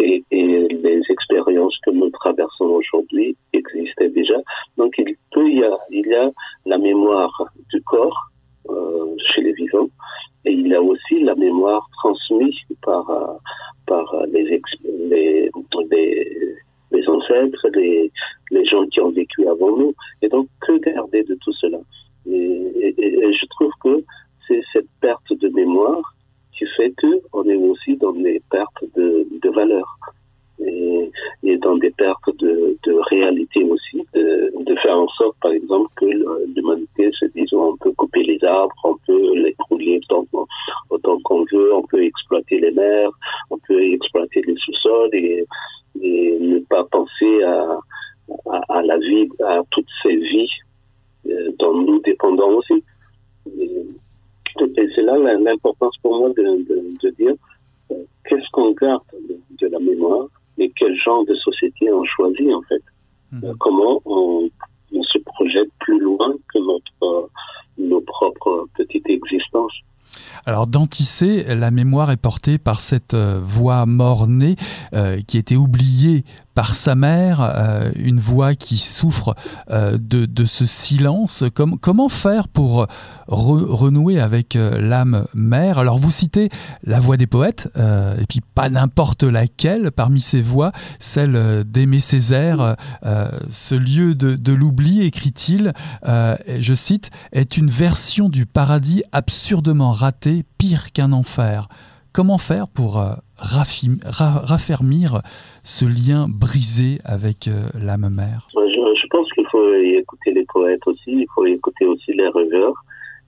et, 0.00 0.24
et 0.32 0.68
les 0.68 1.00
expériences 1.08 1.76
que 1.84 1.90
nous 1.90 2.10
traversons 2.10 2.64
aujourd'hui 2.64 3.36
existaient 3.52 4.08
déjà. 4.08 4.34
Donc 4.76 4.94
il 4.98 5.14
peut 5.32 5.48
y 5.48 5.62
a, 5.62 5.78
il 5.90 6.06
y 6.06 6.14
a 6.14 6.30
la 6.66 6.78
mémoire 6.78 7.32
du 7.72 7.80
corps 7.82 8.30
euh, 8.70 9.14
chez 9.30 9.42
les 9.42 9.52
vivants 9.52 9.88
et 10.44 10.52
il 10.52 10.66
y 10.66 10.74
a 10.74 10.82
aussi 10.82 11.20
la 11.20 11.36
mémoire 11.36 11.88
transmise 12.00 12.56
par 12.82 13.08
euh, 13.10 13.34
par 13.86 14.06
les, 14.32 14.44
les, 14.44 15.50
les, 15.90 16.56
les 16.90 17.08
ancêtres, 17.08 17.68
les, 17.74 18.12
les 18.50 18.64
gens 18.66 18.84
qui 18.86 19.00
ont 19.00 19.10
vécu 19.10 19.46
avant 19.48 19.76
nous. 19.76 19.94
Et 20.22 20.28
donc, 20.28 20.46
que 20.60 20.78
garder 20.78 21.22
de 21.24 21.34
tout 21.42 21.52
cela? 21.54 21.78
Et, 22.30 23.32
je 23.32 23.46
trouve 23.50 23.72
que 23.82 24.04
c'est 24.46 24.62
cette 24.72 24.88
perte 25.00 25.32
de 25.32 25.48
mémoire 25.48 26.14
qui 26.56 26.66
fait 26.76 26.92
que 26.96 27.20
on 27.32 27.44
est 27.44 27.56
aussi 27.56 27.96
dans 27.96 28.12
des 28.12 28.40
pertes 28.50 28.84
de, 28.96 29.50
valeur 29.50 29.96
et, 30.60 31.10
dans 31.58 31.76
des 31.76 31.90
pertes 31.90 32.36
de, 32.38 32.76
réalité 33.10 33.64
aussi, 33.64 34.04
de, 34.14 34.74
faire 34.82 34.98
en 34.98 35.08
sorte, 35.08 35.36
par 35.40 35.52
exemple, 35.52 35.88
que 35.96 36.06
l'humanité 36.06 37.10
se 37.18 37.26
dise 37.26 37.52
on 37.52 37.76
peut 37.78 37.92
couper 37.92 38.22
les 38.22 38.42
arbres, 38.44 38.74
on 38.84 38.96
peut 39.06 39.34
les 39.34 39.54
brûler 39.58 40.00
autant, 40.90 41.18
qu'on 41.24 41.44
veut, 41.52 41.74
on 41.74 41.82
peut 41.82 42.02
exploiter 42.02 42.60
les 42.60 42.70
mers, 42.70 43.10
on 43.50 43.58
peut 43.66 43.82
exploiter 43.82 44.42
les 44.46 44.56
sous-sols 44.56 45.14
et, 45.14 45.44
ne 46.00 46.60
pas 46.60 46.84
penser 46.84 47.42
à, 47.42 47.78
à, 48.68 48.82
la 48.82 48.98
vie, 48.98 49.28
à 49.44 49.62
toutes 49.70 49.88
ces 50.02 50.14
vies 50.14 50.48
dont 51.58 51.74
nous 51.74 52.00
dépendons 52.00 52.58
aussi. 52.58 52.82
Et, 53.58 53.86
et 54.60 54.88
c'est 54.94 55.02
là 55.02 55.16
l'importance 55.38 55.96
pour 56.02 56.18
moi 56.18 56.30
de, 56.30 56.42
de, 56.42 56.82
de 57.02 57.10
dire 57.16 57.34
euh, 57.90 57.94
qu'est-ce 58.24 58.50
qu'on 58.52 58.72
garde 58.72 59.02
de, 59.28 59.38
de, 59.60 59.66
la 59.72 59.78
mémoire 59.78 60.26
et 60.58 60.70
quel 60.76 60.96
genre 60.96 61.24
de 61.24 61.34
société 61.34 61.92
on 61.92 62.04
choisit 62.04 62.52
en 62.52 62.62
fait. 62.62 62.82
Mmh. 63.32 63.44
Euh, 63.44 63.54
comment 63.60 64.00
on, 64.04 64.48
on, 64.92 65.02
se 65.02 65.18
projette 65.18 65.70
plus 65.80 66.00
loin 66.00 66.34
que 66.52 66.58
notre, 66.58 66.92
euh, 67.02 67.26
nos 67.78 68.00
propres 68.00 68.66
petites 68.76 69.08
existences. 69.08 69.74
Alors 70.46 70.66
dans 70.66 70.86
Tissé, 70.86 71.44
la 71.54 71.70
mémoire 71.70 72.10
est 72.10 72.20
portée 72.20 72.58
par 72.58 72.80
cette 72.80 73.14
euh, 73.14 73.40
voix 73.42 73.86
mort-née 73.86 74.56
euh, 74.94 75.20
qui 75.26 75.38
était 75.38 75.56
oubliée 75.56 76.24
par 76.58 76.74
sa 76.74 76.96
mère, 76.96 77.38
euh, 77.40 77.92
une 77.94 78.18
voix 78.18 78.56
qui 78.56 78.78
souffre 78.78 79.36
euh, 79.70 79.96
de, 79.96 80.44
ce 80.44 80.66
silence. 80.66 81.44
Comme, 81.54 81.78
comment 81.78 82.08
faire 82.08 82.48
pour 82.48 82.88
re, 83.28 83.64
renouer 83.68 84.18
avec 84.18 84.56
euh, 84.56 84.80
l'âme 84.80 85.26
mère? 85.34 85.78
Alors 85.78 85.98
vous 85.98 86.10
citez 86.10 86.48
la 86.82 86.98
voix 86.98 87.16
des 87.16 87.28
poètes, 87.28 87.68
et 87.76 88.26
puis 88.28 88.40
pas 88.56 88.70
n'importe 88.70 89.22
laquelle 89.22 89.92
parmi 89.92 90.20
ces 90.20 90.40
voix, 90.40 90.72
celle 90.98 91.62
d'Aimé 91.62 92.00
Césaire, 92.00 92.74
ce 93.50 93.74
lieu 93.76 94.16
de, 94.16 94.34
de 94.34 94.52
l'oubli, 94.52 95.02
écrit-il, 95.02 95.72
je 96.04 96.74
cite, 96.74 97.10
est 97.30 97.56
une 97.56 97.70
version 97.70 98.28
du 98.28 98.46
paradis 98.46 99.04
absurdement 99.12 99.92
ratée, 99.92 100.44
pire 100.58 100.90
qu'un 100.90 101.12
enfer. 101.12 101.68
Comment 102.12 102.38
faire 102.38 102.66
pour 102.68 103.00
raffermir 103.38 105.20
ce 105.62 105.84
lien 105.84 106.26
brisé 106.28 106.98
avec 107.04 107.48
euh, 107.48 107.68
l'âme 107.78 108.08
mère? 108.10 108.48
Je, 108.54 108.60
je, 108.60 109.06
pense 109.10 109.30
qu'il 109.32 109.46
faut 109.50 109.74
écouter 109.74 110.32
les 110.32 110.44
poètes 110.44 110.86
aussi, 110.86 111.12
il 111.12 111.26
faut 111.34 111.46
écouter 111.46 111.86
aussi 111.86 112.12
les 112.12 112.28
rêveurs 112.28 112.74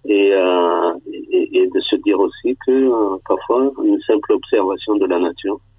et, 0.05 0.33
euh, 0.33 0.93
de 1.03 1.81
se 1.81 1.97
dire 1.97 2.18
aussi 2.18 2.57
que 2.66 2.72
euh, 2.72 3.16
parfois 3.28 3.70
une 3.85 4.01
simple 4.03 4.33
observation 4.33 4.97
de 4.97 5.07
la 5.07 5.18
nature 5.18 5.55
euh, 5.55 5.69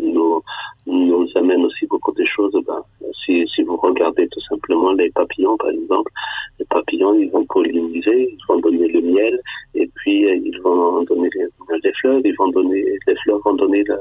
nous, 0.00 0.42
nous 0.86 1.28
amène 1.34 1.64
aussi 1.64 1.86
beaucoup 1.86 2.12
de 2.12 2.24
choses. 2.24 2.52
Ben, 2.66 2.82
si, 3.24 3.46
si 3.54 3.62
vous 3.62 3.76
regardez 3.76 4.28
tout 4.28 4.40
simplement 4.48 4.92
les 4.92 5.10
papillons, 5.10 5.56
par 5.56 5.70
exemple, 5.70 6.10
les 6.58 6.64
papillons, 6.66 7.14
ils 7.14 7.30
vont 7.30 7.44
polliniser, 7.46 8.30
ils 8.32 8.44
vont 8.48 8.60
donner 8.60 8.88
le 8.88 9.00
miel, 9.00 9.40
et 9.74 9.88
puis 9.96 10.26
euh, 10.26 10.36
ils 10.36 10.60
vont 10.62 11.02
donner 11.04 11.28
les, 11.34 11.46
les, 11.84 11.92
fleurs, 12.00 12.20
ils 12.24 12.36
vont 12.36 12.48
donner, 12.48 12.84
les 13.06 13.16
fleurs 13.16 13.40
vont 13.44 13.54
donner 13.54 13.82
la, 13.84 13.96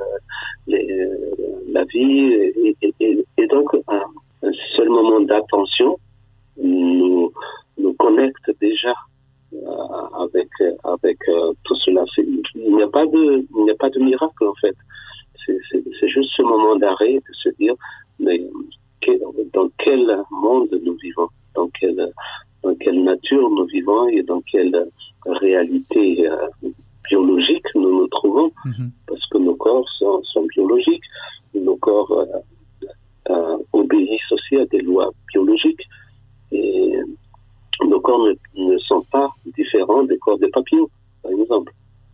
les, 0.67 1.07
la 1.71 1.83
vie, 1.85 2.33
et, 2.33 2.75
et, 3.37 3.47
donc 3.47 3.73
un, 3.87 4.01
seul 4.75 4.89
moment 4.89 5.21
d'attention 5.21 5.97
nous, 6.57 7.31
nous 7.77 7.93
connecte 7.93 8.51
déjà 8.59 8.93
euh, 9.53 10.23
avec 10.23 10.49
avec 10.83 11.17
euh, 11.29 11.53
tout 11.63 11.75
cela. 11.75 12.03
Il 12.17 12.75
n'y 12.75 12.83
a 12.83 12.87
pas 12.87 13.05
de 13.05 13.45
il 13.55 13.63
n'y 13.63 13.71
a 13.71 13.75
pas 13.75 13.89
de 13.89 13.99
miracle 13.99 14.43
en 14.45 14.53
fait 14.55 14.75
c'est 15.45 16.07
juste 16.09 16.31
ce 16.35 16.41
moment 16.41 16.75
d'arrêt 16.75 17.15
de 17.15 17.33
se 17.43 17.49
dire 17.59 17.75
mais 18.19 18.41
dans 19.53 19.69
quel 19.79 20.05
monde 20.31 20.69
nous 20.83 20.95
vivons, 21.01 21.29
dans 21.55 21.69
quelle, 21.79 22.11
dans 22.63 22.75
quelle 22.75 23.03
nature 23.03 23.49
nous 23.49 23.65
vivons 23.65 24.07
et 24.09 24.23
dans 24.23 24.41
quelle 24.41 24.87
réalité 25.25 26.27
euh, 26.27 26.47
biologique 27.09 27.65
nous 27.75 27.99
nous 27.99 28.07
trouvons, 28.07 28.51
mm 28.65 28.71
-hmm. 28.71 28.89
parce 29.07 29.25
que 29.29 29.37
nos 29.37 29.55
corps 29.55 29.87
sont, 29.99 30.21
sont 30.31 30.45
biologiques, 30.55 31.07
nos 31.53 31.77
corps 31.77 32.11
euh, 32.11 32.25
euh, 33.33 33.57
obéissent 33.73 34.31
aussi 34.35 34.55
à 34.57 34.65
des 34.73 34.81
lois 34.89 35.09
biologiques 35.31 35.85
et 36.51 36.93
nos 37.91 38.01
corps 38.01 38.23
ne, 38.27 38.33
ne 38.71 38.77
sont 38.89 39.03
pas 39.15 39.29
différents 39.57 40.03
des 40.11 40.17
corps 40.23 40.39
des 40.39 40.51
papillons, 40.57 40.89
par 41.23 41.31
exemple. 41.31 41.71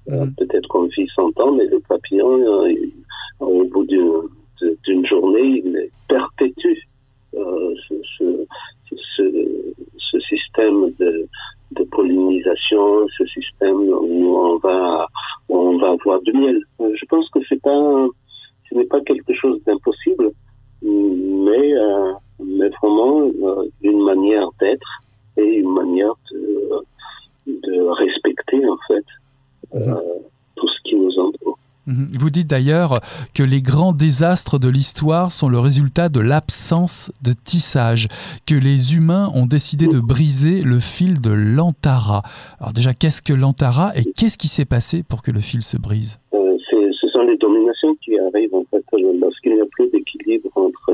Mm 0.07 0.13
-hmm. 0.13 0.35
Peut-être 0.39 0.67
qu'on 0.69 0.87
vit 0.95 1.07
100 1.15 1.39
ans, 1.41 1.51
mais 1.57 1.67
le 1.75 1.79
papillon, 1.89 2.33
au 3.39 3.63
bout 3.65 3.85
d'une 3.85 5.05
journée, 5.05 5.47
il 5.65 5.89
perpétue 6.07 6.79
euh, 7.35 7.73
ce, 7.87 7.95
ce, 8.17 8.45
ce, 9.17 9.73
ce, 9.97 10.19
système 10.21 10.91
de, 10.99 11.27
de, 11.71 11.83
pollinisation, 11.91 13.05
ce 13.17 13.25
système 13.25 13.75
où 13.75 14.37
on 14.37 14.57
va, 14.57 15.07
où 15.49 15.57
on 15.57 15.77
va 15.77 15.91
avoir 15.91 16.21
du 16.21 16.31
miel. 16.31 16.61
Je 16.79 17.05
pense 17.09 17.29
que 17.29 17.39
c'est 17.49 17.61
pas, 17.61 18.07
ce 18.69 18.75
n'est 18.75 18.85
pas 18.85 19.01
quelque 19.01 19.33
chose 19.33 19.59
d'impossible, 19.65 20.31
mais, 20.81 21.73
euh, 21.75 22.13
mais 22.39 22.69
vraiment 22.81 23.23
euh, 23.43 23.65
une 23.81 24.01
manière 24.03 24.47
d'être 24.61 25.01
et 25.35 25.55
une 25.55 25.73
manière 25.73 26.13
de, 26.31 26.69
de 27.47 27.81
respecter 27.81 28.65
en 28.65 28.77
fait 28.87 29.05
mmh. 29.73 29.93
tout 30.55 30.67
ce 30.69 30.81
qui 30.83 30.95
nous 30.95 31.19
entoure. 31.19 31.57
Mhm. 31.87 32.07
Vous 32.19 32.29
dites 32.31 32.44
d'ailleurs 32.55 33.01
que 33.33 33.43
les 33.43 33.61
grands 33.61 33.91
désastres 33.91 34.59
de 34.59 34.69
l'histoire 34.69 35.33
sont 35.33 35.49
le 35.49 35.59
résultat 35.59 36.07
de 36.07 36.21
l'absence 36.21 37.11
de 37.21 37.33
tissage, 37.33 38.07
que 38.47 38.55
les 38.55 38.95
humains 38.95 39.29
ont 39.35 39.45
décidé 39.45 39.87
de 39.87 39.99
briser 39.99 40.63
le 40.63 40.79
fil 40.79 41.19
de 41.19 41.31
l'antara. 41.31 42.21
Alors 42.61 42.71
déjà, 42.71 42.93
qu'est-ce 42.93 43.21
que 43.21 43.33
l'antara 43.33 43.91
et 43.97 44.05
qu'est-ce 44.05 44.37
qui 44.37 44.47
s'est 44.47 44.69
passé 44.77 45.03
pour 45.03 45.21
que 45.21 45.31
le 45.31 45.41
fil 45.41 45.61
se 45.63 45.75
brise? 45.75 46.17
Euh, 46.33 46.55
Ce 47.01 47.07
sont 47.09 47.23
les 47.23 47.35
dominations 47.35 47.93
qui 48.01 48.17
arrivent 48.17 48.55
en 48.55 48.63
fait 48.71 48.85
lorsqu'il 49.21 49.55
n'y 49.55 49.61
a 49.61 49.69
plus 49.75 49.89
d'équilibre 49.89 50.49
entre 50.55 50.93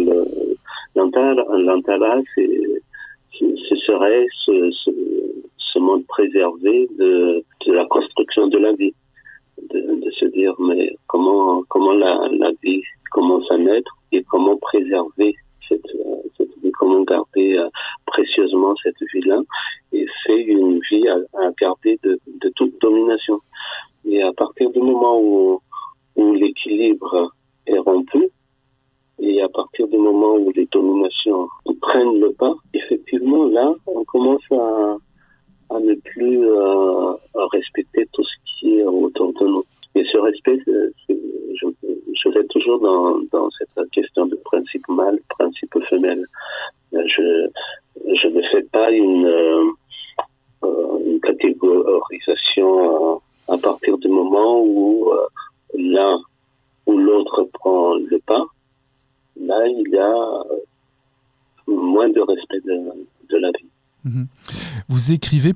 l'antara. 0.95 1.45
L'antara, 1.67 2.15
ce 2.33 3.75
serait 3.85 4.25
ce, 4.45 5.79
monde 5.79 6.05
préservé 6.07 6.87
de, 6.97 7.43
la 7.67 7.85
construction 7.85 8.47
de 8.47 8.57
la 8.57 8.73
vie 8.73 8.93
de, 9.69 10.11
se 10.19 10.25
dire 10.25 10.53
mais 10.59 10.95
comment 11.21 11.63
comment 11.69 11.93
la, 11.93 12.27
la 12.31 12.51
vie 12.63 12.81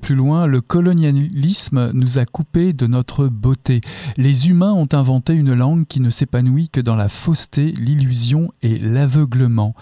plus 0.06 0.14
loin, 0.14 0.46
le 0.46 0.62
colonialisme 0.62 1.90
nous 1.96 2.20
a 2.20 2.26
coupés 2.26 2.74
de 2.74 2.86
notre 2.86 3.26
beauté. 3.26 3.82
Les 4.18 4.52
humains 4.52 4.72
ont 4.72 4.88
inventé 4.94 5.34
une 5.34 5.56
langue 5.56 5.88
qui 5.88 6.00
ne 6.00 6.12
s'épanouit 6.12 6.70
que 6.70 6.80
dans 6.80 6.96
la 6.96 7.08
fausseté, 7.08 7.72
l'illusion 7.72 8.46
et 8.62 8.78
l'aveuglement. 8.78 9.74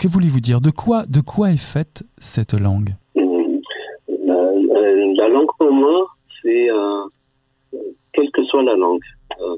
Que 0.00 0.08
voulez-vous 0.08 0.40
dire? 0.40 0.60
De 0.60 0.72
quoi, 0.72 1.06
de 1.06 1.20
quoi 1.20 1.52
est 1.52 1.62
faite 1.62 2.02
cette 2.18 2.60
langue? 2.60 2.90
Euh, 3.16 3.22
euh, 4.18 5.14
la 5.16 5.28
langue 5.28 5.50
pour 5.60 5.70
moi, 5.72 6.08
c'est 6.42 6.68
euh, 6.68 7.04
quelle 8.14 8.32
que 8.32 8.42
soit 8.46 8.64
la 8.64 8.74
langue, 8.74 9.04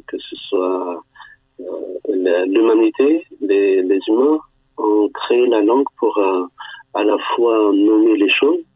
que 0.06 0.18
ce 0.18 0.36
soit 0.50 1.02
l'humanité, 2.10 3.24
les, 3.40 4.00
humains 4.06 4.38
ont 4.76 5.08
créé 5.14 5.46
la 5.46 5.62
langue 5.62 5.86
pour 5.98 6.20
à 6.92 7.04
la 7.04 7.16
fois 7.34 7.72
nommer 7.72 8.18
les 8.18 8.30
choses 8.30 8.67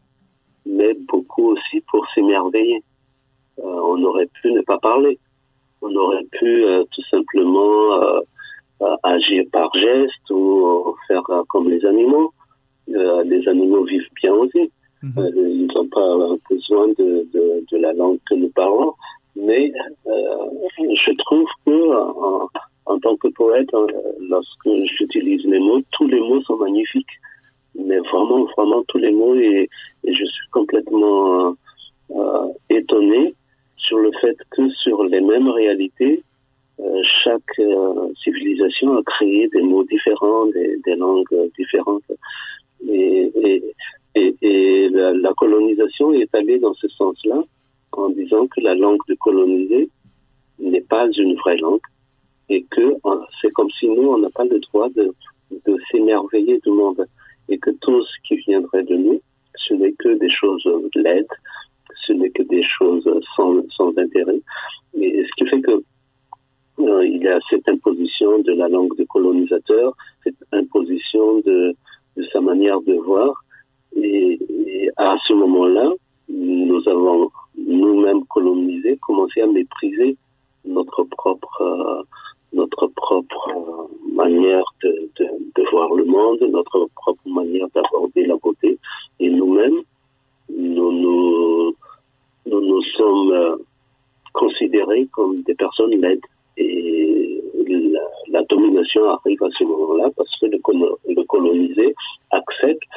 le 100.72 101.24
colonisé 101.24 101.94
accepte 102.30 102.92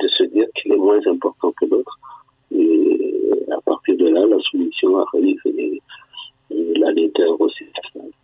de 0.00 0.08
se 0.08 0.24
dire 0.24 0.46
qu'il 0.54 0.72
est 0.72 0.76
moins 0.76 1.00
important 1.06 1.52
que 1.52 1.66
l'autre. 1.66 1.98
Et 2.50 3.44
à 3.50 3.60
partir 3.62 3.96
de 3.96 4.08
là, 4.08 4.26
la 4.26 4.38
soumission 4.40 4.98
arrive 4.98 5.40
et, 5.46 5.80
et 6.50 6.78
la 6.78 6.90
laideur 6.92 7.40
aussi. 7.40 7.64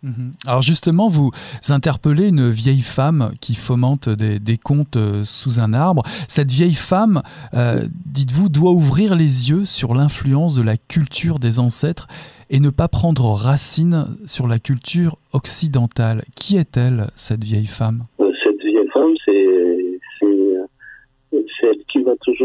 Mhm. 0.03 0.33
Alors 0.47 0.61
justement, 0.61 1.07
vous 1.07 1.31
interpellez 1.69 2.27
une 2.27 2.49
vieille 2.49 2.81
femme 2.81 3.31
qui 3.39 3.53
fomente 3.53 4.09
des, 4.09 4.57
contes 4.57 4.97
euh, 4.97 5.23
sous 5.25 5.59
un 5.59 5.73
arbre. 5.73 6.03
Cette 6.27 6.51
vieille 6.51 6.73
femme, 6.73 7.21
euh, 7.53 7.87
dites-vous, 8.05 8.49
doit 8.49 8.71
ouvrir 8.71 9.15
les 9.15 9.49
yeux 9.51 9.65
sur 9.65 9.93
l'influence 9.93 10.55
de 10.55 10.63
la 10.63 10.77
culture 10.77 11.37
des 11.37 11.59
ancêtres 11.59 12.07
et 12.49 12.59
ne 12.59 12.69
pas 12.69 12.87
prendre 12.87 13.31
racine 13.31 14.07
sur 14.25 14.47
la 14.47 14.59
culture 14.59 15.17
occidentale. 15.33 16.23
Qui 16.35 16.57
est-elle, 16.57 17.11
cette 17.15 17.43
vieille 17.43 17.67
femme? 17.67 18.03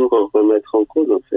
remettre 0.09 0.75
en 0.75 0.85
cause 0.85 1.11
en 1.11 1.21
fait. 1.29 1.36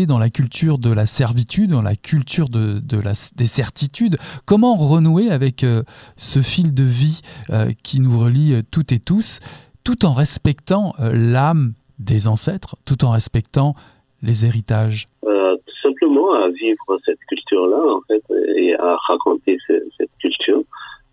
Dans 0.00 0.18
la 0.18 0.30
culture 0.30 0.78
de 0.78 0.90
la 0.92 1.06
servitude, 1.06 1.70
dans 1.70 1.82
la 1.82 1.96
culture 1.96 2.46
des 2.48 3.46
certitudes 3.46 4.16
Comment 4.46 4.74
renouer 4.74 5.30
avec 5.30 5.64
euh, 5.64 5.82
ce 6.16 6.40
fil 6.40 6.74
de 6.74 6.82
vie 6.82 7.20
euh, 7.50 7.66
qui 7.84 8.00
nous 8.00 8.18
relie 8.18 8.54
euh, 8.54 8.62
toutes 8.70 8.92
et 8.92 8.98
tous, 8.98 9.40
tout 9.84 10.06
en 10.06 10.12
respectant 10.12 10.94
l'âme 10.98 11.74
des 11.98 12.26
ancêtres, 12.26 12.76
tout 12.86 13.04
en 13.04 13.10
respectant 13.10 13.74
les 14.22 14.46
héritages? 14.46 15.08
Tout 15.22 15.88
simplement 15.90 16.32
à 16.32 16.48
vivre 16.48 16.98
cette 17.04 17.18
culture-là, 17.28 17.82
en 17.94 18.00
fait, 18.06 18.22
et 18.56 18.74
à 18.76 18.96
raconter 19.08 19.58
ce, 19.66 19.74
cette 19.98 20.10
culture. 20.20 20.62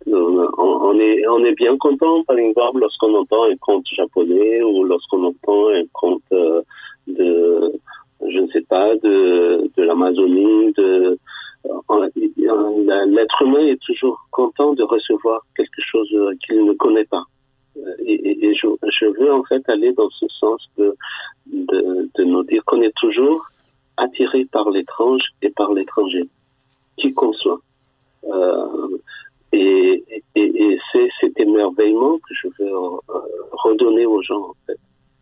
On, 0.07 0.99
est, 0.99 1.27
on 1.27 1.43
est 1.43 1.55
bien 1.55 1.75
content, 1.77 2.23
par 2.23 2.37
exemple, 2.37 2.79
lorsqu'on 2.79 3.15
entend 3.15 3.43
un 3.51 3.55
conte 3.57 3.85
japonais 3.95 4.61
ou 4.61 4.83
lorsqu'on 4.83 5.23
entend 5.23 5.69
un 5.69 5.83
conte 5.93 6.23
de, 7.07 7.79
je 8.31 8.39
ne 8.39 8.47
sais 8.47 8.61
pas, 8.61 8.95
de, 8.97 9.69
l'Amazonie, 9.77 10.73
de, 10.73 11.17
l'être 13.07 13.41
humain 13.41 13.65
est 13.65 13.81
toujours 13.81 14.19
content 14.31 14.73
de 14.73 14.83
recevoir 14.83 15.45
quelque 15.55 15.81
chose 15.81 16.09
qu'il 16.45 16.65
ne 16.65 16.73
connaît 16.73 17.05
pas. 17.05 17.23
Et, 18.05 18.45
et 18.45 18.55
je, 18.55 19.05
veux 19.19 19.33
en 19.33 19.43
fait 19.43 19.67
aller 19.69 19.93
dans 19.93 20.09
ce 20.09 20.27
sens 20.27 20.69
de, 20.77 20.95
nous 22.19 22.43
dire 22.43 22.63
qu'on 22.65 22.81
est 22.81 22.95
toujours 22.97 23.45
attiré 23.97 24.45
par 24.45 24.69
l'étrange 24.69 25.21
et 25.41 25.49
par 25.49 25.73
l'étranger, 25.73 26.27
qui 26.97 27.13
qu'on 27.13 27.33
soit. 27.33 27.59
Euh, 28.25 28.97
et, 29.51 30.03
c'est 30.91 31.09
cet 31.19 31.39
émerveillement 31.39 32.17
que 32.17 32.33
je 32.33 32.47
veux 32.59 32.71
euh, 32.71 32.97
redonner 33.51 34.05
aux 34.05 34.21
gens 34.21 34.49
en 34.49 34.55
fait, 34.65 34.77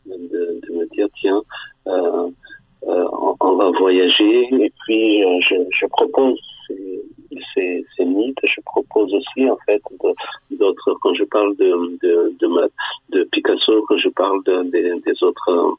de, 0.06 0.74
me 0.74 0.86
dire 0.94 1.08
tiens, 1.20 1.42
euh, 1.88 1.92
euh, 1.92 2.30
on, 2.84 3.36
on, 3.40 3.56
va 3.56 3.72
voyager 3.72 4.48
et 4.52 4.72
puis 4.86 5.24
euh, 5.24 5.40
je, 5.42 5.86
propose 5.88 6.40
ces, 6.68 7.02
ces, 7.54 7.86
ces, 7.96 8.06
mythes, 8.06 8.38
je 8.44 8.62
propose 8.62 9.14
aussi 9.14 9.50
en 9.50 9.58
fait 9.66 9.82
d'autres 10.52 10.96
quand 11.02 11.14
je 11.16 11.24
parle 11.26 11.56
de 11.58 11.98
de, 12.04 12.36
de, 12.40 12.48
ma, 12.48 12.68
de 13.10 13.24
Picasso, 13.32 13.84
quand 13.88 13.98
je 13.98 14.10
parle 14.10 14.44
de, 14.44 14.64
de, 14.64 15.02
des 15.06 15.24
autres 15.24 15.78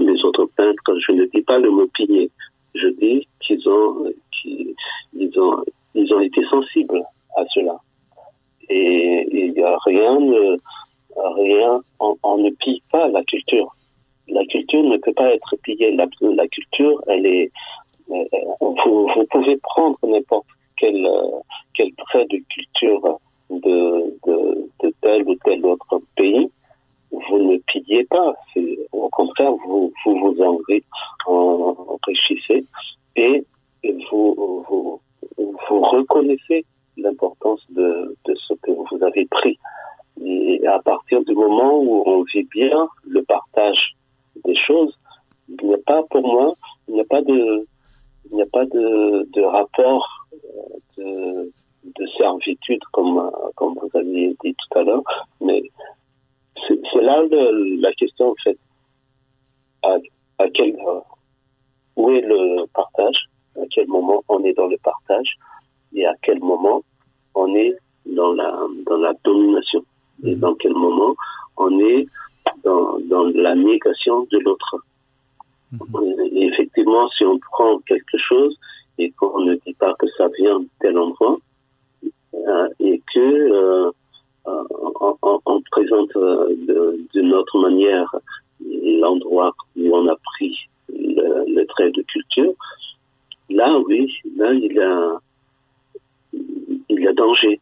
des 0.00 0.24
autres 0.24 0.46
peintres, 0.56 0.98
je 1.06 1.12
ne 1.12 1.24
dis 1.26 1.42
pas 1.42 1.58
le 1.58 1.70
mot 1.70 1.86
pigné, 1.94 2.30
je 2.74 2.88
dis 2.88 3.26
qu'ils 3.40 3.68
ont 3.68 4.12
qu'ils 4.32 4.74
ils 5.14 5.38
ont 5.38 5.62
ils 5.94 6.12
ont 6.12 6.20
été 6.20 6.44
sensibles 6.46 7.02
à 7.36 7.44
cela. 7.54 7.76
Et 8.68 9.28
il 9.30 9.52
n'y 9.52 9.62
a 9.62 9.76
rien 9.84 10.18
rien 11.36 11.80
on, 12.00 12.16
on 12.22 12.38
ne 12.38 12.50
pille 12.50 12.82
pas 12.90 13.08
la 13.08 13.22
culture 13.24 13.73
la 14.34 14.44
culture 14.46 14.82
ne 14.82 14.96
peut 14.98 15.12
pas 15.12 15.32
être 15.32 15.56
pillée. 15.62 15.92
La, 15.92 16.06
culture, 16.48 17.00
elle 17.06 17.24
est. 17.24 17.52
Euh, 18.10 18.24
vous, 18.60 19.24
pouvez 19.30 19.56
prendre 19.58 19.96
n'importe 20.02 20.46
quel, 20.76 21.06
euh, 21.06 21.38
quel 21.74 21.92
trait 21.94 22.26
de 22.26 22.38
culture 22.50 23.20
de, 23.48 24.14
de, 24.26 24.92
tel 25.00 25.22
ou 25.28 25.34
tel 25.44 25.64
autre 25.64 26.00
pays. 26.16 26.50
Vous 27.10 27.38
ne 27.38 27.56
pillez 27.58 28.04
pas. 28.04 28.34
Au 28.92 29.08
contraire, 29.10 29.52
vous 29.64 29.92
vous, 30.04 30.18
vous 30.18 30.36
enrichissez 31.26 32.64
et 33.16 33.44
vous, 34.10 34.64
vous, 34.68 35.00
vous 35.38 35.80
reconnaissez 35.80 36.64
l'importance 36.96 37.64
de, 37.70 38.16
de 38.26 38.34
ce 38.34 38.54
que 38.54 38.72
vous 38.72 39.04
avez 39.04 39.26
pris. 39.26 39.58
Et 40.20 40.66
à 40.66 40.80
partir 40.80 41.22
du 41.24 41.34
moment 41.34 41.78
où 41.78 42.02
on 42.06 42.22
vit 42.24 42.44
bien 42.44 42.88
le 43.06 43.22
partage 43.22 43.94
des 44.44 44.56
choses, 44.56 44.96
il 45.48 45.66
n'y 45.66 45.74
a 45.74 45.78
pas 45.86 46.02
pour 46.10 46.22
moi, 46.22 46.54
il 46.88 46.94
n'y 46.94 47.00
a 47.00 47.04
pas 47.04 47.22
de, 47.22 47.66
il 48.30 48.36
n'y 48.36 48.42
a 48.42 48.46
pas 48.52 48.64
de, 48.66 49.28
de 49.32 49.42
rapport 49.42 50.06
de, 50.96 51.52
de 51.84 52.06
servitude 52.18 52.82
comme, 52.92 53.30
comme 53.56 53.74
vous 53.74 53.90
aviez 53.98 54.36
dit 54.42 54.54
tout 54.54 54.78
à 54.78 54.82
l'heure, 54.82 55.02
mais 55.40 55.62
c'est 56.66 57.02
là 57.02 57.22
le, 57.22 57.80
la 57.80 57.92
question 57.92 58.30
en 58.30 58.34
fait. 58.42 58.58
À, 59.82 59.98
à 60.38 60.48
quel, 60.48 60.76
où 61.96 62.10
est 62.10 62.22
le 62.22 62.66
partage? 62.72 63.28
À 63.56 63.66
quel 63.70 63.86
moment 63.86 64.22
on 64.28 64.42
est 64.44 64.54
dans 64.54 64.66
le 64.66 64.78
partage? 64.78 65.36
Et 65.94 66.06
à 66.06 66.14
quel 66.22 66.40
moment 66.40 66.82
on 67.34 67.54
est 67.54 67.76
dans 68.06 68.32
la, 68.32 68.50
dans 68.86 68.96
la 68.96 69.12
domination? 69.24 69.84
Et 70.24 70.34
dans 70.36 70.54
quel 70.54 70.72
moment 70.72 71.14
on 71.56 71.78
est 71.80 72.06
dans, 72.64 72.98
dans 73.00 73.24
la 73.34 73.54
négation 73.54 74.26
de 74.30 74.38
l'autre. 74.38 74.76
Mmh. 75.72 75.78
Effectivement, 76.36 77.08
si 77.10 77.24
on 77.24 77.38
prend 77.38 77.78
quelque 77.80 78.18
chose 78.18 78.56
et 78.98 79.10
qu'on 79.12 79.40
ne 79.40 79.54
dit 79.66 79.74
pas 79.74 79.94
que 79.98 80.06
ça 80.16 80.28
vient 80.38 80.60
de 80.60 80.68
tel 80.80 80.98
endroit, 80.98 81.38
euh, 82.34 82.68
et 82.80 83.00
que 83.12 83.20
euh, 83.20 83.90
on, 84.44 85.16
on, 85.22 85.40
on, 85.46 85.62
présente 85.70 86.14
euh, 86.16 86.54
d'une 87.14 87.32
autre 87.32 87.58
manière 87.60 88.14
l'endroit 88.60 89.52
où 89.76 89.96
on 89.96 90.08
a 90.08 90.16
pris 90.16 90.56
le, 90.88 91.44
le, 91.54 91.66
trait 91.66 91.90
de 91.90 92.02
culture, 92.02 92.52
là 93.50 93.78
oui, 93.86 94.12
là 94.36 94.52
il 94.52 94.72
y 94.72 94.80
a 94.80 95.18
danger. 97.16 97.60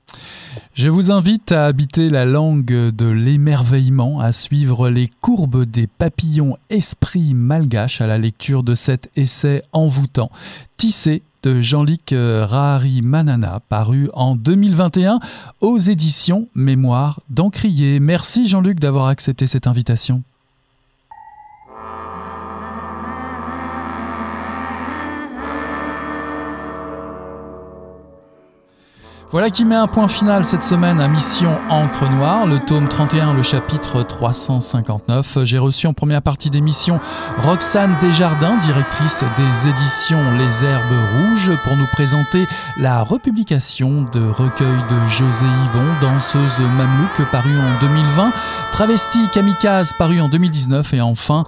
Je 0.74 0.88
vous 0.88 1.10
invite 1.10 1.52
à 1.52 1.66
habiter 1.66 2.08
la 2.08 2.24
langue 2.24 2.90
de 2.90 3.08
l'émerveillement, 3.08 4.20
à 4.20 4.32
suivre 4.32 4.88
les 4.88 5.08
courbes 5.20 5.64
des 5.64 5.86
papillons 5.86 6.56
esprits 6.70 7.34
malgaches 7.34 8.00
à 8.00 8.06
la 8.06 8.18
lecture 8.18 8.62
de 8.62 8.74
cet 8.74 9.10
essai 9.16 9.62
envoûtant. 9.72 10.28
Tissé 10.76 11.22
de 11.42 11.60
Jean-Luc 11.60 12.14
Rahari 12.14 13.02
Manana, 13.02 13.60
paru 13.68 14.08
en 14.14 14.36
2021 14.36 15.20
aux 15.60 15.78
éditions 15.78 16.48
Mémoire 16.54 17.20
d'Encrier. 17.28 18.00
Merci 18.00 18.46
Jean-Luc 18.46 18.78
d'avoir 18.78 19.06
accepté 19.06 19.46
cette 19.46 19.66
invitation. 19.66 20.22
Voilà 29.32 29.48
qui 29.48 29.64
met 29.64 29.74
un 29.74 29.86
point 29.86 30.08
final 30.08 30.44
cette 30.44 30.62
semaine 30.62 31.00
à 31.00 31.08
Mission 31.08 31.58
Encre 31.70 32.06
Noire, 32.10 32.46
le 32.46 32.58
tome 32.58 32.86
31, 32.86 33.32
le 33.32 33.42
chapitre 33.42 34.02
359. 34.02 35.38
J'ai 35.44 35.56
reçu 35.56 35.86
en 35.86 35.94
première 35.94 36.20
partie 36.20 36.50
d'émission 36.50 37.00
Roxane 37.38 37.96
Desjardins, 38.02 38.58
directrice 38.58 39.24
des 39.38 39.70
éditions 39.70 40.32
Les 40.32 40.66
Herbes 40.66 40.92
Rouges, 41.14 41.50
pour 41.64 41.76
nous 41.78 41.86
présenter 41.92 42.46
la 42.76 43.02
republication 43.02 44.04
de 44.12 44.20
recueil 44.20 44.82
de 44.90 45.06
José 45.06 45.46
Yvon, 45.64 45.98
danseuse 46.02 46.60
mamelouk, 46.60 47.30
paru 47.30 47.58
en 47.58 47.80
2020, 47.80 48.32
Travesti 48.70 49.30
Kamikaze, 49.32 49.94
paru 49.98 50.20
en 50.20 50.28
2019, 50.28 50.92
et 50.92 51.00
enfin 51.00 51.44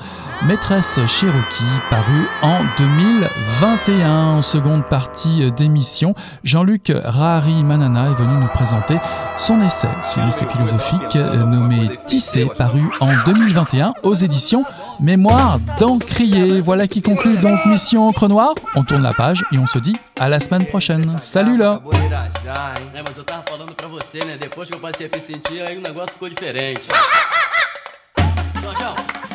Maîtresse 0.46 1.00
Cherokee, 1.04 1.64
paru 1.90 2.28
en 2.40 2.60
2021. 2.78 4.36
En 4.36 4.42
seconde 4.42 4.84
partie 4.88 5.52
d'émission, 5.52 6.14
Jean-Luc 6.44 6.90
Rahari 7.04 7.62
Manana 7.76 8.08
est 8.08 8.14
venu 8.14 8.34
nous 8.36 8.46
présenter 8.46 8.98
son 9.36 9.60
essai 9.60 9.88
sur 10.08 10.24
l'essai 10.24 10.46
philosophique 10.46 11.16
nommé 11.16 11.98
Tissé, 12.06 12.48
paru 12.56 12.84
en 13.00 13.10
2021 13.26 13.94
aux 14.04 14.14
éditions 14.14 14.62
Mémoire 15.00 15.58
d'Encrier. 15.80 16.60
Voilà 16.60 16.86
qui 16.86 17.02
conclut 17.02 17.36
donc 17.36 17.66
Mission 17.66 18.06
Encre 18.06 18.28
Noire. 18.28 18.54
On 18.76 18.84
tourne 18.84 19.02
la 19.02 19.12
page 19.12 19.44
et 19.50 19.58
on 19.58 19.66
se 19.66 19.80
dit 19.80 19.96
à 20.20 20.28
la 20.28 20.38
semaine 20.38 20.66
prochaine. 20.66 21.16
Salut 21.18 21.56
là 21.56 21.80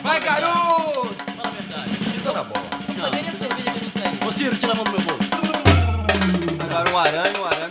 Vai, 0.01 0.19
garoto! 0.21 1.09
Fala 1.35 1.49
a 1.49 1.51
verdade. 1.51 1.91
Isso 2.15 2.31
tá 2.31 2.43
bom. 2.43 2.61
Não, 2.97 3.09
nem 3.11 3.19
a 3.19 3.31
cerveja 3.31 3.71
que 3.71 3.83
não 3.83 3.91
serve. 3.91 4.25
Ô, 4.25 4.31
Ciro, 4.31 4.55
tira 4.55 4.71
a 4.71 4.75
mão 4.75 4.85
do 4.85 4.91
meu 4.91 5.01
bolso. 5.01 5.29
Agora, 6.69 6.89
um 6.89 6.97
arame, 6.97 7.37
um 7.37 7.45
arame 7.45 7.68